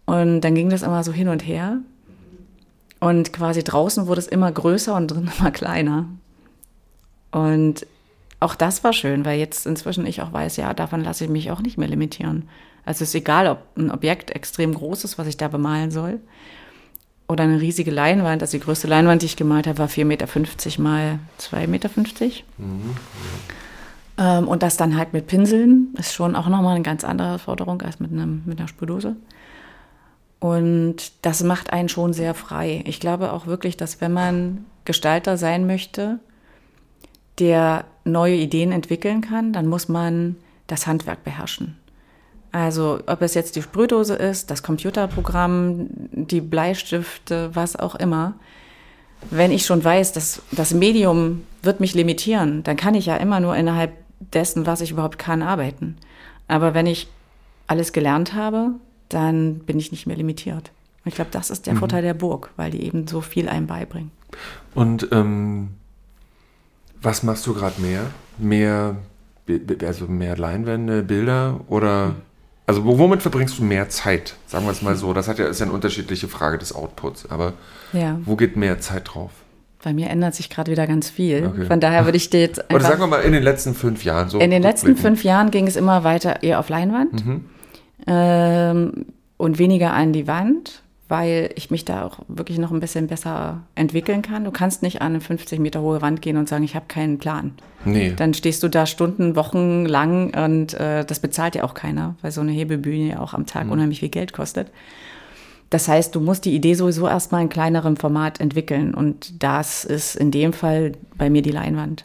Und 0.05 0.41
dann 0.41 0.55
ging 0.55 0.71
das 0.71 0.83
immer 0.83 1.05
so 1.05 1.13
hin 1.13 1.29
und 1.29 1.47
her. 1.47 1.79
Und 3.01 3.33
quasi 3.33 3.63
draußen 3.63 4.07
wurde 4.07 4.21
es 4.21 4.27
immer 4.27 4.51
größer 4.51 4.95
und 4.95 5.09
drin 5.09 5.31
immer 5.39 5.51
kleiner. 5.51 6.07
Und 7.31 7.87
auch 8.41 8.55
das 8.55 8.85
war 8.85 8.93
schön, 8.93 9.25
weil 9.25 9.39
jetzt 9.39 9.67
inzwischen 9.67 10.07
ich 10.07 10.23
auch 10.23 10.33
weiß, 10.33 10.57
ja, 10.57 10.75
davon 10.75 11.03
lasse 11.03 11.25
ich 11.25 11.31
mich 11.31 11.51
auch 11.51 11.61
nicht 11.61 11.79
mehr 11.79 11.89
limitieren. 11.89 12.49
Also 12.85 13.03
es 13.03 13.11
ist 13.11 13.15
egal, 13.15 13.49
ob 13.49 13.59
ein 13.77 13.91
Objekt 13.91 14.31
extrem 14.31 14.75
groß 14.75 15.05
ist, 15.05 15.19
was 15.19 15.27
ich 15.27 15.37
da 15.37 15.49
bemalen 15.49 15.91
soll, 15.91 16.21
oder 17.29 17.45
eine 17.45 17.61
riesige 17.61 17.91
Leinwand. 17.91 18.43
Also 18.43 18.57
die 18.59 18.65
größte 18.65 18.87
Leinwand, 18.87 19.23
die 19.23 19.27
ich 19.27 19.37
gemalt 19.37 19.67
habe, 19.67 19.79
war 19.79 19.89
4,50 19.89 20.05
Meter 20.05 20.27
mal 20.83 21.19
2,50 21.41 21.67
Meter. 21.67 21.91
Mhm. 22.59 22.97
Ähm, 24.19 24.49
und 24.49 24.63
das 24.63 24.77
dann 24.77 24.97
halt 24.97 25.13
mit 25.13 25.27
Pinseln 25.27 25.95
ist 25.99 26.15
schon 26.15 26.37
auch 26.37 26.49
nochmal 26.49 26.77
eine 26.77 26.85
ganz 26.85 27.05
andere 27.05 27.39
Forderung 27.39 27.83
als 27.83 28.01
mit, 28.01 28.13
einem, 28.13 28.43
mit 28.47 28.59
einer 28.59 28.69
Spurdose. 28.69 29.17
Und 30.39 31.13
das 31.23 31.43
macht 31.43 31.73
einen 31.73 31.89
schon 31.89 32.13
sehr 32.13 32.35
frei. 32.35 32.83
Ich 32.87 33.01
glaube 33.01 33.33
auch 33.33 33.47
wirklich, 33.47 33.77
dass 33.77 34.01
wenn 34.01 34.13
man 34.13 34.67
Gestalter 34.85 35.37
sein 35.37 35.67
möchte, 35.67 36.19
der 37.39 37.85
neue 38.05 38.37
Ideen 38.37 38.73
entwickeln 38.73 39.21
kann, 39.21 39.53
dann 39.53 39.67
muss 39.67 39.89
man 39.89 40.37
das 40.67 40.87
Handwerk 40.87 41.25
beherrschen. 41.25 41.77
Also 42.53 43.01
ob 43.07 43.21
es 43.23 43.35
jetzt 43.35 43.57
die 43.57 43.63
Sprühdose 43.63 44.15
ist, 44.15 44.51
das 44.51 44.63
Computerprogramm, 44.63 45.89
die 45.91 46.41
Bleistifte, 46.41 47.51
was 47.55 47.77
auch 47.77 47.95
immer. 47.95 48.35
Wenn 49.31 49.51
ich 49.51 49.67
schon 49.67 49.83
weiß, 49.83 50.13
dass 50.13 50.43
das 50.53 50.73
Medium 50.73 51.43
wird 51.63 51.81
mich 51.81 51.95
limitieren, 51.95 52.63
dann 52.63 52.77
kann 52.77 52.95
ich 52.95 53.07
ja 53.07 53.17
immer 53.17 53.41
nur 53.41 53.57
innerhalb 53.57 53.93
dessen, 54.21 54.67
was 54.67 54.81
ich 54.81 54.93
überhaupt 54.93 55.19
kann, 55.19 55.43
arbeiten. 55.43 55.97
Aber 56.49 56.75
wenn 56.75 56.87
ich 56.87 57.09
alles 57.67 57.93
gelernt 57.93 58.33
habe, 58.33 58.71
dann 59.09 59.61
bin 59.61 59.79
ich 59.79 59.93
nicht 59.93 60.07
mehr 60.07 60.17
limitiert. 60.17 60.71
ich 61.05 61.15
glaube, 61.15 61.31
das 61.31 61.51
ist 61.51 61.67
der 61.67 61.75
mhm. 61.75 61.79
Vorteil 61.79 62.03
der 62.03 62.15
Burg, 62.15 62.51
weil 62.57 62.71
die 62.71 62.83
eben 62.83 63.07
so 63.07 63.21
viel 63.21 63.49
einem 63.49 63.67
beibringen. 63.67 64.11
Und 64.75 65.09
ähm, 65.13 65.69
was 67.01 67.23
machst 67.23 67.47
du 67.47 67.55
gerade 67.55 67.81
mehr? 67.81 68.07
Mehr, 68.39 68.97
also 69.85 70.07
mehr 70.07 70.37
Leinwände, 70.37 71.03
Bilder 71.03 71.61
oder 71.69 72.09
mhm. 72.09 72.15
also 72.67 72.85
womit 72.85 73.23
verbringst 73.23 73.59
du 73.59 73.65
mehr 73.65 73.89
Zeit? 73.89 74.35
Sagen 74.47 74.65
wir 74.67 74.73
es 74.73 74.83
mal 74.83 74.97
so. 74.97 75.13
Das 75.13 75.29
hat 75.29 75.39
ja, 75.39 75.47
ist 75.47 75.61
ja 75.61 75.67
eine 75.67 75.75
unterschiedliche 75.75 76.29
Frage 76.29 76.59
des 76.59 76.75
Outputs. 76.75 77.31
Aber 77.31 77.53
ja. 77.93 78.19
wo 78.25 78.37
geht 78.37 78.57
mehr 78.57 78.81
Zeit 78.81 79.15
drauf? 79.15 79.31
Bei 79.83 79.93
mir 79.93 80.11
ändert 80.11 80.35
sich 80.35 80.51
gerade 80.51 80.73
wieder 80.73 80.89
ganz 80.89 81.11
viel. 81.11 81.47
Okay. 81.47 81.67
Von 81.67 81.79
daher 81.79 82.07
würde 82.07 82.17
ich 82.17 82.29
dir 82.29 82.41
jetzt. 82.41 82.65
Oder 82.73 82.81
sagen 82.81 83.01
wir 83.01 83.07
mal 83.07 83.21
in 83.21 83.33
den 83.33 83.45
letzten 83.45 83.75
fünf 83.75 84.03
Jahren 84.05 84.29
so. 84.29 84.41
In 84.41 84.51
den 84.51 84.63
letzten 84.63 84.97
fünf 84.97 85.23
Jahren 85.23 85.53
ging 85.53 85.69
es 85.69 85.77
immer 85.77 86.03
weiter 86.03 86.43
eher 86.43 86.59
auf 86.59 86.69
Leinwand. 86.69 87.25
Mhm. 87.25 87.45
Ähm, 88.07 89.07
und 89.37 89.59
weniger 89.59 89.93
an 89.93 90.13
die 90.13 90.27
Wand, 90.27 90.83
weil 91.09 91.51
ich 91.55 91.71
mich 91.71 91.85
da 91.85 92.05
auch 92.05 92.21
wirklich 92.29 92.59
noch 92.59 92.73
ein 92.73 92.81
bisschen 92.81 93.07
besser 93.07 93.63
entwickeln 93.75 94.23
kann. 94.23 94.45
Du 94.45 94.51
kannst 94.51 94.83
nicht 94.83 95.03
an 95.03 95.13
eine 95.13 95.21
50 95.21 95.61
Meter 95.61 95.81
hohe 95.83 96.03
Wand 96.03 96.23
gehen 96.23 96.37
und 96.37 96.49
sagen, 96.49 96.65
ich 96.65 96.75
habe 96.75 96.87
keinen 96.89 97.19
Plan. 97.19 97.53
Nee. 97.85 98.13
Dann 98.17 98.35
stehst 98.35 98.63
du 98.63 98.69
da 98.69 98.87
Stunden, 98.87 99.37
Wochen 99.37 99.87
lang 99.87 100.35
und 100.35 100.75
äh, 100.75 101.05
das 101.05 101.21
bezahlt 101.21 101.55
ja 101.55 101.65
auch 101.65 101.75
keiner, 101.75 102.17
weil 102.23 102.33
so 102.33 102.41
eine 102.41 102.53
Hebebühne 102.53 103.11
ja 103.11 103.21
auch 103.21 103.35
am 103.35 103.47
Tag 103.47 103.67
mhm. 103.67 103.73
unheimlich 103.73 104.01
viel 104.01 104.09
Geld 104.09 104.33
kostet. 104.33 104.71
Das 105.71 105.89
heißt, 105.89 106.15
du 106.15 106.21
musst 106.21 106.45
die 106.45 106.55
Idee 106.55 106.75
sowieso 106.75 107.09
erstmal 107.09 107.43
in 107.43 107.49
kleinerem 107.49 107.97
Format 107.97 108.41
entwickeln 108.41 108.95
und 108.95 109.43
das 109.43 109.85
ist 109.85 110.17
in 110.17 110.31
dem 110.31 110.53
Fall 110.53 110.93
bei 111.17 111.29
mir 111.29 111.43
die 111.43 111.51
Leinwand. 111.51 112.05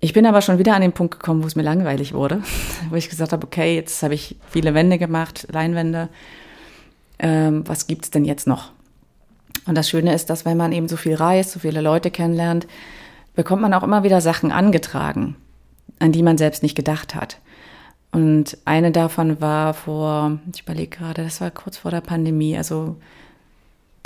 Ich 0.00 0.14
bin 0.14 0.24
aber 0.24 0.40
schon 0.40 0.58
wieder 0.58 0.74
an 0.74 0.80
den 0.80 0.92
Punkt 0.92 1.18
gekommen, 1.18 1.42
wo 1.42 1.46
es 1.46 1.56
mir 1.56 1.62
langweilig 1.62 2.14
wurde, 2.14 2.42
wo 2.90 2.96
ich 2.96 3.10
gesagt 3.10 3.32
habe, 3.32 3.46
okay, 3.46 3.76
jetzt 3.76 4.02
habe 4.02 4.14
ich 4.14 4.36
viele 4.48 4.74
Wände 4.74 4.98
gemacht, 4.98 5.46
Leinwände. 5.52 6.08
Ähm, 7.18 7.68
was 7.68 7.86
gibt's 7.86 8.10
denn 8.10 8.24
jetzt 8.24 8.46
noch? 8.46 8.72
Und 9.66 9.76
das 9.76 9.90
Schöne 9.90 10.14
ist, 10.14 10.30
dass 10.30 10.46
wenn 10.46 10.56
man 10.56 10.72
eben 10.72 10.88
so 10.88 10.96
viel 10.96 11.14
reist, 11.14 11.52
so 11.52 11.60
viele 11.60 11.82
Leute 11.82 12.10
kennenlernt, 12.10 12.66
bekommt 13.34 13.60
man 13.60 13.74
auch 13.74 13.82
immer 13.82 14.02
wieder 14.02 14.20
Sachen 14.20 14.52
angetragen. 14.52 15.36
an 15.98 16.12
die 16.12 16.22
man 16.22 16.38
selbst 16.38 16.62
nicht 16.62 16.76
gedacht 16.76 17.14
hat. 17.14 17.38
Und 18.10 18.56
eine 18.64 18.90
davon 18.90 19.40
war 19.40 19.74
vor, 19.74 20.38
ich 20.52 20.62
überlege 20.62 20.96
gerade, 20.96 21.22
das 21.22 21.40
war 21.42 21.50
kurz 21.50 21.76
vor 21.76 21.90
der 21.90 22.00
Pandemie, 22.00 22.56
also 22.56 22.96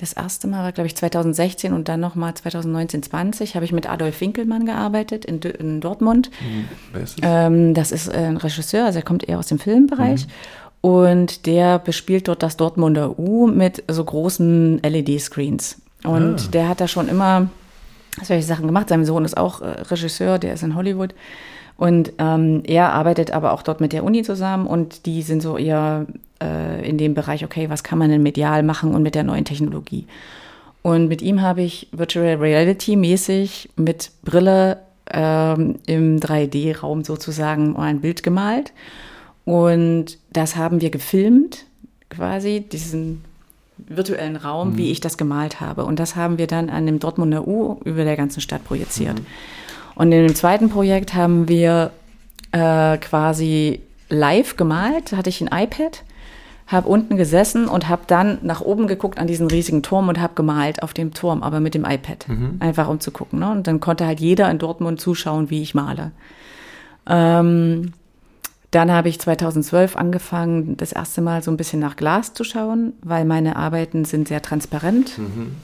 das 0.05 0.13
erste 0.13 0.47
Mal 0.47 0.63
war, 0.63 0.73
glaube 0.73 0.87
ich, 0.87 0.97
2016 0.97 1.73
und 1.73 1.89
dann 1.89 1.99
nochmal 1.99 2.35
2019, 2.35 3.03
20 3.03 3.55
habe 3.55 3.65
ich 3.65 3.73
mit 3.73 3.89
Adolf 3.89 4.21
Winkelmann 4.21 4.67
gearbeitet 4.67 5.25
in, 5.25 5.41
in 5.41 5.81
Dortmund. 5.81 6.31
Mhm. 6.41 7.01
Ist 7.01 7.19
ähm, 7.23 7.73
das 7.73 7.91
ist 7.91 8.11
ein 8.11 8.37
Regisseur, 8.37 8.85
also 8.85 8.99
er 8.99 9.05
kommt 9.05 9.27
eher 9.29 9.39
aus 9.39 9.47
dem 9.47 9.59
Filmbereich. 9.59 10.27
Mhm. 10.27 10.31
Und 10.83 11.47
der 11.47 11.79
bespielt 11.79 12.29
dort 12.29 12.43
das 12.43 12.59
Dortmunder 12.59 13.19
U 13.19 13.47
mit 13.47 13.83
so 13.89 14.05
großen 14.05 14.83
LED-Screens. 14.83 15.81
Und 16.05 16.41
ah. 16.41 16.51
der 16.53 16.69
hat 16.69 16.83
da 16.83 16.89
schon 16.89 17.09
immer 17.09 17.49
solche 18.23 18.43
Sachen 18.43 18.67
gemacht. 18.67 18.91
Sein 18.91 19.07
Sohn 19.07 19.25
ist 19.25 19.39
auch 19.39 19.63
äh, 19.63 19.81
Regisseur, 19.91 20.39
der 20.39 20.53
ist 20.53 20.63
in 20.63 20.75
Hollywood. 20.75 21.15
Und 21.79 22.13
ähm, 22.19 22.63
er 22.67 22.93
arbeitet 22.93 23.31
aber 23.31 23.53
auch 23.53 23.63
dort 23.63 23.81
mit 23.81 23.95
der 23.95 24.05
Uni 24.05 24.23
zusammen 24.23 24.67
und 24.67 25.07
die 25.07 25.23
sind 25.23 25.43
so 25.43 25.57
eher 25.57 26.07
äh, 26.45 26.89
in 26.89 26.99
dem 26.99 27.15
Bereich, 27.15 27.45
okay, 27.45 27.71
was 27.71 27.83
kann 27.83 27.99
man 27.99 28.11
denn 28.11 28.23
medial 28.23 28.63
machen 28.63 28.95
und 28.95 29.03
mit 29.03 29.15
der 29.15 29.25
neuen 29.25 29.45
Technologie. 29.45 30.07
Und 30.83 31.09
mit 31.09 31.23
ihm 31.23 31.41
habe 31.41 31.63
ich 31.63 31.89
Virtual 31.93 32.37
Reality 32.37 32.97
mäßig 32.97 33.71
mit 33.77 34.11
Brille 34.23 34.79
ähm, 35.11 35.77
im 35.87 36.21
3D-Raum 36.21 37.05
sozusagen 37.05 37.77
ein 37.77 38.01
Bild 38.01 38.23
gemalt. 38.23 38.73
Und 39.47 40.19
das 40.33 40.57
haben 40.57 40.81
wir 40.81 40.91
gefilmt, 40.91 41.65
quasi, 42.11 42.61
diesen 42.61 43.25
virtuellen 43.79 44.37
Raum, 44.37 44.73
mhm. 44.73 44.77
wie 44.77 44.91
ich 44.91 45.01
das 45.01 45.17
gemalt 45.17 45.61
habe. 45.61 45.85
Und 45.85 45.99
das 45.99 46.17
haben 46.17 46.39
wir 46.39 46.47
dann 46.47 46.71
an 46.71 46.87
dem 46.87 46.99
Dortmunder 46.99 47.47
U 47.47 47.81
über 47.85 48.05
der 48.05 48.17
ganzen 48.17 48.41
Stadt 48.41 48.65
projiziert. 48.65 49.19
Mhm. 49.19 49.27
Und 49.95 50.13
in 50.13 50.27
dem 50.27 50.35
zweiten 50.35 50.69
Projekt 50.69 51.15
haben 51.15 51.49
wir 51.49 51.93
äh, 52.53 52.99
quasi 52.99 53.81
live 54.15 54.57
gemalt, 54.57 55.13
da 55.13 55.17
hatte 55.17 55.31
ich 55.31 55.41
ein 55.41 55.49
iPad, 55.49 56.03
habe 56.67 56.89
unten 56.89 57.17
gesessen 57.17 57.69
und 57.69 57.89
habe 57.89 58.03
dann 58.07 58.39
nach 58.43 58.61
oben 58.61 58.87
geguckt 58.87 59.19
an 59.19 59.27
diesen 59.27 59.49
riesigen 59.49 59.83
Turm 59.83 60.09
und 60.09 60.21
habe 60.21 60.35
gemalt 60.35 60.83
auf 60.83 60.95
dem 60.95 61.13
Turm, 61.13 61.43
aber 61.43 61.61
mit 61.61 61.75
dem 61.75 61.85
iPad, 61.85 62.29
mhm. 62.29 62.57
einfach 62.61 62.89
um 62.89 63.01
zu 63.01 63.11
gucken. 63.11 63.41
Ne? 63.41 63.51
Und 63.51 63.67
dann 63.67 63.81
konnte 63.81 64.07
halt 64.07 64.21
jeder 64.21 64.51
in 64.51 64.59
Dortmund 64.59 65.01
zuschauen, 65.01 65.51
wie 65.51 65.63
ich 65.63 65.75
male. 65.75 66.13
Ähm, 67.07 67.93
dann 68.71 68.91
habe 68.91 69.09
ich 69.09 69.21
2012 69.21 69.95
angefangen, 69.95 70.77
das 70.77 70.93
erste 70.93 71.21
Mal 71.21 71.43
so 71.43 71.51
ein 71.51 71.57
bisschen 71.57 71.81
nach 71.81 71.97
Glas 71.97 72.35
zu 72.35 72.43
schauen, 72.43 72.95
weil 73.03 73.25
meine 73.25 73.57
Arbeiten 73.57 74.05
sind 74.05 74.27
sehr 74.27 74.43
transparent. 74.43 75.19
Mhm. 75.19 75.55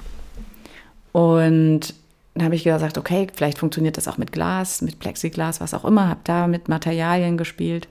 Und 1.13 1.95
dann 2.35 2.45
habe 2.45 2.55
ich 2.55 2.63
gesagt, 2.63 2.99
okay, 2.99 3.27
vielleicht 3.35 3.59
funktioniert 3.59 3.97
das 3.97 4.07
auch 4.07 4.17
mit 4.17 4.31
Glas, 4.31 4.83
mit 4.83 5.01
Plexiglas, 5.01 5.61
was 5.61 5.75
auch 5.75 5.85
immer, 5.85 6.09
habe 6.09 6.21
da 6.25 6.47
mit 6.47 6.69
Materialien 6.69 7.37
gespielt. 7.37 7.89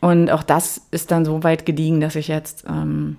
Und 0.00 0.30
auch 0.30 0.42
das 0.42 0.80
ist 0.90 1.10
dann 1.10 1.24
so 1.24 1.42
weit 1.42 1.66
gediegen, 1.66 2.00
dass 2.00 2.14
ich 2.14 2.28
jetzt 2.28 2.64
ähm, 2.68 3.16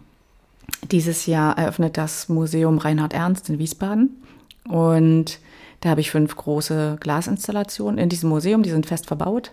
dieses 0.91 1.25
Jahr 1.25 1.57
eröffnet 1.57 1.97
das 1.97 2.29
Museum 2.29 2.77
Reinhard 2.77 3.13
Ernst 3.13 3.49
in 3.49 3.59
Wiesbaden. 3.59 4.21
Und 4.67 5.39
da 5.81 5.89
habe 5.89 6.01
ich 6.01 6.11
fünf 6.11 6.35
große 6.35 6.97
Glasinstallationen 6.99 7.97
in 7.97 8.09
diesem 8.09 8.29
Museum, 8.29 8.63
die 8.63 8.69
sind 8.69 8.85
fest 8.85 9.07
verbaut, 9.07 9.51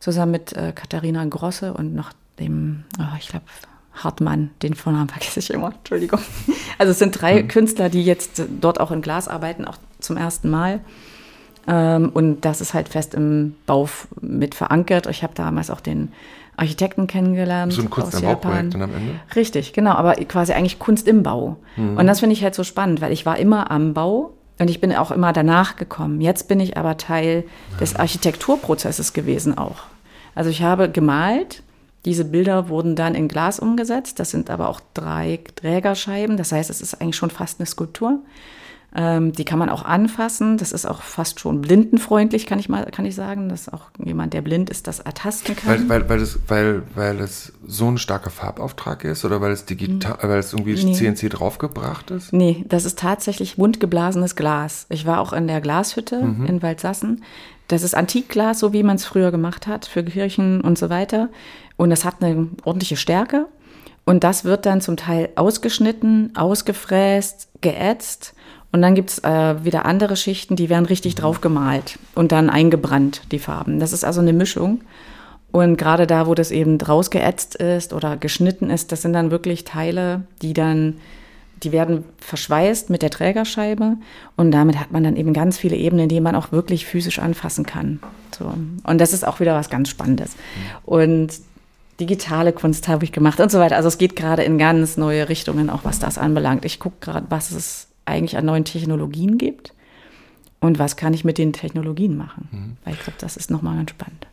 zusammen 0.00 0.32
mit 0.32 0.52
äh, 0.54 0.72
Katharina 0.74 1.24
Grosse 1.24 1.74
und 1.74 1.94
noch 1.94 2.12
dem, 2.38 2.84
oh, 2.98 3.16
ich 3.18 3.28
glaube, 3.28 3.44
Hartmann, 3.94 4.50
den 4.62 4.74
Vornamen 4.74 5.08
vergesse 5.08 5.40
ich 5.40 5.50
immer, 5.50 5.72
Entschuldigung. 5.74 6.20
Also 6.78 6.92
es 6.92 6.98
sind 6.98 7.20
drei 7.20 7.42
mhm. 7.42 7.48
Künstler, 7.48 7.90
die 7.90 8.02
jetzt 8.02 8.42
dort 8.60 8.80
auch 8.80 8.90
in 8.90 9.02
Glas 9.02 9.28
arbeiten, 9.28 9.66
auch 9.66 9.76
zum 10.00 10.16
ersten 10.16 10.50
Mal. 10.50 10.80
Ähm, 11.68 12.10
und 12.12 12.40
das 12.40 12.60
ist 12.60 12.74
halt 12.74 12.88
fest 12.88 13.14
im 13.14 13.54
Bau 13.66 13.88
mit 14.20 14.54
verankert. 14.54 15.06
Ich 15.06 15.22
habe 15.22 15.34
damals 15.34 15.70
auch 15.70 15.80
den 15.80 16.12
Architekten 16.62 17.06
kennengelernt. 17.06 17.72
So 17.72 17.82
ein 17.82 17.90
Kunst 17.90 18.14
im 18.14 18.22
Bauprojekt 18.22 18.74
dann 18.74 18.82
am 18.82 18.94
Ende? 18.94 19.14
Richtig, 19.36 19.72
genau, 19.72 19.92
aber 19.92 20.14
quasi 20.14 20.52
eigentlich 20.52 20.78
Kunst 20.78 21.06
im 21.08 21.22
Bau. 21.22 21.56
Mhm. 21.76 21.96
Und 21.96 22.06
das 22.06 22.20
finde 22.20 22.34
ich 22.34 22.42
halt 22.42 22.54
so 22.54 22.64
spannend, 22.64 23.00
weil 23.00 23.12
ich 23.12 23.26
war 23.26 23.38
immer 23.38 23.70
am 23.70 23.94
Bau 23.94 24.32
und 24.58 24.70
ich 24.70 24.80
bin 24.80 24.94
auch 24.94 25.10
immer 25.10 25.32
danach 25.32 25.76
gekommen. 25.76 26.20
Jetzt 26.20 26.48
bin 26.48 26.60
ich 26.60 26.76
aber 26.76 26.96
Teil 26.96 27.44
des 27.80 27.96
Architekturprozesses 27.96 29.12
gewesen 29.12 29.58
auch. 29.58 29.84
Also 30.34 30.50
ich 30.50 30.62
habe 30.62 30.90
gemalt 30.90 31.62
diese 32.04 32.24
Bilder 32.24 32.68
wurden 32.68 32.96
dann 32.96 33.14
in 33.14 33.28
Glas 33.28 33.60
umgesetzt. 33.60 34.18
Das 34.18 34.30
sind 34.30 34.50
aber 34.50 34.68
auch 34.68 34.80
drei 34.94 35.40
Trägerscheiben. 35.56 36.36
Das 36.36 36.52
heißt, 36.52 36.68
es 36.68 36.80
ist 36.80 37.00
eigentlich 37.00 37.16
schon 37.16 37.30
fast 37.30 37.60
eine 37.60 37.66
Skulptur. 37.66 38.18
Ähm, 38.94 39.32
die 39.32 39.44
kann 39.44 39.58
man 39.58 39.70
auch 39.70 39.84
anfassen. 39.84 40.58
Das 40.58 40.70
ist 40.70 40.84
auch 40.84 41.00
fast 41.00 41.40
schon 41.40 41.62
blindenfreundlich, 41.62 42.44
kann 42.46 42.58
ich 42.58 42.68
mal, 42.68 42.84
kann 42.86 43.06
ich 43.06 43.14
sagen, 43.14 43.48
dass 43.48 43.72
auch 43.72 43.90
jemand, 44.04 44.34
der 44.34 44.42
blind 44.42 44.68
ist, 44.68 44.86
das 44.86 45.00
ertasten 45.00 45.56
kann. 45.56 45.88
Weil, 45.88 45.88
weil, 45.88 46.08
weil, 46.10 46.20
es, 46.20 46.38
weil, 46.46 46.82
weil 46.94 47.20
es 47.20 47.52
so 47.66 47.90
ein 47.90 47.96
starker 47.96 48.30
Farbauftrag 48.30 49.04
ist 49.04 49.24
oder 49.24 49.40
weil 49.40 49.52
es 49.52 49.64
digital, 49.64 50.20
hm. 50.20 50.28
weil 50.28 50.38
es 50.38 50.52
irgendwie 50.52 50.84
nee. 50.84 50.92
CNC 50.92 51.30
draufgebracht 51.30 52.10
ist? 52.10 52.32
Nee, 52.32 52.64
das 52.68 52.84
ist 52.84 52.98
tatsächlich 52.98 53.56
wundgeblasenes 53.56 54.36
Glas. 54.36 54.86
Ich 54.90 55.06
war 55.06 55.20
auch 55.20 55.32
in 55.32 55.46
der 55.46 55.62
Glashütte 55.62 56.22
mhm. 56.22 56.46
in 56.46 56.62
Waldsassen. 56.62 57.22
Das 57.68 57.82
ist 57.82 57.94
Antikglas, 57.94 58.58
so 58.58 58.74
wie 58.74 58.82
man 58.82 58.96
es 58.96 59.06
früher 59.06 59.30
gemacht 59.30 59.66
hat, 59.66 59.86
für 59.86 60.04
Kirchen 60.04 60.60
und 60.60 60.76
so 60.76 60.90
weiter. 60.90 61.30
Und 61.76 61.88
das 61.88 62.04
hat 62.04 62.22
eine 62.22 62.48
ordentliche 62.64 62.96
Stärke. 62.96 63.46
Und 64.04 64.24
das 64.24 64.44
wird 64.44 64.66
dann 64.66 64.80
zum 64.80 64.96
Teil 64.96 65.30
ausgeschnitten, 65.36 66.32
ausgefräst, 66.36 67.48
geätzt. 67.60 68.34
Und 68.72 68.82
dann 68.82 68.94
gibt 68.94 69.10
es 69.10 69.18
äh, 69.18 69.64
wieder 69.64 69.84
andere 69.84 70.16
Schichten, 70.16 70.56
die 70.56 70.70
werden 70.70 70.86
richtig 70.86 71.14
drauf 71.14 71.40
gemalt 71.40 71.98
und 72.14 72.32
dann 72.32 72.50
eingebrannt, 72.50 73.22
die 73.30 73.38
Farben. 73.38 73.78
Das 73.78 73.92
ist 73.92 74.04
also 74.04 74.20
eine 74.20 74.32
Mischung. 74.32 74.80
Und 75.52 75.76
gerade 75.76 76.06
da, 76.06 76.26
wo 76.26 76.34
das 76.34 76.50
eben 76.50 76.78
draus 76.78 77.10
geätzt 77.10 77.54
ist 77.56 77.92
oder 77.92 78.16
geschnitten 78.16 78.70
ist, 78.70 78.90
das 78.90 79.02
sind 79.02 79.12
dann 79.12 79.30
wirklich 79.30 79.64
Teile, 79.64 80.22
die 80.40 80.54
dann 80.54 80.96
die 81.62 81.72
werden 81.72 82.04
verschweißt 82.18 82.90
mit 82.90 83.02
der 83.02 83.10
Trägerscheibe 83.10 83.96
und 84.36 84.50
damit 84.50 84.80
hat 84.80 84.90
man 84.90 85.04
dann 85.04 85.16
eben 85.16 85.32
ganz 85.32 85.58
viele 85.58 85.76
Ebenen, 85.76 86.08
die 86.08 86.20
man 86.20 86.34
auch 86.34 86.52
wirklich 86.52 86.86
physisch 86.86 87.18
anfassen 87.18 87.64
kann. 87.64 88.00
So. 88.36 88.52
Und 88.82 89.00
das 89.00 89.12
ist 89.12 89.26
auch 89.26 89.40
wieder 89.40 89.54
was 89.54 89.70
ganz 89.70 89.88
Spannendes. 89.88 90.34
Und 90.84 91.30
digitale 92.00 92.52
Kunst 92.52 92.88
habe 92.88 93.04
ich 93.04 93.12
gemacht 93.12 93.38
und 93.38 93.50
so 93.50 93.60
weiter. 93.60 93.76
Also 93.76 93.88
es 93.88 93.98
geht 93.98 94.16
gerade 94.16 94.42
in 94.42 94.58
ganz 94.58 94.96
neue 94.96 95.28
Richtungen, 95.28 95.70
auch 95.70 95.84
was 95.84 95.98
das 95.98 96.18
anbelangt. 96.18 96.64
Ich 96.64 96.80
gucke 96.80 96.96
gerade, 97.00 97.26
was 97.28 97.52
es 97.52 97.86
eigentlich 98.04 98.36
an 98.36 98.44
neuen 98.44 98.64
Technologien 98.64 99.38
gibt 99.38 99.74
und 100.60 100.78
was 100.78 100.96
kann 100.96 101.14
ich 101.14 101.24
mit 101.24 101.38
den 101.38 101.52
Technologien 101.52 102.16
machen. 102.16 102.48
Mhm. 102.50 102.76
Weil 102.84 102.94
ich 102.94 103.00
glaube, 103.00 103.18
das 103.18 103.36
ist 103.36 103.50
nochmal 103.50 103.76
ganz 103.76 103.90
spannend. 103.90 104.26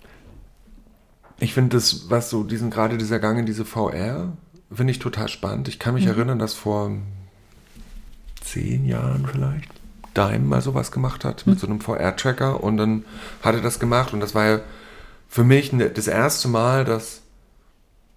Ich 1.39 1.53
finde 1.53 1.77
das, 1.77 2.09
was 2.09 2.29
so 2.29 2.43
diesen, 2.43 2.69
gerade 2.69 2.97
dieser 2.97 3.19
Gang 3.19 3.39
in 3.39 3.45
diese 3.45 3.65
VR, 3.65 4.33
finde 4.71 4.91
ich 4.91 4.99
total 4.99 5.29
spannend. 5.29 5.67
Ich 5.67 5.79
kann 5.79 5.93
mich 5.93 6.05
mhm. 6.05 6.11
erinnern, 6.11 6.39
dass 6.39 6.53
vor 6.53 6.91
zehn 8.41 8.85
Jahren 8.85 9.25
vielleicht 9.25 9.69
Dime 10.15 10.39
mal 10.39 10.61
sowas 10.61 10.91
gemacht 10.91 11.23
hat 11.23 11.45
mit 11.45 11.55
hm. 11.55 11.59
so 11.59 11.67
einem 11.67 11.81
VR-Tracker 11.81 12.63
und 12.63 12.77
dann 12.77 13.05
hat 13.43 13.55
er 13.55 13.61
das 13.61 13.79
gemacht 13.79 14.13
und 14.13 14.19
das 14.19 14.33
war 14.35 14.45
ja 14.47 14.59
für 15.27 15.43
mich 15.43 15.71
ne, 15.71 15.89
das 15.89 16.07
erste 16.07 16.47
Mal, 16.47 16.83
dass 16.83 17.18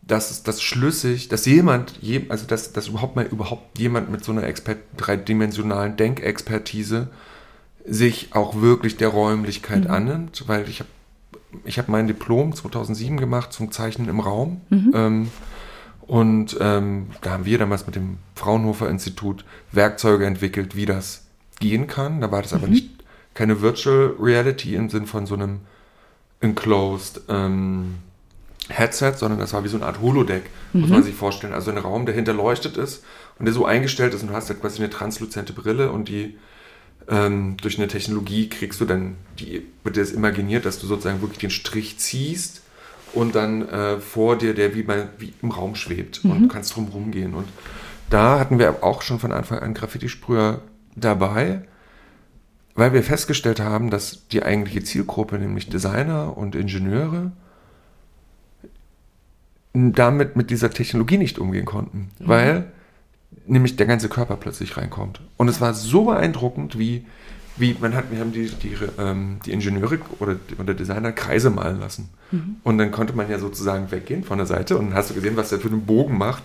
dass 0.02 0.42
das 0.42 0.60
schlüssig, 0.60 1.28
dass 1.28 1.46
jemand, 1.46 2.00
also 2.28 2.46
dass, 2.46 2.72
dass 2.72 2.88
überhaupt 2.88 3.16
mal 3.16 3.24
überhaupt 3.24 3.78
jemand 3.78 4.10
mit 4.10 4.24
so 4.24 4.32
einer 4.32 4.42
Expert, 4.42 4.78
dreidimensionalen 4.96 5.96
Denkexpertise 5.96 7.08
sich 7.86 8.34
auch 8.34 8.60
wirklich 8.60 8.96
der 8.96 9.08
Räumlichkeit 9.08 9.84
mhm. 9.84 9.90
annimmt, 9.90 10.44
weil 10.46 10.68
ich 10.68 10.80
habe 10.80 10.90
ich 11.64 11.78
hab 11.78 11.88
mein 11.88 12.06
Diplom 12.06 12.54
2007 12.54 13.18
gemacht 13.18 13.52
zum 13.52 13.70
Zeichnen 13.72 14.08
im 14.08 14.20
Raum. 14.20 14.62
Mhm. 14.70 14.92
Ähm, 14.94 15.28
und 16.00 16.56
ähm, 16.60 17.10
da 17.20 17.32
haben 17.32 17.44
wir 17.44 17.58
damals 17.58 17.86
mit 17.86 17.94
dem 17.94 18.18
Fraunhofer 18.34 18.88
Institut 18.88 19.44
Werkzeuge 19.70 20.26
entwickelt, 20.26 20.74
wie 20.74 20.86
das 20.86 21.26
gehen 21.60 21.86
kann. 21.86 22.20
Da 22.20 22.32
war 22.32 22.42
das 22.42 22.52
mhm. 22.52 22.58
aber 22.58 22.68
nicht 22.68 22.90
keine 23.34 23.60
Virtual 23.60 24.14
Reality 24.18 24.74
im 24.74 24.90
Sinn 24.90 25.06
von 25.06 25.26
so 25.26 25.34
einem 25.34 25.60
enclosed 26.40 27.22
ähm, 27.28 27.96
Headset, 28.68 29.14
sondern 29.16 29.40
das 29.40 29.52
war 29.52 29.64
wie 29.64 29.68
so 29.68 29.76
eine 29.76 29.86
Art 29.86 30.00
Holodeck, 30.00 30.44
mhm. 30.72 30.82
muss 30.82 30.90
man 30.90 31.02
sich 31.02 31.14
vorstellen. 31.14 31.52
Also 31.52 31.70
ein 31.70 31.78
Raum, 31.78 32.06
der 32.06 32.14
hinterleuchtet 32.14 32.76
ist 32.76 33.04
und 33.38 33.46
der 33.46 33.54
so 33.54 33.66
eingestellt 33.66 34.14
ist 34.14 34.22
und 34.22 34.28
du 34.28 34.34
hast 34.34 34.48
ja 34.48 34.54
quasi 34.54 34.78
eine 34.78 34.90
transluzente 34.90 35.52
Brille 35.52 35.90
und 35.90 36.08
die 36.08 36.36
ähm, 37.08 37.56
durch 37.60 37.78
eine 37.78 37.88
Technologie 37.88 38.48
kriegst 38.48 38.80
du 38.80 38.84
dann, 38.84 39.16
die 39.38 39.66
wird 39.82 39.96
dir 39.96 40.00
das 40.00 40.12
imaginiert, 40.12 40.64
dass 40.64 40.78
du 40.78 40.86
sozusagen 40.86 41.20
wirklich 41.20 41.40
den 41.40 41.50
Strich 41.50 41.98
ziehst 41.98 42.62
und 43.12 43.34
dann 43.34 43.68
äh, 43.68 43.98
vor 43.98 44.38
dir, 44.38 44.54
der 44.54 44.74
wie, 44.74 44.82
bei, 44.82 45.08
wie 45.18 45.32
im 45.42 45.50
Raum 45.50 45.74
schwebt 45.74 46.24
mhm. 46.24 46.30
und 46.30 46.42
du 46.42 46.48
kannst 46.48 46.74
drum 46.74 46.88
rumgehen. 46.88 47.34
Und 47.34 47.48
da 48.10 48.38
hatten 48.38 48.58
wir 48.58 48.84
auch 48.84 49.02
schon 49.02 49.18
von 49.18 49.32
Anfang 49.32 49.58
an 49.58 49.74
Graffiti-Sprüher 49.74 50.60
dabei, 50.94 51.62
weil 52.74 52.92
wir 52.92 53.02
festgestellt 53.02 53.60
haben, 53.60 53.90
dass 53.90 54.28
die 54.28 54.42
eigentliche 54.42 54.82
Zielgruppe, 54.82 55.38
nämlich 55.38 55.68
Designer 55.68 56.36
und 56.36 56.54
Ingenieure, 56.54 57.32
damit 59.74 60.36
mit 60.36 60.50
dieser 60.50 60.70
Technologie 60.70 61.18
nicht 61.18 61.38
umgehen 61.38 61.64
konnten, 61.64 62.10
mhm. 62.18 62.28
weil 62.28 62.64
nämlich 63.46 63.76
der 63.76 63.86
ganze 63.86 64.08
Körper 64.08 64.36
plötzlich 64.36 64.76
reinkommt. 64.76 65.20
Und 65.36 65.48
es 65.48 65.60
war 65.60 65.74
so 65.74 66.04
beeindruckend, 66.04 66.78
wie 66.78 67.06
wie 67.56 67.76
man 67.78 67.94
hat, 67.94 68.10
wir 68.10 68.18
haben 68.18 68.32
die, 68.32 68.48
die, 68.48 68.76
ähm, 68.98 69.38
die 69.44 69.52
Ingenieure 69.52 69.98
oder, 70.20 70.36
oder 70.58 70.74
Designer 70.74 71.12
Kreise 71.12 71.50
malen 71.50 71.80
lassen. 71.80 72.08
Mhm. 72.30 72.56
Und 72.62 72.78
dann 72.78 72.90
konnte 72.90 73.14
man 73.14 73.30
ja 73.30 73.38
sozusagen 73.38 73.90
weggehen 73.90 74.24
von 74.24 74.38
der 74.38 74.46
Seite 74.46 74.78
und 74.78 74.88
dann 74.88 74.94
hast 74.94 75.10
du 75.10 75.14
gesehen, 75.14 75.36
was 75.36 75.50
der 75.50 75.60
für 75.60 75.68
einen 75.68 75.84
Bogen 75.84 76.16
macht. 76.16 76.42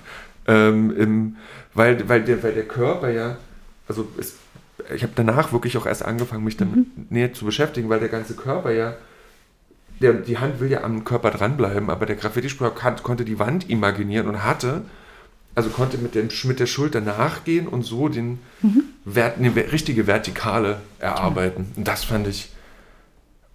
Ähm, 0.47 0.95
im, 0.97 1.35
weil, 1.73 2.07
weil, 2.09 2.23
der, 2.23 2.43
weil 2.43 2.53
der 2.53 2.67
Körper 2.67 3.09
ja, 3.09 3.37
also 3.87 4.07
es, 4.17 4.35
ich 4.93 5.03
habe 5.03 5.13
danach 5.15 5.51
wirklich 5.53 5.77
auch 5.77 5.85
erst 5.85 6.03
angefangen, 6.03 6.43
mich 6.43 6.57
damit 6.57 6.75
mhm. 6.75 7.05
näher 7.09 7.33
zu 7.33 7.45
beschäftigen, 7.45 7.89
weil 7.89 7.99
der 7.99 8.09
ganze 8.09 8.33
Körper 8.33 8.71
ja, 8.71 8.95
der, 9.99 10.13
die 10.13 10.37
Hand 10.37 10.59
will 10.59 10.71
ja 10.71 10.83
am 10.83 11.03
Körper 11.03 11.31
dranbleiben, 11.31 11.89
aber 11.89 12.05
der 12.05 12.15
Graffiti-Sprüher 12.15 12.71
konnte 12.71 13.25
die 13.25 13.39
Wand 13.39 13.69
imaginieren 13.69 14.27
und 14.27 14.43
hatte 14.43 14.83
also 15.57 15.71
konnte 15.71 15.97
mit, 15.97 16.13
dem, 16.13 16.29
mit 16.43 16.59
der 16.59 16.67
Schulter 16.67 17.01
nachgehen 17.01 17.67
und 17.67 17.81
so 17.81 18.09
den 18.09 18.37
mhm. 18.61 18.83
Wert, 19.05 19.39
eine 19.39 19.55
richtige 19.55 20.05
Vertikale 20.05 20.81
erarbeiten. 20.99 21.71
Und 21.75 21.87
das 21.87 22.03
fand 22.03 22.27
ich 22.27 22.51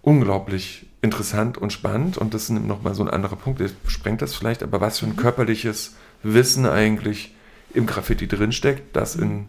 unglaublich 0.01 0.85
interessant 1.01 1.57
und 1.57 1.71
spannend. 1.71 2.17
Und 2.17 2.33
das 2.33 2.43
ist 2.43 2.49
nochmal 2.49 2.93
so 2.93 3.03
ein 3.03 3.09
anderer 3.09 3.37
Punkt, 3.37 3.61
der 3.61 3.69
sprengt 3.87 4.21
das 4.21 4.35
vielleicht, 4.35 4.63
aber 4.63 4.81
was 4.81 4.99
für 4.99 5.05
ein 5.05 5.13
mhm. 5.13 5.15
körperliches 5.15 5.95
Wissen 6.23 6.65
eigentlich 6.65 7.33
im 7.73 7.85
Graffiti 7.85 8.27
drinsteckt, 8.27 8.93
das 8.93 9.15
in, 9.15 9.45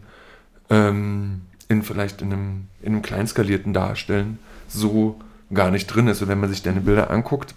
ähm, 0.70 1.40
in 1.68 1.82
vielleicht 1.82 2.22
in 2.22 2.32
einem, 2.32 2.68
in 2.82 2.92
einem 2.92 3.02
kleinskalierten 3.02 3.72
Darstellen 3.72 4.38
so 4.68 5.18
gar 5.52 5.70
nicht 5.70 5.86
drin 5.86 6.08
ist. 6.08 6.22
Und 6.22 6.28
wenn 6.28 6.40
man 6.40 6.50
sich 6.50 6.62
deine 6.62 6.80
Bilder 6.80 7.10
anguckt, 7.10 7.54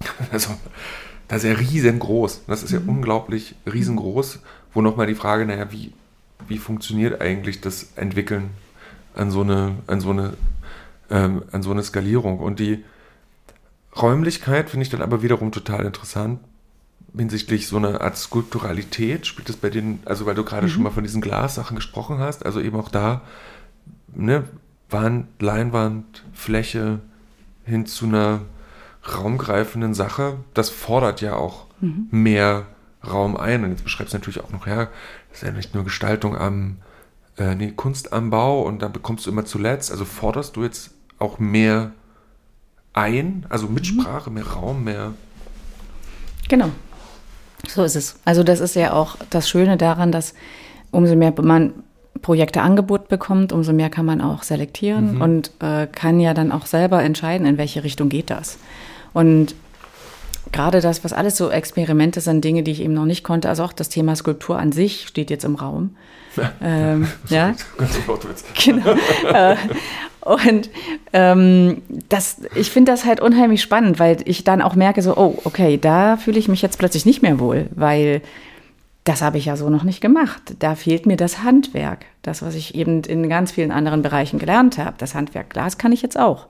also 0.32 0.50
das 1.28 1.44
ist 1.44 1.50
ja 1.50 1.56
riesengroß. 1.56 2.42
Das 2.46 2.62
ist 2.62 2.72
ja 2.72 2.80
mhm. 2.80 2.88
unglaublich 2.88 3.54
riesengroß, 3.70 4.40
wo 4.74 4.82
nochmal 4.82 5.06
die 5.06 5.14
Frage, 5.14 5.46
naja, 5.46 5.70
wie, 5.70 5.92
wie 6.48 6.58
funktioniert 6.58 7.20
eigentlich 7.20 7.60
das 7.60 7.92
Entwickeln 7.96 8.50
an 9.14 9.30
so 9.30 9.42
eine, 9.42 9.76
an 9.86 10.00
so 10.00 10.10
eine, 10.10 10.34
ähm, 11.10 11.42
an 11.52 11.62
so 11.62 11.70
eine 11.70 11.82
Skalierung? 11.82 12.40
Und 12.40 12.58
die 12.58 12.84
Räumlichkeit 13.96 14.70
finde 14.70 14.84
ich 14.84 14.90
dann 14.90 15.02
aber 15.02 15.22
wiederum 15.22 15.52
total 15.52 15.84
interessant 15.84 16.40
hinsichtlich 17.16 17.66
so 17.66 17.76
einer 17.76 18.00
Art 18.00 18.16
Skulpturalität. 18.16 19.26
Spielt 19.26 19.48
das 19.48 19.56
bei 19.56 19.70
denen, 19.70 20.00
also 20.04 20.26
weil 20.26 20.34
du 20.34 20.44
gerade 20.44 20.66
mhm. 20.66 20.70
schon 20.70 20.82
mal 20.82 20.90
von 20.90 21.02
diesen 21.02 21.20
Glassachen 21.20 21.76
gesprochen 21.76 22.18
hast, 22.18 22.46
also 22.46 22.60
eben 22.60 22.78
auch 22.78 22.88
da, 22.88 23.22
ne, 24.14 24.44
Wand, 24.90 25.26
Leinwand, 25.40 26.24
Fläche 26.32 27.00
hin 27.64 27.86
zu 27.86 28.06
einer 28.06 28.40
raumgreifenden 29.16 29.94
Sache, 29.94 30.38
das 30.54 30.70
fordert 30.70 31.20
ja 31.20 31.36
auch 31.36 31.66
mhm. 31.80 32.08
mehr 32.10 32.66
Raum 33.06 33.36
ein. 33.36 33.64
Und 33.64 33.70
jetzt 33.70 33.84
beschreibst 33.84 34.12
du 34.12 34.18
natürlich 34.18 34.42
auch 34.42 34.50
noch, 34.50 34.66
ja, 34.66 34.88
das 35.30 35.38
ist 35.38 35.42
ja 35.42 35.52
nicht 35.52 35.74
nur 35.74 35.84
Gestaltung 35.84 36.36
am, 36.36 36.76
äh, 37.38 37.54
nee, 37.54 37.72
Kunst 37.74 38.12
am 38.12 38.30
Bau 38.30 38.62
und 38.62 38.82
dann 38.82 38.92
bekommst 38.92 39.26
du 39.26 39.30
immer 39.30 39.44
zuletzt, 39.44 39.90
also 39.90 40.04
forderst 40.04 40.56
du 40.56 40.64
jetzt 40.64 40.90
auch 41.18 41.38
mehr 41.38 41.92
ein, 42.92 43.46
also 43.48 43.68
Mitsprache, 43.68 44.30
mhm. 44.30 44.34
mehr 44.34 44.46
Raum, 44.46 44.84
mehr. 44.84 45.14
Genau. 46.48 46.70
So 47.68 47.84
ist 47.84 47.96
es. 47.96 48.18
Also 48.24 48.42
das 48.42 48.60
ist 48.60 48.74
ja 48.74 48.92
auch 48.92 49.16
das 49.30 49.48
Schöne 49.48 49.76
daran, 49.76 50.12
dass 50.12 50.34
umso 50.90 51.14
mehr 51.14 51.32
man 51.40 51.74
Projekte 52.22 52.62
Angebot 52.62 53.08
bekommt, 53.08 53.52
umso 53.52 53.72
mehr 53.72 53.90
kann 53.90 54.06
man 54.06 54.20
auch 54.20 54.42
selektieren 54.42 55.16
mhm. 55.16 55.20
und 55.20 55.50
äh, 55.60 55.86
kann 55.86 56.20
ja 56.20 56.34
dann 56.34 56.52
auch 56.52 56.66
selber 56.66 57.02
entscheiden, 57.02 57.46
in 57.46 57.58
welche 57.58 57.84
Richtung 57.84 58.08
geht 58.08 58.30
das. 58.30 58.58
Und 59.12 59.54
gerade 60.52 60.80
das, 60.80 61.04
was 61.04 61.12
alles 61.12 61.36
so 61.36 61.50
Experimente 61.50 62.20
sind, 62.20 62.44
Dinge, 62.44 62.62
die 62.62 62.72
ich 62.72 62.82
eben 62.82 62.94
noch 62.94 63.04
nicht 63.04 63.24
konnte, 63.24 63.48
also 63.48 63.64
auch 63.64 63.72
das 63.72 63.88
Thema 63.88 64.16
Skulptur 64.16 64.58
an 64.58 64.72
sich 64.72 65.06
steht 65.06 65.30
jetzt 65.30 65.44
im 65.44 65.54
Raum. 65.54 65.96
Ja, 66.36 66.52
ähm, 66.62 67.08
ja. 67.28 67.54
genau. 68.64 68.94
Äh, 69.32 69.56
und 70.20 70.70
ähm, 71.12 71.82
das, 72.08 72.42
ich 72.54 72.70
finde 72.70 72.92
das 72.92 73.04
halt 73.04 73.20
unheimlich 73.20 73.62
spannend, 73.62 73.98
weil 73.98 74.18
ich 74.26 74.44
dann 74.44 74.60
auch 74.60 74.74
merke, 74.74 75.02
so, 75.02 75.16
oh, 75.16 75.38
okay, 75.44 75.78
da 75.80 76.16
fühle 76.16 76.38
ich 76.38 76.48
mich 76.48 76.62
jetzt 76.62 76.78
plötzlich 76.78 77.06
nicht 77.06 77.22
mehr 77.22 77.40
wohl, 77.40 77.68
weil 77.74 78.20
das 79.04 79.22
habe 79.22 79.38
ich 79.38 79.46
ja 79.46 79.56
so 79.56 79.70
noch 79.70 79.82
nicht 79.82 80.00
gemacht. 80.00 80.56
Da 80.58 80.74
fehlt 80.74 81.06
mir 81.06 81.16
das 81.16 81.42
Handwerk, 81.42 82.04
das, 82.22 82.42
was 82.42 82.54
ich 82.54 82.74
eben 82.74 83.02
in 83.02 83.28
ganz 83.28 83.52
vielen 83.52 83.70
anderen 83.70 84.02
Bereichen 84.02 84.38
gelernt 84.38 84.78
habe. 84.78 84.96
Das 84.98 85.14
Handwerk 85.14 85.50
Glas 85.50 85.78
kann 85.78 85.92
ich 85.92 86.02
jetzt 86.02 86.18
auch. 86.18 86.48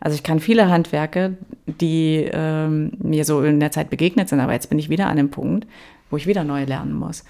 Also 0.00 0.14
ich 0.14 0.22
kann 0.22 0.40
viele 0.40 0.70
Handwerke, 0.70 1.36
die 1.66 2.28
ähm, 2.32 2.92
mir 2.98 3.26
so 3.26 3.42
in 3.42 3.60
der 3.60 3.70
Zeit 3.70 3.90
begegnet 3.90 4.30
sind, 4.30 4.40
aber 4.40 4.54
jetzt 4.54 4.70
bin 4.70 4.78
ich 4.78 4.88
wieder 4.88 5.08
an 5.08 5.18
dem 5.18 5.30
Punkt, 5.30 5.66
wo 6.08 6.16
ich 6.16 6.26
wieder 6.26 6.42
neu 6.42 6.64
lernen 6.64 6.94
muss. 6.94 7.24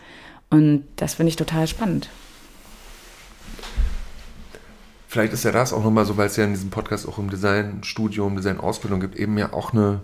Und 0.51 0.85
das 0.97 1.15
finde 1.15 1.31
ich 1.31 1.37
total 1.37 1.67
spannend. 1.67 2.09
Vielleicht 5.09 5.33
ist 5.33 5.45
ja 5.45 5.51
das 5.51 5.73
auch 5.73 5.83
nochmal 5.83 6.05
so, 6.05 6.17
weil 6.17 6.29
es 6.29 6.37
ja 6.37 6.45
in 6.45 6.53
diesem 6.53 6.71
Podcast 6.71 7.09
auch 7.09 7.19
im 7.19 7.31
Designstudium, 7.31 8.37
Designausbildung 8.37 9.01
gibt, 9.01 9.17
eben 9.17 9.37
ja 9.37 9.53
auch 9.53 9.73
eine, 9.73 10.01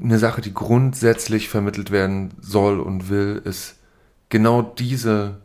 eine 0.00 0.18
Sache, 0.18 0.40
die 0.40 0.54
grundsätzlich 0.54 1.48
vermittelt 1.48 1.90
werden 1.90 2.32
soll 2.40 2.80
und 2.80 3.08
will, 3.08 3.42
ist 3.44 3.76
genau 4.28 4.62
diese 4.62 5.38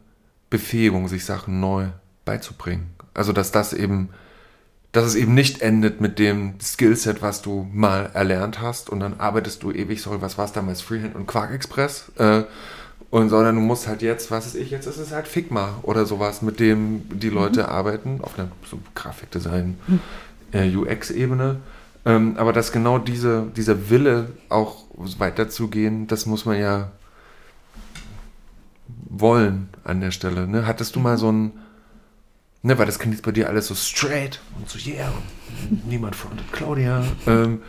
Befähigung, 0.49 1.07
sich 1.07 1.25
Sachen 1.25 1.59
neu 1.59 1.87
beizubringen. 2.25 2.93
Also 3.13 3.33
dass 3.33 3.51
das 3.51 3.73
eben 3.73 4.09
dass 4.93 5.05
es 5.05 5.15
eben 5.15 5.33
nicht 5.33 5.63
endet 5.63 6.01
mit 6.01 6.19
dem 6.19 6.53
Skillset, 6.61 7.23
was 7.23 7.41
du 7.41 7.67
mal 7.73 8.11
erlernt 8.13 8.61
hast 8.61 8.91
und 8.91 8.99
dann 8.99 9.19
arbeitest 9.19 9.63
du 9.63 9.71
ewig, 9.71 9.99
sorry, 9.99 10.21
was 10.21 10.37
war 10.37 10.45
es 10.45 10.51
damals, 10.51 10.81
Freehand 10.81 11.15
und 11.15 11.25
Quark 11.25 11.51
Express, 11.51 12.11
äh, 12.19 12.43
und 13.09 13.29
sondern 13.29 13.53
du 13.53 13.61
musst 13.61 13.87
halt 13.87 14.01
jetzt, 14.01 14.31
was 14.31 14.47
ist 14.47 14.55
ich, 14.55 14.71
jetzt 14.71 14.87
ist 14.87 14.97
es 14.97 15.11
halt 15.11 15.27
Figma 15.27 15.77
oder 15.83 16.07
sowas, 16.07 16.41
mit 16.41 16.59
dem 16.59 17.03
die. 17.11 17.29
Leute 17.29 17.61
mhm. 17.61 17.69
arbeiten, 17.69 18.19
auf 18.23 18.39
einer 18.39 18.49
so 18.69 18.79
Grafikdesign, 18.95 19.77
äh, 20.51 20.75
UX-Ebene. 20.75 21.57
Ähm, 22.05 22.35
aber 22.37 22.53
dass 22.53 22.71
genau 22.71 22.99
diese, 22.99 23.47
dieser 23.55 23.89
Wille 23.89 24.31
auch 24.49 24.85
weiterzugehen, 24.93 26.07
das 26.07 26.25
muss 26.25 26.45
man 26.45 26.59
ja 26.59 26.91
wollen 29.09 29.69
an 29.83 30.01
der 30.01 30.11
Stelle. 30.11 30.47
Ne? 30.47 30.65
Hattest 30.65 30.95
du 30.95 30.99
mal 30.99 31.17
so 31.17 31.31
ein 31.31 31.53
Ne, 32.65 32.77
weil 32.77 32.85
das 32.85 32.97
klingt 32.97 33.13
jetzt 33.13 33.25
bei 33.25 33.33
dir 33.33 33.49
alles 33.49 33.67
so 33.67 33.75
straight 33.75 34.39
und 34.57 34.69
so, 34.69 34.79
yeah, 34.89 35.11
und 35.69 35.85
niemand 35.85 36.15
frontet 36.15 36.49
Claudia. 36.53 37.03
Ähm, 37.27 37.61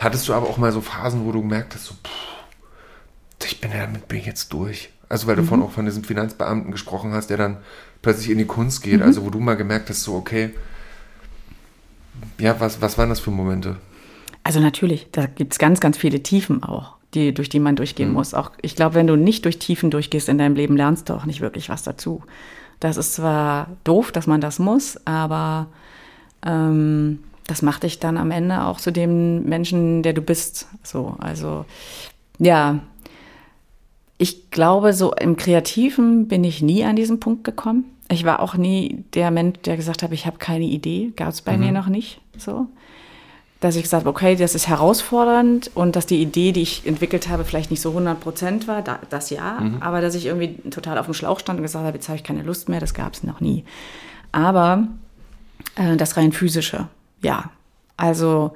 hattest 0.00 0.28
du 0.28 0.32
aber 0.32 0.46
auch 0.46 0.58
mal 0.58 0.70
so 0.70 0.80
Phasen, 0.80 1.24
wo 1.24 1.32
du 1.32 1.40
gemerkt 1.40 1.74
hast, 1.74 1.86
so, 1.86 1.94
pff, 1.94 3.44
ich 3.44 3.60
bin 3.60 3.72
ja 3.72 3.78
damit 3.78 4.06
bin 4.06 4.18
ich 4.18 4.26
jetzt 4.26 4.52
durch. 4.52 4.90
Also 5.08 5.26
weil 5.26 5.34
du 5.34 5.42
mhm. 5.42 5.48
von, 5.48 5.62
auch 5.62 5.72
von 5.72 5.86
diesem 5.86 6.04
Finanzbeamten 6.04 6.70
gesprochen 6.70 7.12
hast, 7.12 7.30
der 7.30 7.36
dann 7.36 7.56
plötzlich 8.00 8.30
in 8.30 8.38
die 8.38 8.44
Kunst 8.44 8.82
geht. 8.82 9.00
Mhm. 9.00 9.06
Also 9.06 9.24
wo 9.24 9.30
du 9.30 9.40
mal 9.40 9.56
gemerkt 9.56 9.90
hast, 9.90 10.04
so, 10.04 10.14
okay, 10.14 10.54
ja, 12.38 12.58
was, 12.60 12.80
was 12.80 12.98
waren 12.98 13.08
das 13.08 13.20
für 13.20 13.30
Momente? 13.30 13.76
Also 14.44 14.60
natürlich, 14.60 15.08
da 15.12 15.26
gibt 15.26 15.52
es 15.52 15.58
ganz, 15.58 15.80
ganz 15.80 15.96
viele 15.96 16.22
Tiefen 16.22 16.62
auch, 16.62 16.96
die, 17.14 17.34
durch 17.34 17.48
die 17.48 17.60
man 17.60 17.76
durchgehen 17.76 18.08
mhm. 18.08 18.14
muss. 18.14 18.34
Auch 18.34 18.52
ich 18.62 18.76
glaube, 18.76 18.94
wenn 18.94 19.06
du 19.06 19.16
nicht 19.16 19.44
durch 19.44 19.58
Tiefen 19.58 19.90
durchgehst 19.90 20.28
in 20.28 20.38
deinem 20.38 20.54
Leben, 20.54 20.76
lernst 20.76 21.08
du 21.08 21.14
auch 21.14 21.26
nicht 21.26 21.40
wirklich 21.40 21.68
was 21.68 21.82
dazu. 21.82 22.22
Das 22.80 22.96
ist 22.96 23.14
zwar 23.14 23.68
doof, 23.84 24.12
dass 24.12 24.26
man 24.26 24.40
das 24.40 24.58
muss, 24.58 24.98
aber 25.04 25.66
ähm, 26.46 27.18
das 27.46 27.62
macht 27.62 27.82
dich 27.82 27.98
dann 27.98 28.16
am 28.16 28.30
Ende 28.30 28.62
auch 28.64 28.78
zu 28.78 28.92
dem 28.92 29.44
Menschen, 29.44 30.02
der 30.02 30.12
du 30.12 30.22
bist. 30.22 30.68
So, 30.82 31.16
also 31.18 31.64
ja, 32.38 32.80
ich 34.18 34.50
glaube, 34.50 34.92
so 34.92 35.12
im 35.14 35.36
Kreativen 35.36 36.28
bin 36.28 36.44
ich 36.44 36.62
nie 36.62 36.84
an 36.84 36.96
diesen 36.96 37.20
Punkt 37.20 37.44
gekommen. 37.44 37.84
Ich 38.10 38.24
war 38.24 38.40
auch 38.40 38.54
nie 38.54 39.04
der 39.14 39.30
Mensch, 39.30 39.58
der 39.64 39.76
gesagt 39.76 40.02
hat, 40.02 40.12
ich 40.12 40.26
habe 40.26 40.38
keine 40.38 40.64
Idee. 40.64 41.12
Gab 41.16 41.28
es 41.28 41.42
bei 41.42 41.56
mhm. 41.56 41.66
mir 41.66 41.72
noch 41.72 41.88
nicht. 41.88 42.20
So 42.36 42.68
dass 43.60 43.74
ich 43.74 43.82
gesagt 43.82 44.02
habe, 44.02 44.10
okay, 44.10 44.36
das 44.36 44.54
ist 44.54 44.68
herausfordernd 44.68 45.72
und 45.74 45.96
dass 45.96 46.06
die 46.06 46.22
Idee, 46.22 46.52
die 46.52 46.62
ich 46.62 46.86
entwickelt 46.86 47.28
habe, 47.28 47.44
vielleicht 47.44 47.70
nicht 47.70 47.80
so 47.80 47.90
100 47.90 48.20
Prozent 48.20 48.68
war, 48.68 48.82
da, 48.82 49.00
das 49.10 49.30
ja, 49.30 49.58
mhm. 49.60 49.82
aber 49.82 50.00
dass 50.00 50.14
ich 50.14 50.26
irgendwie 50.26 50.70
total 50.70 50.96
auf 50.98 51.06
dem 51.06 51.14
Schlauch 51.14 51.40
stand 51.40 51.58
und 51.58 51.64
gesagt 51.64 51.84
habe, 51.84 51.96
jetzt 51.96 52.08
habe 52.08 52.16
ich 52.16 52.24
keine 52.24 52.42
Lust 52.42 52.68
mehr, 52.68 52.78
das 52.78 52.94
gab 52.94 53.14
es 53.14 53.24
noch 53.24 53.40
nie. 53.40 53.64
Aber 54.30 54.86
äh, 55.74 55.96
das 55.96 56.16
rein 56.16 56.32
physische, 56.32 56.88
ja. 57.22 57.50
Also 57.96 58.52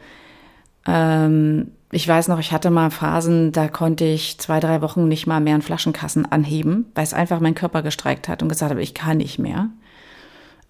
ähm, 0.86 1.72
ich 1.92 2.08
weiß 2.08 2.28
noch, 2.28 2.38
ich 2.38 2.52
hatte 2.52 2.70
mal 2.70 2.90
Phasen, 2.90 3.52
da 3.52 3.68
konnte 3.68 4.04
ich 4.04 4.38
zwei, 4.38 4.60
drei 4.60 4.80
Wochen 4.80 5.08
nicht 5.08 5.26
mal 5.26 5.40
mehr 5.40 5.54
einen 5.54 5.62
Flaschenkassen 5.62 6.30
anheben, 6.30 6.86
weil 6.94 7.04
es 7.04 7.14
einfach 7.14 7.38
mein 7.38 7.54
Körper 7.54 7.82
gestreikt 7.82 8.28
hat 8.28 8.42
und 8.42 8.48
gesagt 8.48 8.70
habe, 8.70 8.82
ich 8.82 8.94
kann 8.94 9.18
nicht 9.18 9.38
mehr 9.38 9.68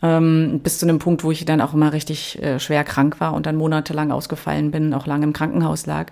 ähm, 0.03 0.61
bis 0.63 0.79
zu 0.79 0.87
einem 0.87 0.99
Punkt, 0.99 1.23
wo 1.23 1.31
ich 1.31 1.45
dann 1.45 1.61
auch 1.61 1.75
immer 1.75 1.93
richtig 1.93 2.43
äh, 2.43 2.59
schwer 2.59 2.83
krank 2.83 3.21
war 3.21 3.35
und 3.35 3.47
dann 3.47 3.57
monatelang 3.57 4.11
ausgefallen 4.11 4.73
bin, 4.73 4.93
auch 4.95 5.07
lange 5.07 5.25
im 5.25 5.33
Krankenhaus 5.33 5.87
lag, 5.87 6.11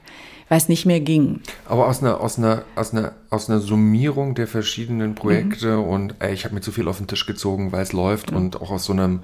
weil 0.49 0.59
es 0.59 0.69
nicht 0.69 0.87
mehr 0.87 1.01
ging. 1.01 1.41
Aber 1.69 1.89
aus 1.89 2.01
einer, 2.03 2.21
aus 2.21 2.39
einer, 2.39 2.63
aus 2.77 2.95
einer, 2.95 3.13
aus 3.31 3.51
einer 3.51 3.59
Summierung 3.59 4.37
der 4.37 4.47
verschiedenen 4.47 5.17
Projekte 5.17 5.79
mhm. 5.79 5.85
und 5.85 6.15
ey, 6.21 6.33
ich 6.33 6.45
habe 6.45 6.55
mir 6.55 6.61
zu 6.61 6.71
viel 6.71 6.87
auf 6.87 6.99
den 6.99 7.09
Tisch 7.09 7.27
gezogen, 7.27 7.73
weil 7.73 7.83
es 7.83 7.93
läuft 7.93 8.31
mhm. 8.31 8.37
und 8.37 8.63
auch 8.63 8.71
aus 8.71 8.85
so 8.85 8.93
einem, 8.93 9.21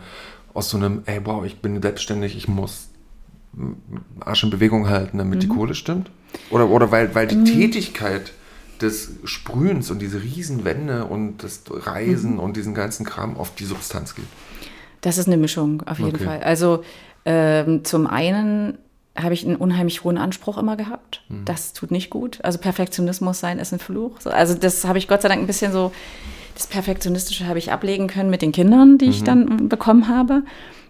aus 0.53 0.69
so 0.69 0.77
einem, 0.79 1.03
ey, 1.07 1.21
wow, 1.25 1.45
ich 1.45 1.61
bin 1.61 1.81
selbstständig, 1.81 2.37
ich 2.37 2.49
muss 2.49 2.89
Arsch 4.21 4.45
in 4.45 4.51
Bewegung 4.51 4.89
halten, 4.89 5.19
damit 5.19 5.37
mhm. 5.37 5.41
die 5.41 5.49
Kohle 5.49 5.75
stimmt? 5.75 6.11
Oder, 6.51 6.69
oder 6.69 6.91
weil, 6.91 7.15
weil 7.15 7.27
die 7.27 7.37
mhm. 7.37 7.45
Tätigkeit 7.45 8.33
des 8.81 9.13
Sprühens 9.25 9.91
und 9.91 10.01
diese 10.01 10.23
Riesenwände 10.23 11.05
und 11.05 11.43
das 11.43 11.63
Reisen 11.71 12.35
mhm. 12.35 12.41
und 12.41 12.57
diesen 12.57 12.75
ganzen 12.75 13.07
Kram 13.07 13.37
auf 13.37 13.55
die 13.55 13.65
Substanz 13.65 14.15
geht? 14.15 14.27
Das 15.01 15.19
ist 15.19 15.27
eine 15.27 15.37
Mischung, 15.37 15.83
auf 15.87 15.99
jeden 15.99 16.15
Okay. 16.15 16.25
Fall. 16.25 16.43
Also 16.43 16.83
ähm, 17.25 17.85
zum 17.85 18.07
einen 18.07 18.79
habe 19.17 19.33
ich 19.33 19.47
einen 19.47 19.57
unheimlich 19.57 20.05
hohen 20.05 20.19
Anspruch 20.19 20.59
immer 20.59 20.77
gehabt. 20.77 21.23
Das 21.47 21.73
tut 21.73 21.91
nicht 21.91 22.11
gut. 22.11 22.39
Also 22.43 22.59
Perfektionismus 22.59 23.41
sein 23.41 23.59
ist 23.59 23.73
ein 23.73 23.79
Fluch. 23.79 24.21
So, 24.21 24.29
also 24.31 24.55
das 24.55 24.85
habe 24.85 24.99
ich 24.99 25.09
Gott 25.09 25.23
sei 25.23 25.29
Dank 25.29 25.41
ein 25.41 25.47
bisschen 25.47 25.73
so, 25.73 25.93
das 26.55 26.67
Perfektionistische 26.67 27.47
habe 27.47 27.59
ich 27.59 27.73
ablegen 27.73 28.09
können 28.09 28.29
mit 28.29 28.43
den 28.43 28.53
Kindern, 28.53 28.99
die 28.99 29.07
ich 29.07 29.25
dann 29.25 29.69
bekommen 29.69 30.09
habe, 30.09 30.43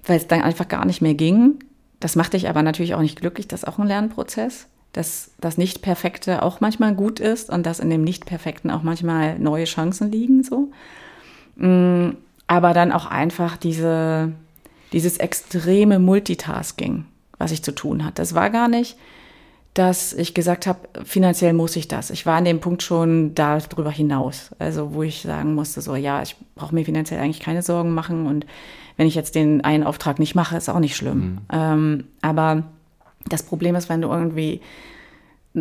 weil 0.04 0.16
es 0.16 0.26
dann 0.26 0.42
einfach 0.42 0.66
gar 0.66 0.84
nicht 0.86 1.02
mehr 1.02 1.14
ging. 1.14 1.60
Das 2.00 2.16
macht 2.16 2.32
dich 2.34 2.48
aber 2.48 2.62
natürlich 2.62 2.94
auch 2.94 3.00
nicht 3.00 3.20
glücklich. 3.20 3.48
Das 3.48 3.62
ist 3.62 3.68
auch 3.68 3.78
ein 3.78 3.86
Lernprozess. 3.86 4.66
Dass 4.92 5.30
das 5.40 5.58
Nicht-Perfekte 5.58 6.42
auch 6.42 6.60
manchmal 6.60 6.94
gut 6.94 7.20
ist 7.20 7.50
und 7.50 7.66
dass 7.66 7.80
in 7.80 7.90
dem 7.90 8.02
Nicht-Perfekten 8.02 8.70
auch 8.70 8.82
manchmal 8.82 9.38
neue 9.38 9.64
Chancen 9.64 10.10
liegen. 10.10 10.42
So. 10.42 10.70
Mm, 11.56 12.16
Aber 12.46 12.72
dann 12.72 12.92
auch 12.92 13.06
einfach 13.06 13.56
diese, 13.56 14.32
dieses 14.92 15.18
extreme 15.18 15.98
Multitasking, 15.98 17.04
was 17.38 17.52
ich 17.52 17.62
zu 17.62 17.72
tun 17.72 18.04
hatte. 18.04 18.22
Das 18.22 18.34
war 18.34 18.50
gar 18.50 18.68
nicht, 18.68 18.96
dass 19.74 20.14
ich 20.14 20.32
gesagt 20.32 20.66
habe, 20.66 21.04
finanziell 21.04 21.52
muss 21.52 21.76
ich 21.76 21.86
das. 21.86 22.08
Ich 22.08 22.24
war 22.24 22.36
an 22.36 22.46
dem 22.46 22.60
Punkt 22.60 22.82
schon 22.82 23.34
darüber 23.34 23.90
hinaus. 23.90 24.50
Also 24.58 24.94
wo 24.94 25.02
ich 25.02 25.20
sagen 25.20 25.54
musste, 25.54 25.82
so 25.82 25.94
ja, 25.96 26.22
ich 26.22 26.36
brauche 26.54 26.74
mir 26.74 26.86
finanziell 26.86 27.20
eigentlich 27.20 27.40
keine 27.40 27.60
Sorgen 27.60 27.92
machen 27.92 28.26
und 28.26 28.46
wenn 28.96 29.06
ich 29.06 29.14
jetzt 29.14 29.34
den 29.34 29.62
einen 29.62 29.84
Auftrag 29.84 30.18
nicht 30.18 30.34
mache, 30.34 30.56
ist 30.56 30.68
auch 30.68 30.78
nicht 30.78 30.96
schlimm. 30.96 31.38
Ähm, 31.52 32.04
aber 32.22 32.64
das 33.28 33.42
Problem 33.42 33.74
ist, 33.74 33.88
wenn 33.88 34.00
du 34.00 34.08
irgendwie 34.08 34.60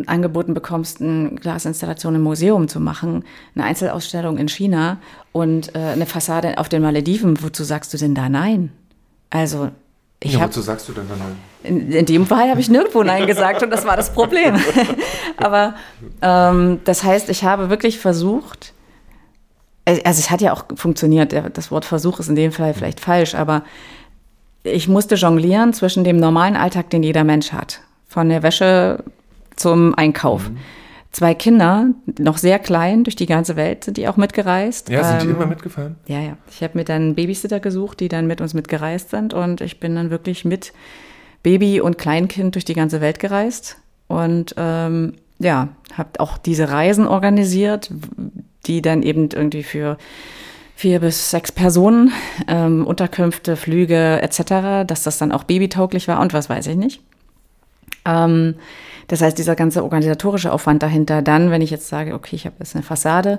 angeboten 0.06 0.52
bekommst, 0.52 1.00
eine 1.00 1.30
Glasinstallation 1.30 2.14
im 2.14 2.22
Museum 2.22 2.68
zu 2.68 2.80
machen, 2.80 3.24
eine 3.54 3.64
Einzelausstellung 3.64 4.36
in 4.36 4.48
China 4.48 4.98
und 5.32 5.74
äh, 5.74 5.78
eine 5.78 6.06
Fassade 6.06 6.58
auf 6.58 6.68
den 6.68 6.82
Malediven, 6.82 7.42
wozu 7.42 7.64
sagst 7.64 7.94
du 7.94 7.98
denn 7.98 8.14
da 8.14 8.28
nein? 8.28 8.72
Also 9.30 9.70
ich 10.20 10.34
ja, 10.34 10.40
habe 10.40 10.50
wozu 10.50 10.60
sagst 10.60 10.88
du 10.88 10.92
denn 10.92 11.08
dann? 11.08 11.20
halt? 11.20 11.34
in, 11.66 11.92
in 11.92 12.06
dem 12.06 12.26
Fall 12.26 12.48
habe 12.48 12.60
ich 12.60 12.68
nirgendwo 12.68 13.02
Nein 13.02 13.26
gesagt 13.26 13.62
und 13.62 13.70
das 13.70 13.84
war 13.84 13.96
das 13.96 14.12
Problem. 14.12 14.56
Aber 15.36 15.74
ähm, 16.22 16.80
das 16.84 17.02
heißt, 17.02 17.28
ich 17.28 17.44
habe 17.44 17.68
wirklich 17.70 17.98
versucht, 17.98 18.72
also 19.86 20.00
es 20.04 20.30
hat 20.30 20.40
ja 20.40 20.52
auch 20.52 20.64
funktioniert, 20.74 21.32
das 21.54 21.70
Wort 21.70 21.84
Versuch 21.84 22.18
ist 22.20 22.28
in 22.28 22.34
dem 22.34 22.52
Fall 22.52 22.74
vielleicht 22.74 23.00
falsch, 23.00 23.34
aber 23.34 23.62
ich 24.64 24.88
musste 24.88 25.14
jonglieren 25.14 25.72
zwischen 25.72 26.02
dem 26.02 26.16
normalen 26.16 26.56
Alltag, 26.56 26.90
den 26.90 27.02
jeder 27.02 27.22
Mensch 27.24 27.52
hat. 27.52 27.80
Von 28.08 28.28
der 28.28 28.42
Wäsche 28.42 29.04
zum 29.54 29.94
Einkauf. 29.94 30.50
Zwei 31.12 31.34
Kinder, 31.34 31.86
noch 32.18 32.36
sehr 32.36 32.58
klein, 32.58 33.04
durch 33.04 33.16
die 33.16 33.26
ganze 33.26 33.56
Welt 33.56 33.84
sind 33.84 33.96
die 33.96 34.06
auch 34.08 34.16
mitgereist. 34.16 34.90
Ja, 34.90 35.02
sind 35.04 35.22
die 35.22 35.28
Ähm, 35.28 35.36
immer 35.36 35.46
mitgefahren? 35.46 35.96
ja, 36.06 36.20
ja. 36.20 36.36
Ich 36.50 36.62
habe 36.62 36.76
mir 36.76 36.84
dann 36.84 37.14
Babysitter 37.14 37.60
gesucht, 37.60 38.00
die 38.00 38.08
dann 38.08 38.26
mit 38.26 38.40
uns 38.40 38.52
mitgereist 38.54 39.10
sind 39.10 39.32
und 39.32 39.60
ich 39.60 39.80
bin 39.80 39.94
dann 39.94 40.10
wirklich 40.10 40.44
mit 40.44 40.72
Baby 41.42 41.80
und 41.80 41.96
Kleinkind 41.96 42.54
durch 42.54 42.64
die 42.64 42.74
ganze 42.74 43.00
Welt 43.00 43.18
gereist 43.18 43.76
und 44.08 44.54
ähm, 44.58 45.14
ja, 45.38 45.68
habe 45.94 46.18
auch 46.18 46.38
diese 46.38 46.70
Reisen 46.70 47.06
organisiert, 47.06 47.90
die 48.66 48.82
dann 48.82 49.02
eben 49.02 49.28
irgendwie 49.32 49.62
für 49.62 49.98
vier 50.74 51.00
bis 51.00 51.30
sechs 51.30 51.52
Personen, 51.52 52.12
ähm, 52.48 52.86
Unterkünfte, 52.86 53.56
Flüge 53.56 54.20
etc., 54.20 54.86
dass 54.86 55.02
das 55.04 55.18
dann 55.18 55.32
auch 55.32 55.44
babytauglich 55.44 56.06
war 56.06 56.20
und 56.20 56.34
was 56.34 56.50
weiß 56.50 56.66
ich 56.66 56.76
nicht. 56.76 57.00
Ähm, 58.04 58.56
das 59.08 59.22
heißt, 59.22 59.38
dieser 59.38 59.54
ganze 59.54 59.84
organisatorische 59.84 60.52
Aufwand 60.52 60.82
dahinter, 60.82 61.22
dann, 61.22 61.50
wenn 61.50 61.62
ich 61.62 61.70
jetzt 61.70 61.88
sage, 61.88 62.14
okay, 62.14 62.36
ich 62.36 62.44
habe 62.44 62.56
jetzt 62.58 62.74
eine 62.74 62.82
Fassade, 62.82 63.38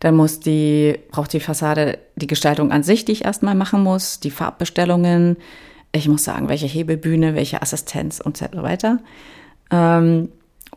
dann 0.00 0.14
muss 0.14 0.40
die, 0.40 0.98
braucht 1.10 1.32
die 1.32 1.40
Fassade 1.40 1.98
die 2.16 2.28
Gestaltung 2.28 2.70
an 2.70 2.82
sich, 2.82 3.04
die 3.04 3.12
ich 3.12 3.24
erstmal 3.24 3.54
machen 3.54 3.82
muss, 3.82 4.20
die 4.20 4.30
Farbbestellungen, 4.30 5.36
ich 5.92 6.08
muss 6.08 6.24
sagen, 6.24 6.48
welche 6.48 6.66
Hebebühne, 6.66 7.34
welche 7.34 7.62
Assistenz 7.62 8.20
und 8.20 8.36
so 8.36 8.46
weiter. 8.54 9.00
Ähm, 9.70 10.28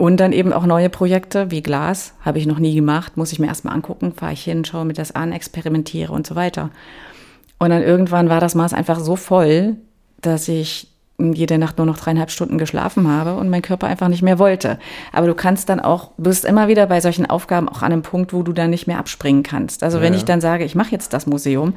und 0.02 0.18
dann 0.20 0.32
eben 0.32 0.52
auch 0.52 0.66
neue 0.66 0.90
Projekte 0.90 1.52
wie 1.52 1.62
Glas, 1.62 2.16
habe 2.26 2.40
ich 2.40 2.48
noch 2.48 2.58
nie 2.58 2.74
gemacht, 2.74 3.18
muss 3.18 3.32
ich 3.32 3.38
mir 3.38 3.46
erstmal 3.46 3.76
angucken, 3.76 4.14
fahre 4.14 4.34
ich 4.34 4.44
hin, 4.44 4.66
schaue 4.66 4.84
mir 4.84 4.94
das 4.94 5.12
an, 5.14 5.32
experimentiere 5.32 6.12
und 6.12 6.26
so 6.26 6.36
weiter. 6.36 6.72
Und 7.60 7.70
dann 7.70 7.84
irgendwann 7.84 8.28
war 8.28 8.40
das 8.40 8.56
Maß 8.56 8.74
einfach 8.74 9.00
so 9.00 9.16
voll, 9.16 9.76
dass 10.20 10.48
ich 10.48 10.88
jede 11.20 11.60
Nacht 11.60 11.78
nur 11.78 11.86
noch 11.86 11.98
dreieinhalb 12.00 12.32
Stunden 12.32 12.58
geschlafen 12.58 13.08
habe 13.08 13.36
und 13.36 13.52
mein 13.52 13.62
Körper 13.62 13.86
einfach 13.86 14.08
nicht 14.08 14.24
mehr 14.24 14.40
wollte. 14.40 14.80
Aber 15.14 15.28
du 15.28 15.36
kannst 15.36 15.70
dann 15.70 15.80
auch, 15.80 16.14
bist 16.18 16.46
immer 16.46 16.68
wieder 16.68 16.88
bei 16.88 17.00
solchen 17.00 17.28
Aufgaben 17.30 17.70
auch 17.70 17.84
an 17.84 17.92
einem 17.92 18.02
Punkt, 18.02 18.34
wo 18.34 18.42
du 18.42 18.54
dann 18.54 18.72
nicht 18.72 18.88
mehr 18.88 18.98
abspringen 18.98 19.44
kannst. 19.44 19.84
Also 19.84 20.02
wenn 20.02 20.14
Ja. 20.14 20.18
ich 20.18 20.26
dann 20.26 20.42
sage, 20.42 20.64
ich 20.64 20.74
mache 20.74 20.90
jetzt 20.90 21.14
das 21.14 21.28
Museum, 21.28 21.76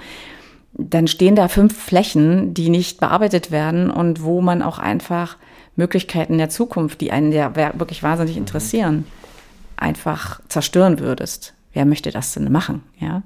dann 0.73 1.09
stehen 1.09 1.37
da 1.37 1.49
fünf 1.49 1.79
Flächen, 1.79 2.55
die 2.55 2.71
nicht 2.71 3.01
bearbeitet 3.01 3.51
werden 3.51 3.91
und 3.91 4.23
wo 4.23 4.41
man 4.41 4.63
auch 4.63 4.79
einfach 4.79 5.37
Möglichkeiten 5.77 6.39
der 6.39 6.51
Zukunft, 6.51 7.01
die 7.01 7.11
einen 7.11 7.33
ja 7.33 7.55
wirklich 7.57 8.03
wahnsinnig 8.03 8.37
interessieren, 8.37 9.07
einfach 9.77 10.41
zerstören 10.49 11.01
würdest. 11.01 11.55
Wer 11.73 11.85
möchte 11.85 12.13
das 12.13 12.33
denn 12.33 12.51
machen? 12.53 12.83
Ja? 13.01 13.23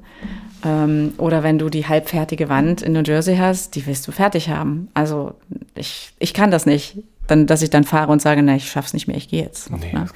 Ähm, 0.64 1.12
oder 1.18 1.42
wenn 1.42 1.58
du 1.58 1.68
die 1.68 1.86
halbfertige 1.86 2.48
Wand 2.48 2.82
in 2.82 2.92
New 2.92 3.02
Jersey 3.02 3.36
hast, 3.36 3.74
die 3.74 3.86
willst 3.86 4.08
du 4.08 4.12
fertig 4.12 4.48
haben. 4.48 4.88
Also 4.94 5.34
ich, 5.74 6.12
ich 6.18 6.32
kann 6.32 6.50
das 6.50 6.64
nicht, 6.64 6.98
dann, 7.26 7.46
dass 7.46 7.62
ich 7.62 7.70
dann 7.70 7.84
fahre 7.84 8.10
und 8.10 8.22
sage, 8.22 8.42
na, 8.42 8.56
ich 8.56 8.70
schaff's 8.70 8.94
nicht 8.94 9.06
mehr, 9.06 9.16
ich 9.16 9.28
gehe 9.28 9.42
jetzt. 9.42 9.70
Nee, 9.70 9.92
ne? 9.92 10.06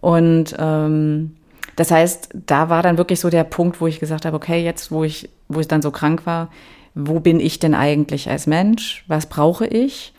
Und 0.00 0.54
ähm, 0.58 1.36
das 1.74 1.90
heißt, 1.90 2.30
da 2.46 2.68
war 2.68 2.82
dann 2.82 2.98
wirklich 2.98 3.20
so 3.20 3.30
der 3.30 3.44
Punkt, 3.44 3.80
wo 3.80 3.86
ich 3.86 4.00
gesagt 4.00 4.24
habe, 4.24 4.36
okay, 4.36 4.62
jetzt, 4.62 4.90
wo 4.92 5.04
ich, 5.04 5.28
wo 5.48 5.60
ich 5.60 5.68
dann 5.68 5.82
so 5.82 5.90
krank 5.90 6.24
war, 6.26 6.50
wo 6.94 7.20
bin 7.20 7.40
ich 7.40 7.58
denn 7.58 7.74
eigentlich 7.74 8.30
als 8.30 8.46
Mensch? 8.46 9.04
Was 9.08 9.26
brauche 9.26 9.66
ich? 9.66 10.12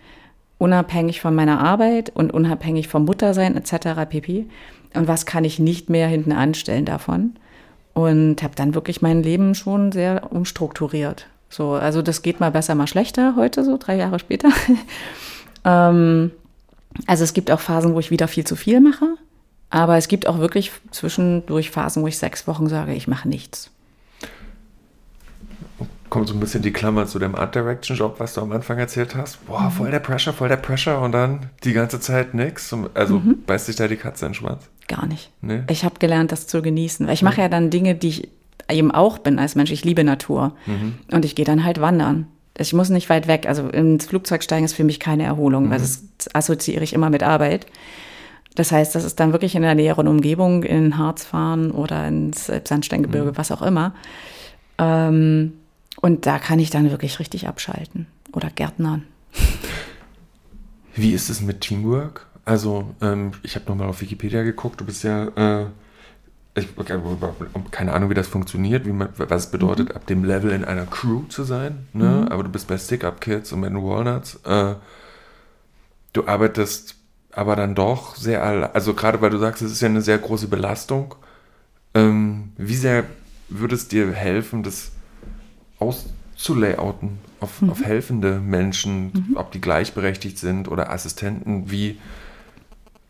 Unabhängig 0.60 1.22
von 1.22 1.34
meiner 1.34 1.60
Arbeit 1.60 2.12
und 2.14 2.32
unabhängig 2.32 2.88
vom 2.88 3.05
Muttersein 3.05 3.57
etc. 3.57 4.07
pp. 4.07 4.45
Und 4.93 5.07
was 5.07 5.26
kann 5.26 5.43
ich 5.43 5.57
nicht 5.57 5.89
mehr 5.89 6.07
hinten 6.07 6.32
anstellen 6.32 6.86
davon? 6.86 7.36
Und 7.93 8.43
habe 8.43 8.55
dann 8.55 8.76
wirklich 8.76 9.01
mein 9.01 9.24
Leben 9.24 9.55
schon 9.55 9.91
sehr 9.91 10.32
umstrukturiert. 10.32 11.26
So, 11.49 11.72
also 11.72 12.01
das 12.03 12.22
geht 12.22 12.39
mal 12.39 12.51
besser, 12.51 12.76
mal 12.76 12.88
schlechter 12.88 13.36
heute, 13.36 13.64
so 13.66 13.78
drei 13.78 13.95
Jahre 13.95 14.20
später. 14.20 14.49
ähm, 15.66 16.32
also 17.07 17.24
es 17.24 17.34
gibt 17.34 17.49
auch 17.49 17.60
Phasen, 17.60 17.95
wo 17.95 17.99
ich 17.99 18.12
wieder 18.12 18.28
viel 18.28 18.45
zu 18.45 18.55
viel 18.55 18.80
mache. 18.80 19.16
Aber 19.72 19.97
es 19.97 20.07
gibt 20.07 20.28
auch 20.28 20.39
wirklich 20.39 20.72
zwischendurch 20.91 21.72
Phasen, 21.72 22.03
wo 22.03 22.07
ich 22.07 22.18
sechs 22.18 22.47
Wochen 22.47 22.68
sage, 22.68 22.93
ich 22.93 23.07
mache 23.07 23.28
nichts. 23.30 23.72
Kommt 26.10 26.28
so 26.28 26.34
ein 26.34 26.39
bisschen 26.39 26.64
die 26.64 26.74
Klammer 26.74 27.05
zu 27.05 27.20
dem 27.20 27.36
Art 27.36 27.53
Direction 27.53 27.95
Job, 27.95 28.16
was 28.20 28.34
du 28.34 28.41
am 28.41 28.51
Anfang 28.51 28.80
erzählt 28.80 29.16
hast. 29.16 29.45
Boah, 29.45 29.70
voll 29.70 29.91
der 29.91 29.99
Pressure, 29.99 30.34
voll 30.34 30.49
der 30.49 30.57
Pressure 30.57 30.99
und 31.01 31.12
dann 31.12 31.51
die 31.64 31.74
ganze 31.74 31.99
Zeit 31.99 32.34
nix. 32.34 32.76
Also 32.93 33.22
beißt 33.45 33.68
sich 33.68 33.76
da 33.76 33.88
die 33.88 33.95
Katze 33.95 34.26
in 34.26 34.32
den 34.32 34.36
Schwanz. 34.36 34.70
Gar 34.88 35.05
nicht. 35.05 35.32
Nee. 35.41 35.62
Ich 35.70 35.86
habe 35.86 35.95
gelernt, 35.99 36.32
das 36.32 36.47
zu 36.47 36.62
genießen. 36.62 37.05
Weil 37.05 37.14
ich 37.14 37.22
mache 37.22 37.41
ja 37.41 37.49
dann 37.49 37.70
Dinge, 37.70 37.93
die 37.93 38.07
ich 38.10 38.30
eben 38.70 38.91
auch 38.91 39.20
bin 39.20 39.38
als 39.38 39.53
Mensch. 39.55 39.72
Ich 39.72 39.86
liebe 39.86 40.03
Natur. 40.03 40.55
Und 41.12 41.26
ich 41.26 41.36
gehe 41.36 41.45
dann 41.45 41.64
halt 41.64 41.80
wandern. 41.80 42.28
Ich 42.57 42.74
muss 42.74 42.89
nicht 42.89 43.10
weit 43.10 43.28
weg. 43.28 43.45
Also 43.47 43.70
ins 43.70 44.07
Flugzeug 44.07 44.43
steigen 44.43 44.66
ist 44.66 44.74
für 44.74 44.84
mich 44.84 44.99
keine 44.99 45.24
Erholung, 45.24 45.70
weil 45.70 45.80
das 45.80 46.03
assoziiere 46.34 46.84
ich 46.84 46.93
immer 46.93 47.10
mit 47.10 47.22
Arbeit. 47.24 47.68
Das 48.55 48.72
heißt, 48.72 48.95
das 48.95 49.05
ist 49.05 49.20
dann 49.20 49.32
wirklich 49.32 49.55
in 49.55 49.62
der 49.62 49.76
näheren 49.76 50.07
Umgebung, 50.07 50.64
in 50.64 50.97
Harz 50.97 51.24
fahren 51.24 51.72
oder 51.72 52.07
ins 52.07 52.47
Sandsteingebirge, 52.47 53.38
was 53.38 53.51
auch 53.51 53.62
immer. 53.62 53.93
Ähm, 54.80 55.53
und 56.02 56.26
da 56.26 56.39
kann 56.39 56.60
ich 56.60 56.70
dann 56.70 56.89
wirklich 56.89 57.20
richtig 57.20 57.47
abschalten 57.47 58.08
oder 58.32 58.50
gärtnern. 58.50 59.06
Wie 60.95 61.14
ist 61.14 61.30
es 61.30 61.41
mit 61.41 61.62
Teamwork? 61.62 62.26
Also, 62.45 62.95
ähm, 63.02 63.32
ich 63.43 63.56
habe 63.56 63.66
nochmal 63.68 63.88
auf 63.88 64.02
Wikipedia 64.02 64.43
geguckt. 64.43 64.82
Du 64.82 64.86
bist 64.86 65.04
ja, 65.04 65.28
äh, 65.36 65.66
ich 66.56 66.68
keine 67.72 67.93
Ahnung, 67.93 68.10
wie 68.10 68.16
das 68.16 68.28
funktioniert, 68.28 68.86
wie 68.86 68.91
man, 68.91 69.10
was 69.16 69.45
es 69.45 69.52
bedeutet, 69.52 69.95
ab 69.95 70.08
dem 70.08 70.24
Level 70.24 70.52
in 70.52 70.66
einer 70.66 70.86
Crew 70.86 71.24
zu 71.30 71.43
sein. 71.43 71.88
Ne? 71.93 72.28
Aber 72.30 72.43
du 72.43 72.50
bist 72.50 72.68
bei 72.68 72.78
Stick 72.78 73.04
Up 73.04 73.22
Kids 73.22 73.52
und 73.54 73.62
bei 73.62 73.70
den 73.70 73.84
Walnuts. 73.84 74.39
Äh, 74.45 74.76
du 76.14 76.28
arbeitest 76.28 76.95
aber 77.32 77.56
dann 77.56 77.76
doch 77.76 78.16
sehr, 78.16 78.43
also 78.74 78.93
gerade 78.93 79.22
weil 79.22 79.30
du 79.30 79.38
sagst, 79.38 79.62
es 79.62 79.72
ist 79.72 79.82
ja 79.82 79.88
eine 79.88 80.02
sehr 80.02 80.18
große 80.18 80.47
Belastung. 80.47 81.16
Ähm, 81.93 82.54
wie 82.58 82.76
sehr 82.76 83.06
würde 83.47 83.76
es 83.76 83.88
dir 83.88 84.12
helfen, 84.12 84.64
das 84.64 84.91
auszulayouten 85.80 87.17
auf, 87.39 87.61
auf 87.67 87.84
helfende 87.84 88.39
Menschen, 88.39 89.34
ob 89.36 89.51
die 89.51 89.61
gleichberechtigt 89.61 90.38
sind 90.38 90.67
oder 90.67 90.91
Assistenten? 90.91 91.71
Wie, 91.71 91.97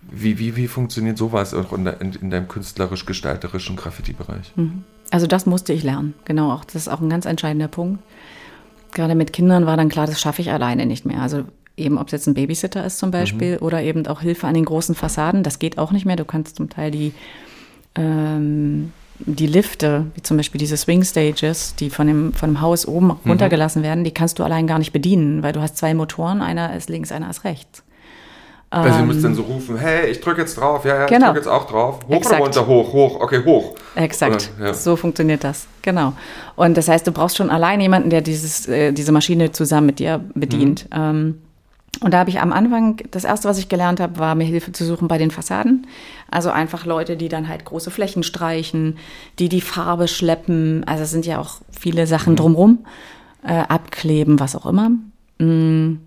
wie, 0.02 0.40
wie, 0.40 0.56
wie 0.56 0.68
funktioniert 0.68 1.18
sowas 1.18 1.54
auch 1.54 1.74
in, 1.74 1.86
in, 1.88 2.14
in 2.14 2.30
deinem 2.30 2.48
künstlerisch-gestalterischen 2.48 3.76
Graffiti-Bereich? 3.76 4.54
Also 5.12 5.28
das 5.28 5.46
musste 5.46 5.74
ich 5.74 5.84
lernen, 5.84 6.14
genau. 6.26 6.52
Auch 6.54 6.66
das 6.66 6.76
ist 6.76 6.88
auch 6.88 7.02
ein 7.02 7.10
ganz 7.10 7.26
entscheidender 7.26 7.68
Punkt. 7.68 8.02
Gerade 8.92 9.16
mit 9.16 9.34
Kindern 9.34 9.66
war 9.66 9.78
dann 9.78 9.90
klar, 9.90 10.08
das 10.08 10.20
schaffe 10.20 10.42
ich 10.42 10.52
alleine 10.52 10.86
nicht 10.86 11.06
mehr. 11.06 11.22
Also 11.22 11.44
eben, 11.78 11.98
ob 11.98 12.08
es 12.08 12.12
jetzt 12.12 12.28
ein 12.28 12.34
Babysitter 12.34 12.86
ist 12.86 13.00
zum 13.00 13.12
Beispiel 13.12 13.58
oder 13.58 13.82
eben 13.82 14.06
auch 14.08 14.22
Hilfe 14.22 14.48
an 14.48 14.54
den 14.54 14.66
großen 14.66 14.96
Fassaden, 14.96 15.44
das 15.44 15.60
geht 15.60 15.78
auch 15.78 15.92
nicht 15.92 16.06
mehr. 16.06 16.16
Du 16.16 16.26
kannst 16.26 16.58
zum 16.58 16.70
Teil 16.70 16.92
die, 16.92 17.14
ähm, 17.96 18.92
die 19.20 19.48
Lifte, 19.48 20.06
wie 20.16 20.22
zum 20.22 20.38
Beispiel 20.38 20.60
diese 20.60 20.78
Swing 20.78 21.04
Stages, 21.04 21.76
die 21.76 21.90
von 21.90 22.08
dem, 22.08 22.34
von 22.34 22.52
dem 22.52 22.62
Haus 22.62 22.88
oben 22.88 23.08
Mhm. 23.08 23.32
runtergelassen 23.32 23.84
werden, 23.84 24.04
die 24.04 24.12
kannst 24.12 24.40
du 24.40 24.44
allein 24.44 24.66
gar 24.68 24.80
nicht 24.80 24.94
bedienen, 24.94 25.44
weil 25.44 25.52
du 25.54 25.62
hast 25.62 25.78
zwei 25.78 25.94
Motoren, 25.94 26.42
einer 26.42 26.76
ist 26.76 26.90
links, 26.90 27.12
einer 27.12 27.30
ist 27.30 27.44
rechts. 27.44 27.84
Also 28.72 29.00
ihr 29.00 29.06
müsst 29.06 29.24
dann 29.24 29.34
so 29.34 29.42
rufen, 29.42 29.78
hey, 29.80 30.12
ich 30.12 30.22
drücke 30.22 30.42
jetzt 30.42 30.56
drauf, 30.60 30.86
ja, 30.86 30.96
ja, 30.96 31.06
ich 31.06 31.12
Ähm. 31.12 31.18
Genau. 31.18 31.26
drücke 31.34 31.40
jetzt 31.40 31.48
auch 31.48 31.66
drauf. 31.66 32.00
Hoch 32.08 32.18
Exakt. 32.18 32.36
oder 32.40 32.44
runter, 32.62 32.68
hoch, 32.68 32.94
hoch, 32.94 33.20
okay, 33.20 33.44
hoch. 33.44 33.74
Exakt, 33.96 34.52
Oder, 34.60 34.68
ja. 34.68 34.74
so 34.76 34.96
funktioniert 34.96 35.44
das, 35.44 35.66
genau. 35.82 36.14
Und 36.56 36.78
das 36.78 36.88
heißt, 36.88 37.08
du 37.08 37.12
brauchst 37.12 37.38
schon 37.38 37.50
allein 37.50 37.82
jemanden, 37.82 38.12
der 38.12 38.22
dieses, 38.22 38.68
äh, 38.68 38.92
diese 38.92 39.12
Maschine 39.12 39.52
zusammen 39.52 39.88
mit 39.88 39.98
dir 39.98 40.24
bedient. 40.36 40.86
Mhm. 40.96 41.02
Ähm, 41.02 41.42
und 42.02 42.14
da 42.14 42.20
habe 42.20 42.30
ich 42.30 42.40
am 42.40 42.54
Anfang, 42.54 43.02
das 43.12 43.24
Erste, 43.24 43.50
was 43.50 43.58
ich 43.58 43.68
gelernt 43.68 44.00
habe, 44.00 44.20
war 44.20 44.36
mir 44.36 44.46
Hilfe 44.46 44.72
zu 44.72 44.86
suchen 44.86 45.08
bei 45.08 45.18
den 45.18 45.32
Fassaden. 45.32 45.88
Also 46.32 46.50
einfach 46.50 46.86
Leute, 46.86 47.18
die 47.18 47.30
dann 47.30 47.50
halt 47.50 47.66
große 47.66 47.92
Flächen 47.92 48.24
streichen, 48.24 48.98
die 49.38 49.50
die 49.50 49.62
Farbe 49.62 50.08
schleppen. 50.08 50.84
Also 50.86 51.04
es 51.04 51.12
sind 51.12 51.26
ja 51.26 51.40
auch 51.40 51.58
viele 51.78 52.08
Sachen 52.08 52.36
drumrum, 52.36 52.80
äh, 53.44 53.54
abkleben, 53.54 54.40
was 54.40 54.56
auch 54.56 54.66
immer. 54.66 54.92
Mm. 55.40 56.00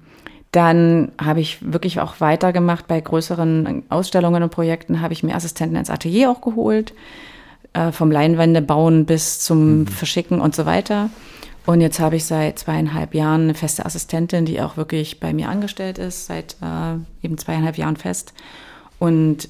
Dann 0.50 1.12
habe 1.18 1.40
ich 1.40 1.72
wirklich 1.72 2.00
auch 2.00 2.20
weitergemacht 2.20 2.86
bei 2.86 3.00
größeren 3.00 3.84
Ausstellungen 3.88 4.42
und 4.42 4.50
Projekten, 4.50 5.00
habe 5.00 5.14
ich 5.14 5.22
mir 5.22 5.34
Assistenten 5.34 5.76
ins 5.76 5.88
Atelier 5.88 6.30
auch 6.30 6.42
geholt 6.42 6.92
äh, 7.72 7.92
vom 7.92 8.10
Leinwände 8.10 8.62
bauen 8.62 9.06
bis 9.06 9.40
zum 9.40 9.86
Verschicken 9.86 10.40
und 10.40 10.54
so 10.54 10.66
weiter. 10.66 11.10
Und 11.64 11.80
jetzt 11.80 12.00
habe 12.00 12.16
ich 12.16 12.24
seit 12.24 12.58
zweieinhalb 12.58 13.14
Jahren 13.14 13.42
eine 13.42 13.54
feste 13.54 13.86
Assistentin, 13.86 14.44
die 14.44 14.60
auch 14.60 14.76
wirklich 14.76 15.20
bei 15.20 15.32
mir 15.32 15.48
angestellt 15.48 15.98
ist, 15.98 16.26
seit 16.26 16.56
äh, 16.60 16.96
eben 17.24 17.38
zweieinhalb 17.38 17.78
Jahren 17.78 17.96
fest. 17.96 18.32
Und 18.98 19.48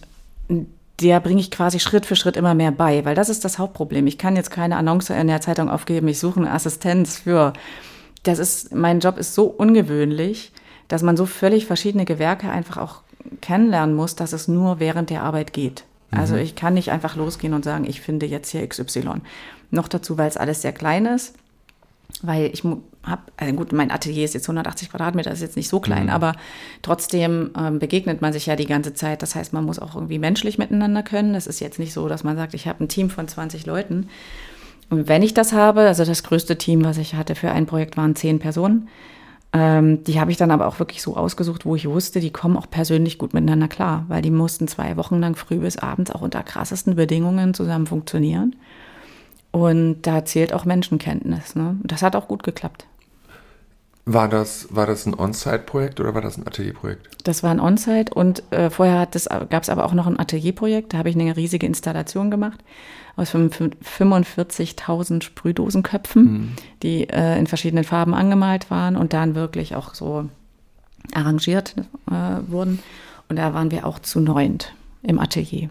der 1.01 1.21
bringe 1.21 1.41
ich 1.41 1.51
quasi 1.51 1.81
Schritt 1.81 2.05
für 2.05 2.17
Schritt 2.17 2.37
immer 2.37 2.55
mehr 2.55 2.71
bei, 2.71 3.05
weil 3.05 3.15
das 3.15 3.31
ist 3.31 3.45
das 3.45 3.59
Hauptproblem. 3.59 4.07
Ich 4.07 4.19
kann 4.19 4.37
jetzt 4.37 4.51
keine 4.51 4.77
Annonce 4.77 5.11
in 5.11 5.27
der 5.27 5.41
Zeitung 5.41 5.71
aufgeben, 5.71 6.09
ich 6.09 6.19
suche 6.19 6.41
eine 6.41 6.51
Assistenz 6.51 7.19
für. 7.19 7.55
Das 8.25 8.39
ist, 8.39 8.75
mein 8.75 9.01
Job 9.01 9.19
ist 9.19 9.35
so 9.35 9.47
ungewöhnlich, 9.47 10.53
dass 10.89 11.03
man 11.03 11.17
so 11.17 11.27
völlig 11.27 11.67
verschiedene 11.67 12.05
Gewerke 12.05 12.51
einfach 12.51 12.77
auch 12.77 13.01
kennenlernen 13.41 13.97
muss, 13.97 14.15
dass 14.15 14.33
es 14.33 14.49
nur 14.49 14.81
während 14.81 15.11
der 15.11 15.23
Arbeit 15.23 15.53
geht. 15.53 15.85
Also 16.15 16.37
ich 16.37 16.55
kann 16.55 16.75
nicht 16.75 16.91
einfach 16.91 17.17
losgehen 17.17 17.55
und 17.55 17.65
sagen, 17.65 17.87
ich 17.89 18.03
finde 18.03 18.27
jetzt 18.27 18.51
hier 18.51 18.67
XY. 18.69 19.23
Noch 19.71 19.89
dazu, 19.89 20.19
weil 20.19 20.29
es 20.29 20.37
alles 20.37 20.61
sehr 20.61 20.73
klein 20.73 21.07
ist, 21.07 21.35
weil 22.23 22.51
ich 22.53 22.63
habe, 22.65 23.23
also 23.37 23.55
gut, 23.55 23.73
mein 23.73 23.91
Atelier 23.91 24.25
ist 24.25 24.35
jetzt 24.35 24.45
180 24.45 24.91
Quadratmeter, 24.91 25.31
ist 25.33 25.41
jetzt 25.41 25.57
nicht 25.57 25.69
so 25.69 25.81
klein, 25.81 26.11
aber 26.11 26.35
trotzdem 26.83 27.51
ähm, 27.59 27.79
begegnet 27.79 28.21
man 28.21 28.33
sich 28.33 28.47
ja 28.47 28.57
die 28.57 28.67
ganze 28.67 28.95
Zeit. 28.95 29.23
Das 29.23 29.35
heißt, 29.35 29.53
man 29.53 29.65
muss 29.65 29.79
auch 29.79 29.95
irgendwie 29.95 30.19
menschlich 30.19 30.59
miteinander 30.59 31.03
können. 31.03 31.33
Das 31.33 31.47
ist 31.47 31.61
jetzt 31.61 31.79
nicht 31.79 31.93
so, 31.93 32.09
dass 32.09 32.25
man 32.25 32.37
sagt, 32.37 32.55
ich 32.55 32.69
habe 32.69 32.85
ein 32.85 32.89
Team 32.89 33.11
von 33.11 33.27
20 33.27 33.67
Leuten. 33.67 34.09
Und 34.91 35.09
wenn 35.09 35.23
ich 35.23 35.35
das 35.35 35.53
habe, 35.53 35.81
also 35.83 36.05
das 36.05 36.23
größte 36.23 36.59
Team, 36.59 36.85
was 36.85 36.99
ich 36.99 37.15
hatte 37.15 37.35
für 37.35 37.51
ein 37.51 37.67
Projekt, 37.67 37.97
waren 37.97 38.15
zehn 38.15 38.39
Personen. 38.39 38.89
Ähm, 39.55 40.03
die 40.05 40.19
habe 40.21 40.31
ich 40.31 40.37
dann 40.37 40.51
aber 40.51 40.67
auch 40.67 40.79
wirklich 40.79 41.03
so 41.03 41.17
ausgesucht, 41.17 41.67
wo 41.67 41.77
ich 41.77 41.89
wusste, 41.89 42.21
die 42.21 42.31
kommen 42.31 42.57
auch 42.57 42.71
persönlich 42.71 43.19
gut 43.19 43.35
miteinander 43.35 43.69
klar, 43.69 44.05
weil 44.09 44.23
die 44.23 44.31
mussten 44.31 44.67
zwei 44.69 44.97
Wochen 44.97 45.19
lang 45.19 45.35
früh 45.35 45.59
bis 45.59 45.77
abends 45.77 46.11
auch 46.11 46.23
unter 46.23 46.43
krassesten 46.43 46.97
Bedingungen 46.97 47.53
zusammen 47.53 47.87
funktionieren. 47.87 48.57
Und 49.53 50.03
da 50.03 50.25
zählt 50.25 50.53
auch 50.53 50.65
Menschenkenntnis. 50.65 51.55
Ne? 51.55 51.77
Das 51.85 52.03
hat 52.03 52.17
auch 52.17 52.27
gut 52.27 52.43
geklappt. 52.43 52.87
War 54.05 54.29
das, 54.29 54.67
war 54.75 54.87
das 54.87 55.07
ein 55.07 55.15
On-Site-Projekt 55.17 56.01
oder 56.01 56.13
war 56.15 56.23
das 56.23 56.37
ein 56.37 56.45
Atelierprojekt? 56.45 57.09
Das 57.23 57.45
war 57.45 57.53
ein 57.53 57.61
On-Site 57.61 58.13
und 58.13 58.43
äh, 58.51 58.69
vorher 58.69 59.07
gab 59.49 59.63
es 59.63 59.69
aber 59.69 59.85
auch 59.85 59.93
noch 59.93 60.09
ein 60.09 60.19
Atelierprojekt. 60.19 60.93
Da 60.93 60.99
habe 60.99 61.09
ich 61.11 61.15
eine 61.15 61.37
riesige 61.37 61.67
Installation 61.67 62.29
gemacht 62.31 62.59
aus 63.15 63.33
45.000 63.33 65.23
Sprühdosenköpfen, 65.23 66.25
Mhm. 66.25 66.53
die 66.83 67.09
äh, 67.11 67.39
in 67.39 67.47
verschiedenen 67.47 67.85
Farben 67.85 68.15
angemalt 68.15 68.71
waren 68.71 68.97
und 68.97 69.13
dann 69.13 69.35
wirklich 69.37 69.77
auch 69.77 69.95
so 69.95 70.29
arrangiert 71.15 71.75
äh, 72.11 72.41
wurden. 72.49 72.81
Und 73.29 73.37
da 73.37 73.55
waren 73.55 73.71
wir 73.71 73.87
auch 73.87 74.01
zu 74.01 74.19
neunt 74.19 74.75
im 75.03 75.21
Atelier. 75.21 75.69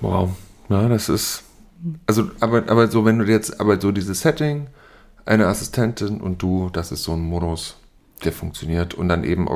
Wow. 0.00 0.30
Ja, 0.72 0.88
das 0.88 1.08
ist. 1.08 1.44
Also, 2.06 2.30
aber, 2.40 2.64
aber 2.68 2.88
so, 2.88 3.04
wenn 3.04 3.18
du 3.18 3.24
jetzt, 3.24 3.60
aber 3.60 3.80
so 3.80 3.92
dieses 3.92 4.20
Setting, 4.20 4.68
eine 5.24 5.46
Assistentin 5.46 6.20
und 6.20 6.40
du, 6.40 6.70
das 6.72 6.92
ist 6.92 7.02
so 7.02 7.12
ein 7.12 7.20
Modus, 7.20 7.76
der 8.24 8.32
funktioniert. 8.32 8.94
Und 8.94 9.08
dann 9.08 9.24
eben, 9.24 9.48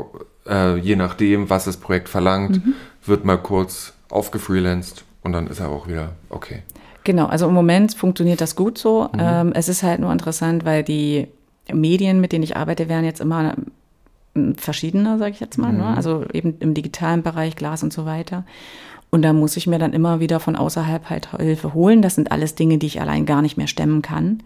äh, 0.49 0.77
je 0.77 0.97
nachdem, 0.97 1.49
was 1.51 1.65
das 1.65 1.77
Projekt 1.77 2.09
verlangt, 2.09 2.61
wird 3.05 3.25
mal 3.25 3.39
kurz 3.39 3.93
aufgefreelanced 4.11 5.05
und 5.23 5.33
dann 5.33 5.47
ist 5.47 5.61
er 5.61 5.69
auch 5.69 5.89
wieder 5.89 6.13
okay. 6.31 6.63
Genau, 7.05 7.27
also 7.27 7.47
im 7.47 7.55
Moment 7.55 7.95
funktioniert 7.95 8.41
das 8.41 8.57
gut 8.57 8.79
so. 8.79 9.09
Ähm, 9.17 9.53
es 9.55 9.69
ist 9.69 9.85
halt 9.85 10.01
nur 10.01 10.11
interessant, 10.11 10.65
weil 10.65 10.83
die 10.83 11.29
Medien, 11.73 12.21
mit 12.21 12.33
denen 12.33 12.43
ich 12.43 12.57
arbeite, 12.57 12.89
werden 12.89 13.05
jetzt 13.05 13.21
immer 13.21 13.55
ähm, 14.35 14.57
verschiedener, 14.57 15.19
sage 15.19 15.31
ich 15.31 15.41
jetzt 15.41 15.57
mal. 15.57 15.73
Ne? 15.73 15.87
Also 15.87 16.25
eben 16.33 16.57
im 16.59 16.75
digitalen 16.75 17.23
Bereich, 17.23 17.55
Glas 17.55 17.85
und 17.85 17.93
so 17.93 18.07
weiter. 18.07 18.45
Und 19.17 19.23
da 19.23 19.33
muss 19.33 19.57
ich 19.57 19.67
mir 19.67 19.79
dann 19.79 19.95
immer 19.95 20.21
wieder 20.21 20.41
von 20.41 20.57
außerhalb 20.57 21.09
halt 21.09 21.31
Hilfe 21.39 21.73
holen. 21.73 22.03
Das 22.03 22.17
sind 22.17 22.33
alles 22.33 22.55
Dinge, 22.55 22.77
die 22.77 22.87
ich 22.87 23.01
allein 23.01 23.25
gar 23.25 23.41
nicht 23.41 23.57
mehr 23.57 23.67
stemmen 23.67 24.03
kann. 24.03 24.43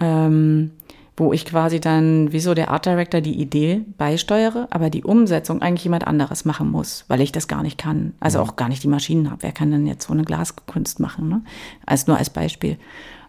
Ähm, 0.00 0.70
wo 1.14 1.34
ich 1.34 1.44
quasi 1.44 1.78
dann, 1.78 2.32
wie 2.32 2.40
so 2.40 2.54
der 2.54 2.70
Art 2.70 2.86
Director, 2.86 3.20
die 3.20 3.38
Idee 3.38 3.82
beisteuere, 3.98 4.66
aber 4.70 4.88
die 4.88 5.04
Umsetzung 5.04 5.60
eigentlich 5.60 5.84
jemand 5.84 6.06
anderes 6.06 6.46
machen 6.46 6.70
muss, 6.70 7.04
weil 7.08 7.20
ich 7.20 7.32
das 7.32 7.48
gar 7.48 7.62
nicht 7.62 7.76
kann. 7.76 8.14
Also 8.18 8.40
auch 8.40 8.56
gar 8.56 8.70
nicht 8.70 8.82
die 8.82 8.88
Maschinen 8.88 9.30
habe. 9.30 9.42
Wer 9.42 9.52
kann 9.52 9.70
denn 9.70 9.86
jetzt 9.86 10.06
so 10.06 10.14
eine 10.14 10.24
Glaskunst 10.24 11.00
machen? 11.00 11.28
Ne? 11.28 11.42
Als 11.84 12.06
nur 12.06 12.16
als 12.16 12.30
Beispiel. 12.30 12.78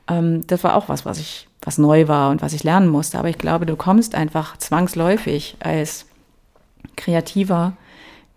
Ähm, 0.08 0.48
das 0.48 0.64
war 0.64 0.78
auch 0.78 0.88
was, 0.88 1.04
was 1.04 1.20
ich, 1.20 1.50
was 1.62 1.78
neu 1.78 2.08
war 2.08 2.32
und 2.32 2.42
was 2.42 2.54
ich 2.54 2.64
lernen 2.64 2.88
musste. 2.88 3.20
Aber 3.20 3.28
ich 3.28 3.38
glaube, 3.38 3.66
du 3.66 3.76
kommst 3.76 4.16
einfach 4.16 4.56
zwangsläufig 4.56 5.58
als 5.60 6.06
Kreativer 6.96 7.74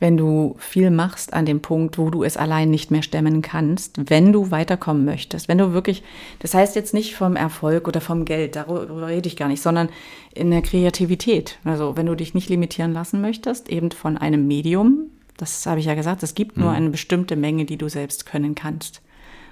wenn 0.02 0.16
du 0.16 0.56
viel 0.58 0.90
machst 0.90 1.32
an 1.32 1.46
dem 1.46 1.62
Punkt, 1.62 1.96
wo 1.96 2.10
du 2.10 2.24
es 2.24 2.36
allein 2.36 2.70
nicht 2.70 2.90
mehr 2.90 3.04
stemmen 3.04 3.40
kannst, 3.40 4.10
wenn 4.10 4.32
du 4.32 4.50
weiterkommen 4.50 5.04
möchtest. 5.04 5.46
Wenn 5.46 5.58
du 5.58 5.74
wirklich, 5.74 6.02
das 6.40 6.54
heißt 6.54 6.74
jetzt 6.74 6.92
nicht 6.92 7.14
vom 7.14 7.36
Erfolg 7.36 7.86
oder 7.86 8.00
vom 8.00 8.24
Geld, 8.24 8.56
darüber 8.56 9.06
rede 9.06 9.28
ich 9.28 9.36
gar 9.36 9.46
nicht, 9.46 9.62
sondern 9.62 9.90
in 10.34 10.50
der 10.50 10.60
Kreativität. 10.60 11.60
Also 11.62 11.96
wenn 11.96 12.06
du 12.06 12.16
dich 12.16 12.34
nicht 12.34 12.48
limitieren 12.48 12.92
lassen 12.92 13.20
möchtest, 13.20 13.68
eben 13.68 13.92
von 13.92 14.18
einem 14.18 14.48
Medium, 14.48 15.04
das 15.36 15.64
habe 15.66 15.78
ich 15.78 15.86
ja 15.86 15.94
gesagt, 15.94 16.24
es 16.24 16.34
gibt 16.34 16.56
nur 16.56 16.72
eine 16.72 16.90
bestimmte 16.90 17.36
Menge, 17.36 17.64
die 17.64 17.76
du 17.76 17.88
selbst 17.88 18.26
können 18.26 18.56
kannst. 18.56 19.02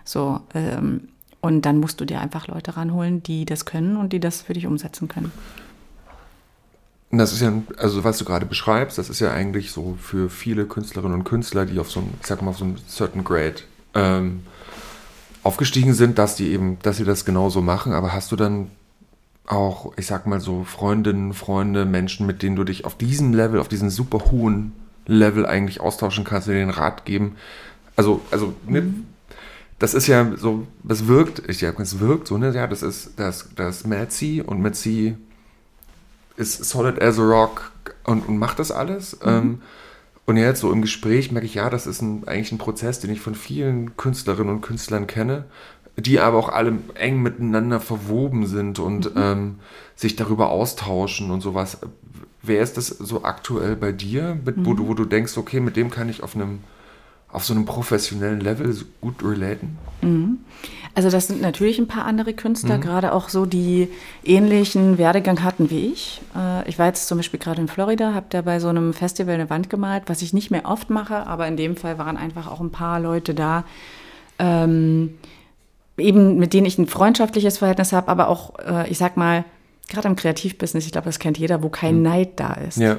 So, 0.05 0.41
ähm, 0.55 1.11
und 1.41 1.65
dann 1.65 1.79
musst 1.79 2.01
du 2.01 2.05
dir 2.05 2.21
einfach 2.21 2.49
Leute 2.49 2.77
ranholen, 2.77 3.23
die 3.23 3.45
das 3.45 3.67
können 3.67 3.97
und 3.97 4.13
die 4.13 4.19
das 4.19 4.43
für 4.43 4.55
dich 4.55 4.67
umsetzen 4.67 5.07
können. 5.07 5.31
Und 7.11 7.19
das 7.19 7.33
ist 7.33 7.41
ja, 7.41 7.53
also 7.77 8.05
was 8.05 8.19
du 8.19 8.25
gerade 8.25 8.47
beschreibst, 8.47 8.97
das 8.97 9.11
ist 9.11 9.21
ja 9.21 9.33
eigentlich 9.33 9.73
so 9.73 9.97
für 10.01 10.31
viele 10.31 10.67
Künstlerinnen 10.67 11.19
und 11.19 11.25
Künstler, 11.25 11.67
die 11.67 11.79
auf 11.81 11.91
so 11.91 12.01
einem, 12.01 12.11
ich 12.21 12.27
sag 12.27 12.41
mal, 12.41 12.51
auf 12.51 12.59
so 12.59 12.65
einem 12.65 12.77
certain 12.89 13.25
grade 13.25 13.63
ähm, 13.95 14.45
aufgestiegen 15.43 15.93
sind, 15.95 16.19
dass 16.19 16.37
die 16.37 16.53
eben, 16.53 16.79
dass 16.83 16.99
sie 16.99 17.05
das 17.05 17.25
genauso 17.25 17.63
machen. 17.63 17.93
Aber 17.93 18.13
hast 18.13 18.31
du 18.31 18.37
dann 18.37 18.71
auch, 19.47 19.93
ich 19.97 20.07
sag 20.07 20.27
mal 20.27 20.41
so, 20.41 20.63
Freundinnen, 20.63 21.35
Freunde, 21.35 21.85
Menschen, 21.85 22.27
mit 22.27 22.43
denen 22.43 22.55
du 22.55 22.63
dich 22.63 22.85
auf 22.85 22.97
diesem 22.97 23.33
Level, 23.35 23.59
auf 23.59 23.69
diesem 23.69 23.91
super 23.91 24.31
hohen 24.31 24.73
Level 25.07 25.47
eigentlich 25.47 25.81
austauschen 25.81 26.23
kannst, 26.23 26.47
dir 26.47 26.53
den 26.53 26.71
Rat 26.71 27.05
geben? 27.05 27.35
Also, 27.97 28.21
also, 28.31 28.55
ne, 28.67 28.95
das 29.81 29.95
ist 29.95 30.07
ja 30.07 30.31
so, 30.37 30.69
das 30.85 31.09
wirkt, 31.09 31.43
ich 31.49 31.61
ja, 31.61 31.73
es 31.77 31.99
wirkt 31.99 32.29
so, 32.29 32.39
ne, 32.39 32.53
ja, 32.55 32.69
das 32.69 32.85
ist, 32.85 33.19
das, 33.19 33.49
das 33.57 33.85
Metzi 33.85 34.43
und 34.47 34.61
Metzi 34.61 35.17
ist 36.37 36.65
solid 36.65 37.01
as 37.01 37.19
a 37.19 37.23
rock 37.23 37.73
und, 38.05 38.27
und 38.29 38.39
macht 38.39 38.59
das 38.59 38.71
alles. 38.73 39.19
Mhm. 39.23 39.29
Ähm, 39.29 39.63
und 40.27 40.37
jetzt 40.37 40.61
so 40.61 40.73
im 40.73 40.83
Gespräch 40.83 41.33
merke 41.33 41.47
ich, 41.47 41.55
ja, 41.55 41.71
das 41.71 41.87
ist 41.87 42.03
ein, 42.03 42.27
eigentlich 42.29 42.53
ein 42.53 42.59
Prozess, 42.59 43.01
den 43.01 43.11
ich 43.11 43.21
von 43.21 43.35
vielen 43.35 43.97
Künstlerinnen 43.97 44.55
und 44.55 44.61
Künstlern 44.61 45.07
kenne, 45.09 45.45
die 45.97 46.21
aber 46.21 46.39
auch 46.39 46.49
alle 46.51 46.79
eng 46.95 47.21
miteinander 47.21 47.81
verwoben 47.81 48.47
sind 48.47 48.79
und 48.79 49.15
Mhm. 49.15 49.21
ähm, 49.23 49.55
sich 49.97 50.17
darüber 50.17 50.51
austauschen 50.51 51.31
und 51.31 51.41
sowas. 51.41 51.79
Wer 52.43 52.63
ist 52.63 52.77
das 52.77 52.87
so 52.89 53.25
aktuell 53.25 53.77
bei 53.77 53.93
dir, 53.93 54.39
mit, 54.45 54.57
Mhm. 54.57 54.67
wo, 54.67 54.75
du, 54.75 54.89
wo 54.89 54.95
du 54.95 55.05
denkst, 55.05 55.37
okay, 55.37 55.61
mit 55.61 55.77
dem 55.77 55.91
kann 55.91 56.09
ich 56.09 56.23
auf 56.23 56.35
einem 56.37 56.61
auf 57.33 57.45
so 57.45 57.55
einem 57.55 57.65
professionellen 57.65 58.41
Level 58.41 58.73
so 58.73 58.85
gut 59.01 59.23
relaten? 59.23 59.79
Also 60.95 61.11
das 61.11 61.27
sind 61.29 61.41
natürlich 61.43 61.79
ein 61.79 61.87
paar 61.87 62.05
andere 62.05 62.33
Künstler, 62.33 62.79
gerade 62.79 63.13
auch 63.13 63.29
so, 63.29 63.47
die 63.47 63.89
ähnlichen 64.25 64.99
Werdegang 64.99 65.45
hatten 65.45 65.71
wie 65.71 65.87
ich. 65.93 66.21
Äh, 66.35 66.69
Ich 66.69 66.79
war 66.79 66.87
jetzt 66.87 67.07
zum 67.07 67.19
Beispiel 67.19 67.39
gerade 67.39 67.61
in 67.61 67.69
Florida, 67.69 68.15
habe 68.15 68.27
da 68.31 68.43
bei 68.43 68.59
so 68.59 68.69
einem 68.69 68.93
Festival 68.95 69.35
eine 69.35 69.51
Wand 69.51 69.71
gemalt, 69.71 70.05
was 70.07 70.23
ich 70.23 70.33
nicht 70.33 70.51
mehr 70.51 70.65
oft 70.65 70.91
mache, 70.91 71.27
aber 71.27 71.47
in 71.47 71.57
dem 71.57 71.77
Fall 71.77 71.99
waren 71.99 72.17
einfach 72.17 72.51
auch 72.51 72.61
ein 72.61 72.71
paar 72.71 72.99
Leute 72.99 73.35
da, 73.35 73.65
ähm, 74.39 75.19
eben 75.99 76.39
mit 76.39 76.55
denen 76.55 76.67
ich 76.67 76.79
ein 76.79 76.87
freundschaftliches 76.87 77.59
Verhältnis 77.59 77.93
habe, 77.93 78.09
aber 78.09 78.29
auch, 78.29 78.59
äh, 78.59 78.91
ich 78.91 78.99
sag 78.99 79.17
mal, 79.17 79.45
gerade 79.89 80.09
im 80.09 80.17
Kreativbusiness, 80.17 80.87
ich 80.87 80.93
glaube, 80.93 81.07
das 81.07 81.19
kennt 81.19 81.39
jeder, 81.39 81.63
wo 81.63 81.69
kein 81.69 82.03
Neid 82.03 82.41
da 82.41 82.55
ist. 82.55 82.79
Ja. 82.79 82.99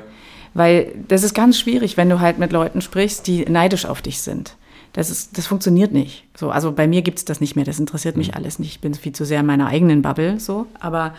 Weil 0.54 0.93
das 1.08 1.24
ist 1.24 1.34
ganz 1.34 1.58
schwierig, 1.58 1.97
wenn 1.97 2.10
du 2.10 2.20
halt 2.20 2.38
mit 2.38 2.52
Leuten 2.52 2.82
sprichst, 2.82 3.26
die 3.28 3.45
neidisch 3.45 3.86
auf 3.86 4.02
dich 4.02 4.22
sind. 4.22 4.58
das, 4.93 5.10
ist, 5.10 5.38
das 5.38 5.47
funktioniert 5.47 5.93
nicht. 5.93 6.26
So, 6.36 6.52
also 6.52 6.72
bei 6.72 6.88
mir 6.88 7.02
gibt 7.02 7.20
es 7.20 7.26
das 7.26 7.39
nicht 7.39 7.56
mehr. 7.56 7.66
Das 7.66 7.80
interessiert 7.80 8.18
mich 8.18 8.30
mhm. 8.30 8.36
alles 8.36 8.60
nicht. 8.60 8.72
Ich 8.72 8.82
bin 8.82 8.93
viel 8.93 9.14
zu 9.14 9.26
sehr 9.26 9.39
in 9.39 9.45
meiner 9.45 9.68
eigenen 9.68 10.02
Bubble. 10.02 10.39
So, 10.39 10.68
aber 10.80 11.14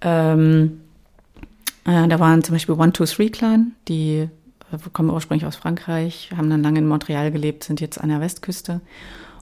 ähm, 0.00 0.80
äh, 1.84 2.08
da 2.08 2.18
waren 2.18 2.42
zum 2.42 2.54
Beispiel 2.54 2.74
One 2.74 2.92
Two 2.92 3.04
Three 3.04 3.30
Clan, 3.30 3.72
die 3.88 4.28
äh, 4.72 4.78
kommen 4.92 5.10
ursprünglich 5.10 5.46
aus 5.46 5.56
Frankreich, 5.56 6.30
haben 6.36 6.50
dann 6.50 6.62
lange 6.62 6.80
in 6.80 6.88
Montreal 6.88 7.30
gelebt, 7.30 7.64
sind 7.64 7.80
jetzt 7.80 8.00
an 8.00 8.08
der 8.08 8.20
Westküste 8.20 8.80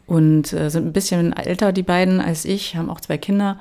und 0.07 0.53
äh, 0.53 0.69
sind 0.69 0.87
ein 0.87 0.93
bisschen 0.93 1.33
älter, 1.33 1.73
die 1.73 1.83
beiden, 1.83 2.21
als 2.21 2.45
ich, 2.45 2.77
haben 2.77 2.91
auch 2.91 3.01
zwei 3.01 3.19
Kinder. 3.19 3.59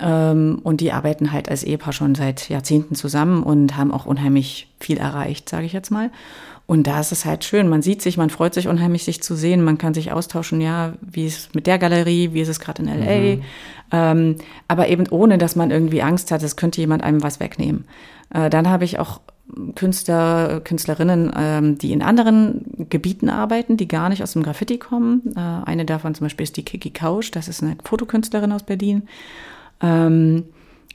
Ähm, 0.00 0.60
und 0.62 0.80
die 0.80 0.92
arbeiten 0.92 1.32
halt 1.32 1.48
als 1.48 1.62
Ehepaar 1.62 1.92
schon 1.92 2.14
seit 2.14 2.48
Jahrzehnten 2.48 2.94
zusammen 2.94 3.42
und 3.42 3.76
haben 3.76 3.92
auch 3.92 4.06
unheimlich 4.06 4.68
viel 4.78 4.98
erreicht, 4.98 5.48
sage 5.48 5.66
ich 5.66 5.72
jetzt 5.72 5.90
mal. 5.90 6.10
Und 6.66 6.86
da 6.86 7.00
ist 7.00 7.10
es 7.10 7.24
halt 7.24 7.44
schön. 7.44 7.68
Man 7.68 7.82
sieht 7.82 8.00
sich, 8.00 8.16
man 8.16 8.30
freut 8.30 8.54
sich 8.54 8.68
unheimlich, 8.68 9.02
sich 9.02 9.22
zu 9.22 9.34
sehen. 9.34 9.64
Man 9.64 9.76
kann 9.76 9.92
sich 9.92 10.12
austauschen, 10.12 10.60
ja, 10.60 10.92
wie 11.00 11.26
ist 11.26 11.38
es 11.38 11.54
mit 11.54 11.66
der 11.66 11.78
Galerie, 11.78 12.32
wie 12.32 12.40
ist 12.40 12.48
es 12.48 12.60
gerade 12.60 12.82
in 12.82 12.88
LA. 12.88 13.36
Mhm. 13.36 13.42
Ähm, 13.90 14.36
aber 14.68 14.88
eben 14.88 15.08
ohne, 15.08 15.36
dass 15.36 15.56
man 15.56 15.72
irgendwie 15.72 16.00
Angst 16.00 16.30
hat, 16.30 16.44
es 16.44 16.54
könnte 16.54 16.80
jemand 16.80 17.02
einem 17.02 17.24
was 17.24 17.40
wegnehmen. 17.40 17.86
Äh, 18.32 18.50
dann 18.50 18.68
habe 18.68 18.84
ich 18.84 19.00
auch 19.00 19.20
Künstler, 19.74 20.60
Künstlerinnen, 20.60 21.32
ähm, 21.36 21.78
die 21.78 21.92
in 21.92 22.02
anderen 22.02 22.86
Gebieten 22.88 23.30
arbeiten, 23.30 23.76
die 23.76 23.88
gar 23.88 24.08
nicht 24.08 24.22
aus 24.22 24.34
dem 24.34 24.42
Graffiti 24.42 24.78
kommen. 24.78 25.34
Äh, 25.36 25.40
eine 25.40 25.84
davon 25.84 26.14
zum 26.14 26.26
Beispiel 26.26 26.44
ist 26.44 26.56
die 26.56 26.64
Kiki 26.64 26.90
Kausch, 26.90 27.30
das 27.30 27.48
ist 27.48 27.62
eine 27.62 27.76
Fotokünstlerin 27.84 28.52
aus 28.52 28.62
Berlin. 28.62 29.08
Ähm, 29.80 30.44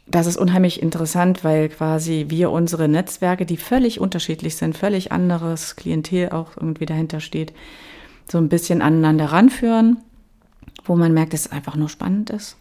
das 0.08 0.28
ist 0.28 0.38
unheimlich 0.38 0.82
interessant, 0.82 1.44
weil 1.44 1.70
quasi 1.70 2.26
wir 2.30 2.52
unsere 2.52 2.88
Netzwerke, 2.88 3.46
die 3.46 3.58
völlig 3.58 4.00
unterschiedlich 4.00 4.56
sind, 4.56 4.78
völlig 4.78 5.12
anderes 5.12 5.76
Klientel 5.76 6.30
auch 6.30 6.58
irgendwie 6.58 6.86
dahinter 6.86 7.20
steht, 7.20 7.54
so 8.30 8.38
ein 8.38 8.50
bisschen 8.50 8.82
aneinander 8.82 9.26
ranführen, 9.26 9.98
wo 10.84 10.96
man 10.96 11.14
merkt, 11.14 11.34
dass 11.34 11.48
es 11.48 11.52
einfach 11.52 11.76
nur 11.76 11.90
spannend 11.90 12.30
ist. 12.30 12.58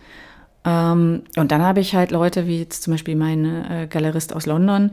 Ähm, 0.64 1.22
und 1.36 1.52
dann 1.52 1.62
habe 1.62 1.80
ich 1.80 1.94
halt 1.94 2.10
Leute 2.10 2.46
wie 2.46 2.60
jetzt 2.60 2.82
zum 2.82 2.94
Beispiel 2.94 3.16
meine 3.16 3.82
äh, 3.82 3.86
Galerist 3.86 4.34
aus 4.34 4.46
London, 4.46 4.92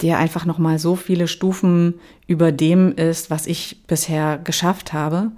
der 0.00 0.16
einfach 0.16 0.46
noch 0.46 0.56
mal 0.56 0.78
so 0.78 0.96
viele 0.96 1.28
Stufen 1.28 1.94
über 2.26 2.52
dem 2.52 2.92
ist, 2.92 3.30
was 3.30 3.46
ich 3.46 3.82
bisher 3.86 4.38
geschafft 4.38 4.94
habe 4.94 5.32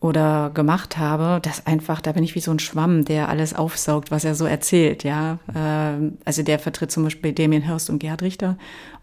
oder 0.00 0.50
gemacht 0.54 0.96
habe, 0.96 1.40
das 1.42 1.66
einfach, 1.66 2.00
da 2.00 2.12
bin 2.12 2.22
ich 2.22 2.34
wie 2.36 2.40
so 2.40 2.52
ein 2.52 2.60
Schwamm, 2.60 3.04
der 3.04 3.28
alles 3.28 3.54
aufsaugt, 3.54 4.10
was 4.10 4.24
er 4.24 4.36
so 4.36 4.44
erzählt, 4.44 5.02
ja. 5.02 5.38
Ähm, 5.54 6.18
also 6.24 6.42
der 6.42 6.58
vertritt 6.58 6.92
zum 6.92 7.02
Beispiel 7.04 7.32
Damien 7.32 7.62
Hirst 7.62 7.90
und 7.90 7.98
Gerhard 7.98 8.22
Richter. 8.22 8.56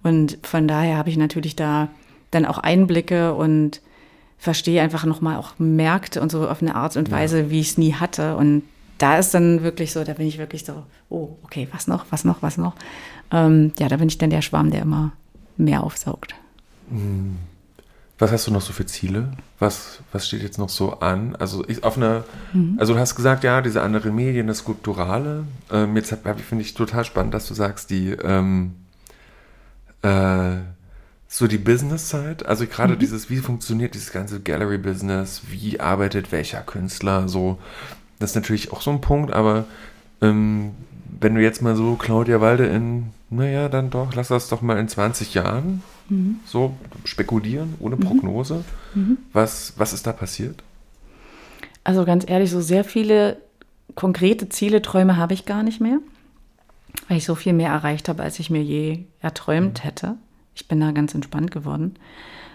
Und 0.03 0.37
von 0.43 0.67
daher 0.67 0.97
habe 0.97 1.09
ich 1.09 1.17
natürlich 1.17 1.55
da 1.55 1.89
dann 2.31 2.45
auch 2.45 2.59
Einblicke 2.59 3.33
und 3.33 3.81
verstehe 4.37 4.81
einfach 4.81 5.05
nochmal 5.05 5.37
auch 5.37 5.53
Märkte 5.57 6.21
und 6.21 6.31
so 6.31 6.47
auf 6.47 6.61
eine 6.61 6.75
Art 6.75 6.95
und 6.95 7.11
Weise, 7.11 7.41
ja. 7.41 7.49
wie 7.49 7.59
ich 7.59 7.71
es 7.71 7.77
nie 7.77 7.93
hatte. 7.93 8.37
Und 8.37 8.63
da 8.97 9.17
ist 9.17 9.33
dann 9.33 9.63
wirklich 9.63 9.91
so, 9.91 10.03
da 10.03 10.13
bin 10.13 10.27
ich 10.27 10.37
wirklich 10.37 10.63
so, 10.63 10.83
oh, 11.09 11.29
okay, 11.43 11.67
was 11.71 11.87
noch, 11.87 12.05
was 12.09 12.23
noch, 12.23 12.41
was 12.41 12.57
noch. 12.57 12.75
Ähm, 13.31 13.73
ja, 13.79 13.89
da 13.89 13.97
bin 13.97 14.07
ich 14.07 14.17
dann 14.17 14.29
der 14.29 14.41
Schwamm, 14.41 14.71
der 14.71 14.83
immer 14.83 15.11
mehr 15.57 15.83
aufsaugt. 15.83 16.35
Mhm. 16.89 17.37
Was 18.17 18.31
hast 18.31 18.47
du 18.47 18.51
noch 18.51 18.61
so 18.61 18.71
für 18.71 18.85
Ziele? 18.85 19.31
Was, 19.59 19.99
was 20.13 20.27
steht 20.27 20.41
jetzt 20.41 20.57
noch 20.57 20.69
so 20.69 20.99
an? 20.99 21.35
Also 21.35 21.65
ich, 21.67 21.83
auf 21.83 21.97
einer, 21.97 22.23
mhm. 22.53 22.77
also 22.79 22.93
du 22.93 22.99
hast 22.99 23.15
gesagt, 23.15 23.43
ja, 23.43 23.61
diese 23.61 23.81
anderen 23.81 24.15
Medien, 24.15 24.47
das 24.47 24.59
Skulpturale. 24.59 25.43
Ähm, 25.69 25.95
jetzt 25.97 26.15
finde 26.47 26.63
ich 26.63 26.73
total 26.73 27.03
spannend, 27.03 27.33
dass 27.33 27.47
du 27.47 27.53
sagst, 27.53 27.89
die 27.89 28.11
ähm, 28.11 28.75
äh, 30.01 30.57
so 31.27 31.47
die 31.47 31.57
Business-Side, 31.57 32.47
also 32.47 32.65
gerade 32.67 32.93
mhm. 32.93 32.99
dieses, 32.99 33.29
wie 33.29 33.37
funktioniert 33.37 33.95
dieses 33.95 34.13
ganze 34.13 34.39
Gallery-Business, 34.39 35.41
wie 35.49 35.81
arbeitet 35.81 36.31
welcher 36.31 36.61
Künstler, 36.61 37.27
so, 37.27 37.59
das 38.19 38.31
ist 38.31 38.35
natürlich 38.35 38.71
auch 38.71 38.81
so 38.81 38.91
ein 38.91 39.01
Punkt, 39.01 39.33
aber 39.33 39.65
ähm, 40.21 40.71
wenn 41.19 41.35
du 41.35 41.41
jetzt 41.41 41.61
mal 41.61 41.75
so 41.75 41.95
Claudia 41.95 42.39
Walde 42.39 42.67
in, 42.67 43.07
naja, 43.29 43.67
dann 43.67 43.89
doch, 43.89 44.15
lass 44.15 44.29
das 44.29 44.47
doch 44.47 44.61
mal 44.61 44.77
in 44.77 44.87
20 44.87 45.33
Jahren 45.33 45.83
Mhm. 46.09 46.39
So 46.45 46.75
spekulieren, 47.03 47.75
ohne 47.79 47.95
mhm. 47.95 48.01
Prognose. 48.01 48.63
Mhm. 48.93 49.17
Was, 49.33 49.73
was 49.77 49.93
ist 49.93 50.07
da 50.07 50.13
passiert? 50.13 50.63
Also 51.83 52.05
ganz 52.05 52.25
ehrlich, 52.27 52.49
so 52.51 52.61
sehr 52.61 52.83
viele 52.83 53.37
konkrete 53.93 54.49
Ziele, 54.49 54.81
Träume 54.81 55.17
habe 55.17 55.33
ich 55.33 55.45
gar 55.45 55.63
nicht 55.63 55.79
mehr, 55.79 55.99
weil 57.07 57.17
ich 57.17 57.25
so 57.25 57.35
viel 57.35 57.53
mehr 57.53 57.69
erreicht 57.69 58.09
habe, 58.09 58.23
als 58.23 58.39
ich 58.39 58.49
mir 58.49 58.63
je 58.63 59.05
erträumt 59.19 59.79
mhm. 59.79 59.83
hätte. 59.83 60.15
Ich 60.55 60.67
bin 60.67 60.79
da 60.79 60.91
ganz 60.91 61.13
entspannt 61.13 61.51
geworden. 61.51 61.95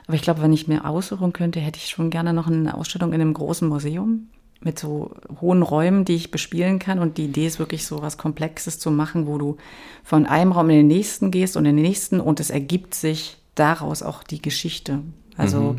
Aber 0.06 0.16
ich 0.16 0.22
glaube, 0.22 0.42
wenn 0.42 0.52
ich 0.52 0.66
mir 0.66 0.86
aussuchen 0.86 1.32
könnte, 1.32 1.60
hätte 1.60 1.78
ich 1.78 1.88
schon 1.88 2.10
gerne 2.10 2.32
noch 2.32 2.48
eine 2.48 2.74
Ausstellung 2.74 3.12
in 3.12 3.20
einem 3.20 3.34
großen 3.34 3.68
Museum 3.68 4.28
mit 4.60 4.78
so 4.78 5.12
hohen 5.40 5.62
Räumen, 5.62 6.04
die 6.04 6.16
ich 6.16 6.30
bespielen 6.30 6.78
kann. 6.78 6.98
Und 6.98 7.16
die 7.16 7.26
Idee 7.26 7.46
ist 7.46 7.58
wirklich 7.58 7.86
so 7.86 8.02
was 8.02 8.18
Komplexes 8.18 8.78
zu 8.78 8.90
machen, 8.90 9.26
wo 9.26 9.38
du 9.38 9.56
von 10.02 10.26
einem 10.26 10.52
Raum 10.52 10.70
in 10.70 10.76
den 10.76 10.86
nächsten 10.86 11.30
gehst 11.30 11.56
und 11.56 11.64
in 11.64 11.76
den 11.76 11.84
nächsten 11.84 12.20
und 12.20 12.40
es 12.40 12.50
ergibt 12.50 12.94
sich 12.94 13.38
daraus 13.54 14.02
auch 14.02 14.22
die 14.22 14.42
Geschichte. 14.42 15.00
Also 15.36 15.76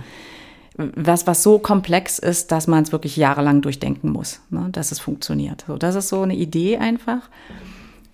mhm. 0.77 0.91
was, 0.95 1.27
was 1.27 1.43
so 1.43 1.59
komplex 1.59 2.19
ist, 2.19 2.51
dass 2.51 2.67
man 2.67 2.83
es 2.83 2.91
wirklich 2.91 3.17
jahrelang 3.17 3.61
durchdenken 3.61 4.11
muss, 4.11 4.41
ne, 4.49 4.69
dass 4.71 4.91
es 4.91 4.99
funktioniert. 4.99 5.65
So, 5.67 5.77
das 5.77 5.95
ist 5.95 6.09
so 6.09 6.21
eine 6.21 6.35
Idee 6.35 6.77
einfach. 6.77 7.29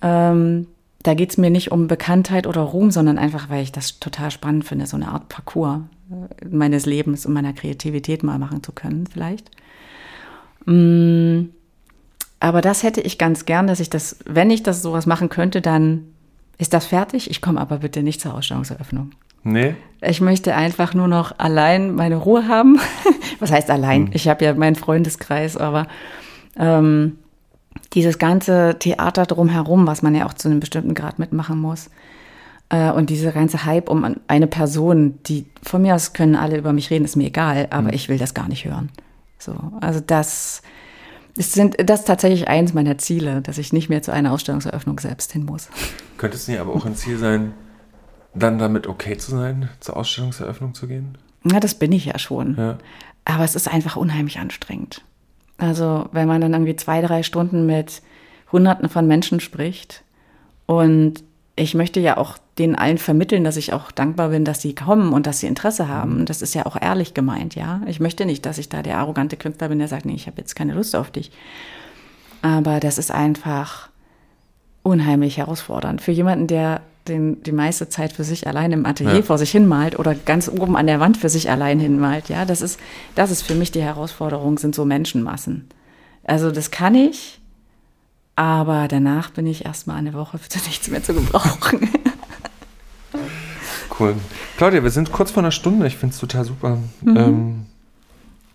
Ähm, 0.02 0.68
da 1.04 1.14
geht 1.14 1.32
es 1.32 1.38
mir 1.38 1.50
nicht 1.50 1.72
um 1.72 1.88
Bekanntheit 1.88 2.48
oder 2.48 2.62
Ruhm, 2.62 2.92
sondern 2.92 3.18
einfach, 3.18 3.50
weil 3.50 3.64
ich 3.64 3.72
das 3.72 4.00
total 4.00 4.32
spannend 4.32 4.66
finde, 4.66 4.88
so 4.88 4.98
eine 4.98 5.08
Art 5.08 5.30
Parcours 5.30 5.82
äh, 6.12 6.46
meines 6.46 6.86
Lebens 6.86 7.26
und 7.26 7.34
meiner 7.34 7.54
Kreativität 7.54 8.24
mal 8.24 8.40
machen 8.40 8.64
zu 8.64 8.72
können, 8.72 9.08
vielleicht. 9.08 9.50
Mm, 10.66 11.46
aber 12.40 12.62
das 12.62 12.84
hätte 12.84 13.02
ich 13.02 13.18
ganz 13.18 13.46
gern, 13.46 13.68
dass 13.68 13.80
ich 13.80 13.90
das, 13.90 14.18
wenn 14.26 14.52
ich 14.52 14.64
das 14.64 14.82
sowas 14.82 15.06
machen 15.06 15.30
könnte, 15.30 15.62
dann 15.62 16.14
ist 16.58 16.74
das 16.74 16.86
fertig. 16.86 17.30
Ich 17.30 17.42
komme 17.42 17.62
aber 17.62 17.78
bitte 17.78 18.04
nicht 18.04 18.22
zur 18.22 18.34
Ausstellungseröffnung. 18.34 19.12
Nee. 19.48 19.76
Ich 20.02 20.22
möchte 20.22 20.56
einfach 20.56 20.94
nur 20.94 21.08
noch 21.08 21.40
allein 21.40 21.96
meine 21.96 22.18
Ruhe 22.18 22.48
haben. 22.48 22.80
Was 23.40 23.52
heißt 23.52 23.70
allein? 23.70 24.08
Hm. 24.08 24.12
Ich 24.14 24.28
habe 24.28 24.44
ja 24.44 24.54
meinen 24.54 24.76
Freundeskreis, 24.76 25.58
aber 25.58 25.88
ähm, 26.58 27.18
dieses 27.94 28.20
ganze 28.20 28.76
Theater 28.80 29.26
drumherum, 29.26 29.88
was 29.88 30.02
man 30.02 30.14
ja 30.16 30.26
auch 30.26 30.34
zu 30.34 30.50
einem 30.50 30.60
bestimmten 30.60 30.94
Grad 30.94 31.20
mitmachen 31.20 31.60
muss. 31.60 31.90
Äh, 32.70 32.92
und 32.92 33.10
dieser 33.10 33.32
ganze 33.32 33.66
Hype 33.66 33.90
um 33.90 34.18
eine 34.28 34.48
Person, 34.48 35.20
die 35.28 35.46
von 35.64 35.82
mir 35.82 35.96
aus 35.96 36.14
können 36.14 36.36
alle 36.36 36.58
über 36.58 36.74
mich 36.74 36.90
reden, 36.90 37.06
ist 37.06 37.16
mir 37.16 37.28
egal, 37.28 37.68
aber 37.70 37.88
hm. 37.88 37.94
ich 37.94 38.10
will 38.10 38.18
das 38.18 38.34
gar 38.34 38.50
nicht 38.50 38.66
hören. 38.66 38.90
So, 39.40 39.56
also 39.80 40.02
das, 40.06 40.62
das 41.38 41.54
sind 41.54 41.78
das 41.90 42.02
ist 42.02 42.06
tatsächlich 42.06 42.48
eins 42.50 42.74
meiner 42.74 42.98
Ziele, 42.98 43.42
dass 43.42 43.58
ich 43.58 43.72
nicht 43.72 43.88
mehr 43.88 44.02
zu 44.02 44.12
einer 44.12 44.34
Ausstellungseröffnung 44.34 45.00
selbst 45.00 45.32
hin 45.32 45.46
muss. 45.46 45.70
Könnte 46.18 46.36
es 46.36 46.48
nicht 46.48 46.60
aber 46.60 46.76
auch 46.76 46.86
ein 46.86 46.96
Ziel 46.96 47.18
sein, 47.18 47.54
dann 48.38 48.60
damit 48.60 48.88
okay 48.88 49.18
zu 49.18 49.32
sein, 49.32 49.70
zur 49.80 49.98
Ausstellungseröffnung 49.98 50.74
zu 50.74 50.88
gehen? 50.88 51.18
Ja, 51.44 51.60
das 51.60 51.76
bin 51.76 51.92
ich 51.92 52.06
ja 52.06 52.20
schon. 52.20 52.56
Ja. 52.58 52.78
Aber 53.26 53.44
es 53.44 53.56
ist 53.56 53.68
einfach 53.68 53.96
unheimlich 53.96 54.40
anstrengend. 54.40 55.02
Also, 55.58 56.08
wenn 56.12 56.28
man 56.28 56.42
dann 56.42 56.54
irgendwie 56.54 56.76
zwei, 56.76 57.02
drei 57.02 57.24
Stunden 57.24 57.66
mit 57.66 58.02
Hunderten 58.52 58.90
von 58.90 59.08
Menschen 59.08 59.40
spricht 59.40 60.04
und 60.66 61.24
ich 61.56 61.74
möchte 61.74 62.00
ja 62.00 62.18
auch 62.18 62.38
denen 62.60 62.76
allen 62.76 63.00
vermitteln, 63.00 63.44
dass 63.44 63.58
ich 63.58 63.74
auch 63.74 63.92
dankbar 63.92 64.30
bin, 64.30 64.46
dass 64.46 64.62
sie 64.62 64.76
kommen 64.76 65.12
und 65.12 65.26
dass 65.26 65.40
sie 65.40 65.48
Interesse 65.48 65.88
haben. 65.88 66.20
Mhm. 66.20 66.26
Das 66.26 66.42
ist 66.42 66.54
ja 66.54 66.66
auch 66.66 66.80
ehrlich 66.80 67.14
gemeint, 67.14 67.56
ja. 67.56 67.82
Ich 67.88 68.00
möchte 68.00 68.26
nicht, 68.26 68.46
dass 68.46 68.60
ich 68.60 68.70
da 68.70 68.84
der 68.84 69.00
arrogante 69.00 69.38
Künstler 69.38 69.70
bin, 69.70 69.80
der 69.80 69.88
sagt, 69.88 70.06
nee, 70.06 70.14
ich 70.14 70.28
habe 70.28 70.38
jetzt 70.38 70.56
keine 70.56 70.74
Lust 70.74 70.96
auf 70.96 71.10
dich. 71.12 71.32
Aber 72.42 72.80
das 72.80 72.98
ist 73.00 73.12
einfach 73.12 73.90
unheimlich 74.84 75.38
herausfordernd 75.38 76.02
für 76.02 76.12
jemanden, 76.12 76.48
der 76.48 76.82
den, 77.08 77.42
die 77.44 77.52
meiste 77.52 77.90
Zeit 77.90 78.14
für 78.14 78.24
sich 78.24 78.48
allein 78.48 78.72
im 78.72 78.86
Atelier 78.86 79.18
ja. 79.18 79.22
vor 79.22 79.38
sich 79.38 79.52
hinmalt 79.52 79.98
oder 79.98 80.16
ganz 80.16 80.50
oben 80.50 80.76
an 80.76 80.88
der 80.88 81.00
Wand 81.00 81.18
für 81.18 81.30
sich 81.30 81.50
allein 81.50 81.80
hinmalt. 81.80 82.30
Ja, 82.30 82.46
das 82.46 82.62
ist, 82.62 82.80
das 83.16 83.32
ist 83.32 83.42
für 83.42 83.56
mich 83.56 83.72
die 83.72 83.82
Herausforderung, 83.82 84.58
sind 84.58 84.76
so 84.76 84.86
Menschenmassen. 84.86 85.68
Also 86.24 86.52
das 86.52 86.72
kann 86.72 86.96
ich, 86.96 87.40
aber 88.36 88.88
danach 88.88 89.32
bin 89.32 89.48
ich 89.48 89.66
erstmal 89.66 89.98
eine 89.98 90.14
Woche 90.14 90.38
für 90.50 90.58
nichts 90.60 90.88
mehr 90.90 91.04
zu 91.04 91.14
gebrauchen. 91.14 91.90
Cool. 94.00 94.16
Claudia, 94.58 94.84
wir 94.84 94.92
sind 94.92 95.12
kurz 95.12 95.32
vor 95.32 95.42
einer 95.42 95.52
Stunde. 95.52 95.88
Ich 95.88 95.98
finde 95.98 96.14
es 96.14 96.20
total 96.20 96.46
super. 96.46 96.78
Mhm. 97.02 97.18
Ähm, 97.18 97.66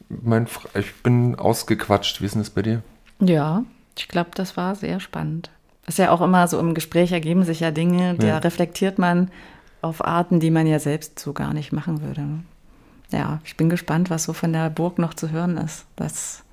mein, 0.08 0.46
ich 0.74 0.94
bin 1.02 1.34
ausgequatscht. 1.34 2.20
Wie 2.20 2.26
ist 2.26 2.34
denn 2.34 2.42
das 2.42 2.50
bei 2.50 2.62
dir? 2.62 2.82
Ja, 3.18 3.64
ich 3.98 4.08
glaube, 4.08 4.30
das 4.34 4.56
war 4.56 4.76
sehr 4.76 5.00
spannend. 5.00 5.50
Ist 5.92 5.98
ja 5.98 6.10
auch 6.10 6.22
immer 6.22 6.48
so 6.48 6.58
im 6.58 6.72
Gespräch 6.72 7.12
ergeben 7.12 7.44
sich 7.44 7.60
ja 7.60 7.70
Dinge, 7.70 8.14
da 8.14 8.26
ja. 8.26 8.38
reflektiert 8.38 8.98
man 8.98 9.30
auf 9.82 10.02
Arten, 10.02 10.40
die 10.40 10.50
man 10.50 10.66
ja 10.66 10.78
selbst 10.78 11.18
so 11.18 11.34
gar 11.34 11.52
nicht 11.52 11.70
machen 11.70 12.00
würde. 12.00 12.24
Ja, 13.10 13.40
ich 13.44 13.58
bin 13.58 13.68
gespannt, 13.68 14.08
was 14.08 14.24
so 14.24 14.32
von 14.32 14.54
der 14.54 14.70
Burg 14.70 14.98
noch 14.98 15.12
zu 15.12 15.32
hören 15.32 15.58
ist. 15.58 15.84
Das 15.96 16.44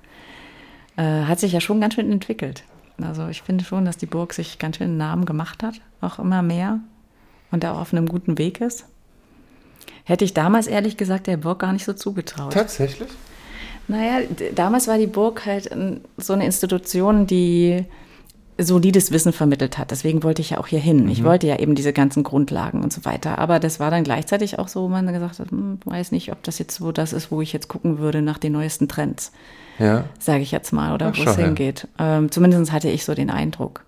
äh, 0.98 1.22
hat 1.22 1.40
sich 1.40 1.52
ja 1.52 1.60
schon 1.62 1.80
ganz 1.80 1.94
schön 1.94 2.12
entwickelt. 2.12 2.64
Also 3.00 3.28
ich 3.28 3.40
finde 3.40 3.64
schon, 3.64 3.86
dass 3.86 3.96
die 3.96 4.04
Burg 4.04 4.34
sich 4.34 4.58
ganz 4.58 4.76
schön 4.76 4.88
einen 4.88 4.98
Namen 4.98 5.24
gemacht 5.24 5.62
hat, 5.62 5.76
auch 6.02 6.18
immer 6.18 6.42
mehr 6.42 6.80
und 7.50 7.64
da 7.64 7.72
auch 7.72 7.80
auf 7.80 7.94
einem 7.94 8.08
guten 8.08 8.36
Weg 8.36 8.60
ist. 8.60 8.84
Hätte 10.04 10.26
ich 10.26 10.34
damals 10.34 10.66
ehrlich 10.66 10.98
gesagt 10.98 11.28
der 11.28 11.38
Burg 11.38 11.60
gar 11.60 11.72
nicht 11.72 11.86
so 11.86 11.94
zugetraut. 11.94 12.52
Tatsächlich? 12.52 13.08
Naja, 13.88 14.20
damals 14.54 14.86
war 14.86 14.98
die 14.98 15.06
Burg 15.06 15.46
halt 15.46 15.70
so 16.18 16.34
eine 16.34 16.44
Institution, 16.44 17.26
die 17.26 17.86
solides 18.62 19.10
Wissen 19.10 19.32
vermittelt 19.32 19.78
hat. 19.78 19.90
Deswegen 19.90 20.22
wollte 20.22 20.42
ich 20.42 20.50
ja 20.50 20.58
auch 20.58 20.66
hier 20.66 20.78
hin. 20.78 21.04
Mhm. 21.04 21.10
Ich 21.10 21.24
wollte 21.24 21.46
ja 21.46 21.58
eben 21.58 21.74
diese 21.74 21.92
ganzen 21.92 22.22
Grundlagen 22.22 22.82
und 22.82 22.92
so 22.92 23.04
weiter. 23.04 23.38
Aber 23.38 23.58
das 23.58 23.80
war 23.80 23.90
dann 23.90 24.04
gleichzeitig 24.04 24.58
auch 24.58 24.68
so, 24.68 24.82
wo 24.82 24.88
man 24.88 25.12
gesagt 25.12 25.38
hat, 25.38 25.50
hm, 25.50 25.78
weiß 25.84 26.12
nicht, 26.12 26.32
ob 26.32 26.42
das 26.42 26.58
jetzt 26.58 26.76
so 26.76 26.92
das 26.92 27.12
ist, 27.12 27.30
wo 27.30 27.40
ich 27.40 27.52
jetzt 27.52 27.68
gucken 27.68 27.98
würde 27.98 28.22
nach 28.22 28.38
den 28.38 28.52
neuesten 28.52 28.88
Trends. 28.88 29.32
Ja. 29.78 30.04
Sage 30.18 30.42
ich 30.42 30.50
jetzt 30.50 30.72
mal, 30.72 30.94
oder 30.94 31.12
Ach, 31.12 31.18
wo 31.18 31.22
es 31.22 31.36
hingeht. 31.36 31.88
Ähm, 31.98 32.30
zumindest 32.30 32.72
hatte 32.72 32.90
ich 32.90 33.04
so 33.04 33.14
den 33.14 33.30
Eindruck. 33.30 33.84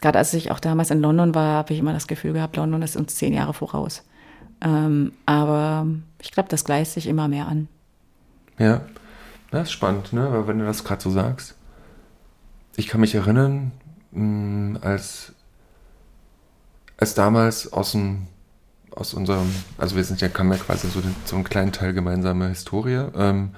Gerade 0.00 0.18
als 0.18 0.34
ich 0.34 0.50
auch 0.50 0.60
damals 0.60 0.90
in 0.90 1.00
London 1.00 1.34
war, 1.34 1.56
habe 1.56 1.72
ich 1.72 1.78
immer 1.78 1.92
das 1.92 2.06
Gefühl 2.06 2.32
gehabt, 2.32 2.56
London 2.56 2.82
ist 2.82 2.96
uns 2.96 3.14
zehn 3.14 3.32
Jahre 3.32 3.54
voraus. 3.54 4.02
Ähm, 4.60 5.12
aber 5.26 5.86
ich 6.20 6.32
glaube, 6.32 6.48
das 6.48 6.64
gleicht 6.64 6.92
sich 6.92 7.06
immer 7.06 7.28
mehr 7.28 7.46
an. 7.46 7.68
Ja, 8.58 8.82
das 9.50 9.64
ist 9.64 9.72
spannend, 9.72 10.12
ne? 10.12 10.28
Weil 10.30 10.46
wenn 10.46 10.58
du 10.58 10.64
das 10.64 10.84
gerade 10.84 11.02
so 11.02 11.10
sagst. 11.10 11.54
Ich 12.76 12.88
kann 12.88 13.00
mich 13.00 13.14
erinnern, 13.14 13.72
mh, 14.14 14.80
als, 14.80 15.32
als 16.96 17.14
damals 17.14 17.72
aus 17.72 17.92
dem 17.92 18.28
aus 18.96 19.14
unserem, 19.14 19.52
also 19.76 19.96
wir 19.96 20.04
sind 20.04 20.20
ja, 20.20 20.28
haben 20.38 20.52
ja 20.52 20.58
quasi 20.58 20.88
so, 20.88 21.00
den, 21.00 21.14
so 21.24 21.34
einen 21.34 21.44
kleinen 21.44 21.72
Teil 21.72 21.92
gemeinsame 21.92 22.48
Historie, 22.48 23.04
ähm, 23.16 23.50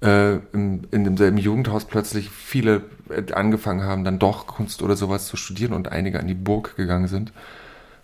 äh, 0.00 0.36
in, 0.52 0.86
in 0.90 1.04
demselben 1.04 1.38
Jugendhaus 1.38 1.84
plötzlich 1.84 2.30
viele 2.30 2.82
äh, 3.10 3.32
angefangen 3.32 3.82
haben, 3.82 4.04
dann 4.04 4.18
doch 4.18 4.46
Kunst 4.46 4.82
oder 4.82 4.96
sowas 4.96 5.26
zu 5.26 5.36
studieren 5.36 5.72
und 5.72 5.88
einige 5.88 6.20
an 6.20 6.28
die 6.28 6.34
Burg 6.34 6.76
gegangen 6.76 7.08
sind, 7.08 7.32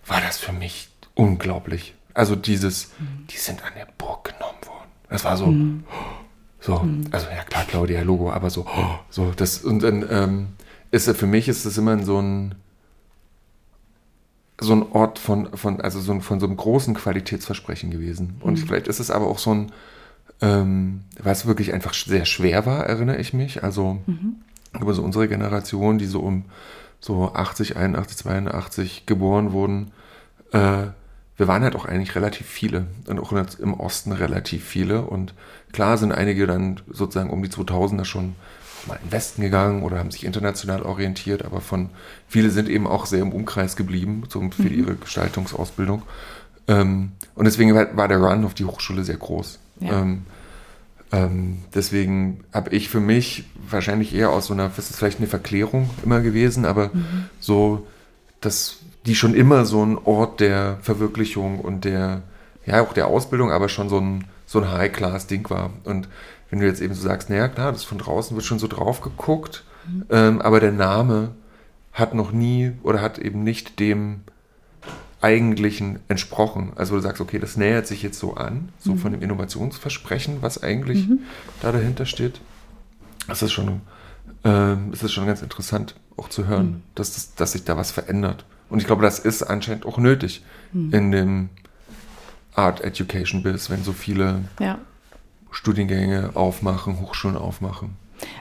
war 0.05 0.19
das 0.21 0.37
für 0.37 0.51
mich 0.51 0.89
unglaublich. 1.13 1.95
Also 2.13 2.35
dieses, 2.35 2.91
mhm. 2.99 3.27
die 3.29 3.37
sind 3.37 3.63
an 3.63 3.71
der 3.77 3.87
Burg 3.97 4.25
genommen 4.25 4.59
worden. 4.65 4.89
Das 5.09 5.23
war 5.23 5.37
so, 5.37 5.47
mhm. 5.47 5.85
so, 6.59 6.79
mhm. 6.79 7.05
also 7.11 7.27
ja 7.27 7.43
klar, 7.43 7.63
Claudia 7.65 8.01
Logo, 8.01 8.31
aber 8.31 8.49
so, 8.49 8.65
so, 9.09 9.31
das, 9.31 9.59
und 9.59 9.81
dann, 9.81 10.05
ähm, 10.09 10.47
ist 10.91 11.09
für 11.09 11.27
mich 11.27 11.47
ist 11.47 11.65
es 11.65 11.77
immer 11.77 12.01
so 12.03 12.19
ein 12.19 12.55
so 14.59 14.73
ein 14.73 14.83
Ort 14.91 15.19
von, 15.19 15.55
von 15.57 15.81
also 15.81 15.99
so 15.99 16.13
ein, 16.13 16.21
von 16.21 16.39
so 16.39 16.45
einem 16.45 16.55
großen 16.55 16.93
Qualitätsversprechen 16.93 17.91
gewesen. 17.91 18.37
Und 18.39 18.53
mhm. 18.53 18.65
vielleicht 18.65 18.87
ist 18.87 18.99
es 18.99 19.11
aber 19.11 19.27
auch 19.27 19.39
so 19.39 19.53
ein, 19.53 19.71
ähm, 20.41 21.01
was 21.21 21.45
wirklich 21.45 21.73
einfach 21.73 21.93
sehr 21.93 22.25
schwer 22.25 22.65
war, 22.65 22.85
erinnere 22.85 23.17
ich 23.17 23.33
mich. 23.33 23.63
Also 23.63 23.99
mhm. 24.05 24.37
über 24.79 24.93
so 24.93 25.03
unsere 25.03 25.27
Generation, 25.27 25.97
die 25.97 26.05
so 26.05 26.21
um 26.21 26.45
so 27.01 27.33
80, 27.33 27.75
81, 27.75 28.17
82 28.17 29.05
geboren 29.05 29.51
wurden, 29.51 29.91
äh, 30.51 30.87
wir 31.37 31.49
waren 31.49 31.63
halt 31.63 31.75
auch 31.75 31.85
eigentlich 31.85 32.15
relativ 32.15 32.47
viele 32.47 32.87
und 33.07 33.19
auch 33.19 33.33
im 33.59 33.73
Osten 33.73 34.13
relativ 34.13 34.63
viele. 34.63 35.01
Und 35.01 35.33
klar 35.73 35.97
sind 35.97 36.13
einige 36.13 36.47
dann 36.47 36.79
sozusagen 36.87 37.29
um 37.29 37.43
die 37.43 37.49
2000er 37.49 38.05
schon 38.05 38.35
mal 38.87 38.95
in 38.95 39.07
den 39.07 39.11
Westen 39.11 39.41
gegangen 39.41 39.83
oder 39.83 39.99
haben 39.99 40.11
sich 40.11 40.25
international 40.25 40.83
orientiert, 40.83 41.43
aber 41.43 41.61
von 41.61 41.89
viele 42.27 42.49
sind 42.49 42.69
eben 42.69 42.87
auch 42.87 43.05
sehr 43.05 43.21
im 43.21 43.31
Umkreis 43.31 43.75
geblieben 43.75 44.23
so 44.29 44.41
für 44.51 44.63
mhm. 44.63 44.79
ihre 44.79 44.95
Gestaltungsausbildung. 44.95 46.03
Ähm, 46.67 47.11
und 47.35 47.45
deswegen 47.45 47.73
war, 47.75 47.95
war, 47.95 48.07
der 48.07 48.19
Run 48.19 48.45
auf 48.45 48.53
die 48.53 48.65
Hochschule 48.65 49.03
sehr 49.03 49.17
groß. 49.17 49.59
Ja. 49.81 50.01
Ähm, 50.01 50.23
ähm, 51.11 51.59
deswegen 51.73 52.43
habe 52.53 52.71
ich 52.71 52.89
für 52.89 52.99
mich 52.99 53.45
wahrscheinlich 53.69 54.13
eher 54.13 54.31
aus 54.31 54.47
so 54.47 54.53
einer, 54.53 54.71
das 54.75 54.89
ist 54.89 54.97
vielleicht 54.97 55.19
eine 55.19 55.27
Verklärung 55.27 55.89
immer 56.03 56.21
gewesen, 56.21 56.65
aber 56.65 56.89
mhm. 56.93 57.25
so, 57.39 57.85
dass 58.41 58.77
die 59.05 59.15
schon 59.15 59.35
immer 59.35 59.65
so 59.65 59.85
ein 59.85 59.97
Ort 59.97 60.39
der 60.39 60.77
Verwirklichung 60.81 61.59
und 61.59 61.85
der, 61.85 62.23
ja, 62.65 62.81
auch 62.81 62.93
der 62.93 63.07
Ausbildung, 63.07 63.51
aber 63.51 63.69
schon 63.69 63.89
so 63.89 63.99
ein, 63.99 64.25
so 64.47 64.59
ein 64.59 64.71
High-Class-Ding 64.71 65.49
war. 65.49 65.71
Und 65.83 66.07
wenn 66.49 66.59
du 66.59 66.65
jetzt 66.65 66.81
eben 66.81 66.93
so 66.93 67.01
sagst, 67.01 67.29
naja, 67.29 67.47
klar, 67.47 67.71
das 67.71 67.83
von 67.83 67.97
draußen 67.97 68.35
wird 68.35 68.45
schon 68.45 68.59
so 68.59 68.67
drauf 68.67 69.01
geguckt, 69.01 69.63
mhm. 69.87 70.05
ähm, 70.09 70.41
aber 70.41 70.59
der 70.59 70.71
Name 70.71 71.31
hat 71.93 72.13
noch 72.13 72.31
nie 72.31 72.73
oder 72.83 73.01
hat 73.01 73.17
eben 73.17 73.43
nicht 73.43 73.79
dem 73.79 74.21
eigentlichen 75.21 75.99
entsprochen. 76.07 76.73
Also 76.75 76.95
du 76.95 77.01
sagst, 77.01 77.21
okay, 77.21 77.39
das 77.39 77.57
nähert 77.57 77.87
sich 77.87 78.03
jetzt 78.03 78.19
so 78.19 78.35
an, 78.35 78.69
so 78.79 78.91
mhm. 78.91 78.97
von 78.99 79.11
dem 79.11 79.21
Innovationsversprechen, 79.21 80.37
was 80.41 80.61
eigentlich 80.61 81.07
mhm. 81.07 81.19
da 81.61 81.71
dahinter 81.71 82.05
steht. 82.05 82.41
Das 83.27 83.41
ist 83.41 83.51
schon, 83.51 83.81
äh, 84.43 84.75
das 84.91 85.01
ist 85.01 85.13
schon 85.13 85.25
ganz 85.25 85.41
interessant 85.41 85.95
auch 86.17 86.29
zu 86.29 86.47
hören, 86.47 86.65
mhm. 86.65 86.83
dass, 86.93 87.13
das, 87.13 87.33
dass 87.35 87.53
sich 87.53 87.63
da 87.63 87.75
was 87.75 87.91
verändert. 87.91 88.45
Und 88.69 88.79
ich 88.79 88.85
glaube, 88.85 89.01
das 89.01 89.19
ist 89.19 89.43
anscheinend 89.43 89.85
auch 89.85 89.97
nötig 89.97 90.43
mhm. 90.73 90.93
in 90.93 91.11
dem 91.11 91.49
Art 92.53 92.81
Education 92.81 93.43
Biz, 93.43 93.69
wenn 93.69 93.83
so 93.83 93.93
viele 93.93 94.45
ja. 94.59 94.77
Studiengänge 95.55 96.31
aufmachen, 96.33 96.99
Hochschulen 96.99 97.37
aufmachen. 97.37 97.95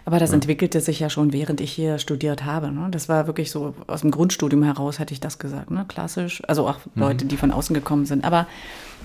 Aber 0.04 0.18
das 0.18 0.30
ja. 0.30 0.34
entwickelte 0.34 0.80
sich 0.80 1.00
ja 1.00 1.08
schon, 1.10 1.32
während 1.32 1.60
ich 1.60 1.72
hier 1.72 1.98
studiert 1.98 2.44
habe. 2.44 2.72
Ne? 2.72 2.88
Das 2.90 3.08
war 3.08 3.26
wirklich 3.26 3.50
so 3.50 3.74
aus 3.86 4.00
dem 4.00 4.10
Grundstudium 4.10 4.62
heraus, 4.62 4.98
hätte 4.98 5.14
ich 5.14 5.20
das 5.20 5.38
gesagt. 5.38 5.70
Ne? 5.70 5.84
Klassisch. 5.86 6.42
Also 6.48 6.68
auch 6.68 6.78
mhm. 6.94 7.02
Leute, 7.02 7.24
die 7.24 7.36
von 7.36 7.52
außen 7.52 7.72
gekommen 7.72 8.04
sind. 8.04 8.24
Aber 8.24 8.46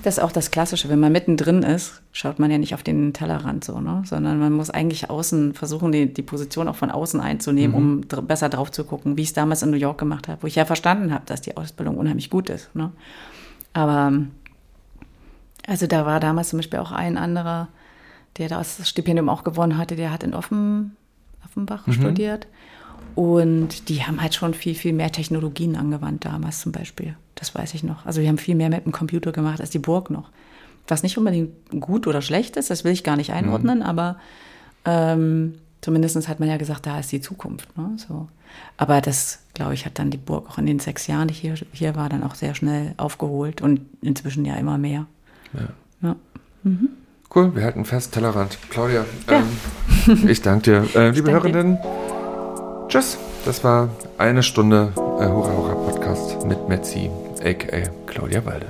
das 0.04 0.18
ist 0.18 0.24
auch 0.24 0.32
das 0.32 0.50
Klassische. 0.50 0.90
Wenn 0.90 1.00
man 1.00 1.12
mittendrin 1.12 1.62
ist, 1.62 2.02
schaut 2.12 2.40
man 2.40 2.50
ja 2.50 2.58
nicht 2.58 2.74
auf 2.74 2.84
den 2.84 3.14
Tellerrand 3.14 3.64
so, 3.64 3.80
ne? 3.80 4.02
sondern 4.06 4.40
man 4.40 4.54
muss 4.54 4.70
eigentlich 4.70 5.10
außen 5.10 5.54
versuchen, 5.54 5.92
die, 5.92 6.12
die 6.12 6.24
Position 6.24 6.68
auch 6.68 6.76
von 6.76 6.90
außen 6.90 7.20
einzunehmen, 7.20 7.80
mhm. 7.80 8.18
um 8.18 8.26
besser 8.26 8.50
drauf 8.50 8.72
zu 8.72 8.86
gucken, 8.86 9.18
wie 9.18 9.22
ich 9.22 9.30
es 9.30 9.34
damals 9.34 9.62
in 9.62 9.70
New 9.70 9.78
York 9.78 10.00
gemacht 10.00 10.28
habe, 10.28 10.42
wo 10.42 10.48
ich 10.48 10.56
ja 10.56 10.66
verstanden 10.66 11.14
habe, 11.14 11.24
dass 11.26 11.42
die 11.42 11.56
Ausbildung 11.58 11.98
unheimlich 11.98 12.30
gut 12.30 12.50
ist. 12.50 12.74
Ne? 12.76 12.92
Aber 13.74 14.14
also 15.68 15.86
da 15.86 16.06
war 16.06 16.20
damals 16.20 16.50
zum 16.50 16.58
Beispiel 16.58 16.80
auch 16.80 16.92
ein 16.92 17.18
anderer 17.18 17.68
der 18.40 18.50
das 18.50 18.88
Stipendium 18.88 19.30
auch 19.30 19.44
gewonnen 19.44 19.78
hatte, 19.78 19.96
der 19.96 20.12
hat 20.12 20.24
in 20.24 20.34
Offen, 20.34 20.96
Offenbach 21.46 21.86
mhm. 21.86 21.94
studiert. 21.94 22.48
Und 23.16 23.90
die 23.90 24.04
haben 24.04 24.22
halt 24.22 24.34
schon 24.34 24.54
viel, 24.54 24.76
viel 24.76 24.94
mehr 24.94 25.12
Technologien 25.12 25.76
angewandt 25.76 26.26
damals 26.26 26.62
zum 26.62 26.72
Beispiel. 26.72 27.16
Das 27.36 27.54
weiß 27.54 27.74
ich 27.74 27.84
noch. 27.84 28.06
Also 28.06 28.22
wir 28.22 28.28
haben 28.30 28.38
viel 28.38 28.56
mehr 28.56 28.70
mit 28.70 28.86
dem 28.86 28.92
Computer 28.92 29.32
gemacht 29.32 29.60
als 29.60 29.72
die 29.72 29.80
Burg 29.80 30.10
noch. 30.10 30.30
Was 30.88 31.04
nicht 31.04 31.18
unbedingt 31.18 31.52
gut 31.80 32.08
oder 32.08 32.22
schlecht 32.22 32.56
ist, 32.56 32.70
das 32.70 32.84
will 32.84 32.92
ich 32.92 33.04
gar 33.04 33.16
nicht 33.16 33.32
einordnen, 33.32 33.80
mhm. 33.80 33.86
aber 33.86 34.18
ähm, 34.86 35.56
zumindest 35.82 36.28
hat 36.28 36.40
man 36.40 36.50
ja 36.50 36.58
gesagt, 36.58 36.86
da 36.86 37.00
ist 37.00 37.12
die 37.12 37.22
Zukunft. 37.22 37.78
Ne? 37.78 37.92
So. 37.98 38.28
Aber 38.78 39.02
das, 39.02 39.40
glaube 39.54 39.74
ich, 39.74 39.86
hat 39.86 40.00
dann 40.00 40.10
die 40.10 40.18
Burg 40.18 40.50
auch 40.50 40.58
in 40.58 40.66
den 40.66 40.80
sechs 40.80 41.08
Jahren, 41.08 41.28
die 41.28 41.34
ich 41.34 41.42
hier, 41.42 41.56
hier 41.72 41.96
war, 41.96 42.10
dann 42.10 42.24
auch 42.24 42.36
sehr 42.36 42.56
schnell 42.56 42.94
aufgeholt 42.98 43.62
und 43.62 43.82
inzwischen 44.02 44.46
ja 44.46 44.56
immer 44.56 44.78
mehr. 44.78 45.06
Ja. 45.54 45.68
ja. 46.02 46.16
Mhm. 46.64 46.90
Cool, 47.34 47.56
wir 47.56 47.64
halten 47.64 47.86
fest, 47.86 48.12
Tellerrand. 48.14 48.58
Claudia, 48.72 49.06
ja. 49.30 49.44
ähm, 50.08 50.28
ich 50.28 50.42
danke 50.42 50.82
dir. 50.82 50.96
Äh, 51.00 51.10
liebe 51.12 51.30
Hörerinnen, 51.32 51.78
tschüss. 52.88 53.20
Das 53.46 53.64
war 53.64 53.90
eine 54.18 54.42
Stunde 54.42 54.92
äh, 54.96 55.00
Hurra 55.00 55.52
Hurra 55.52 55.76
Podcast 55.76 56.46
mit 56.46 56.68
Metzi, 56.68 57.10
a.k.a. 57.44 57.90
Claudia 58.08 58.44
Walde. 58.46 58.66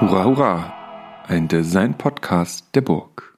Hurra, 0.00 0.24
hurra! 0.24 0.79
Ein 1.30 1.46
Design-Podcast 1.46 2.74
der 2.74 2.80
Burg. 2.80 3.29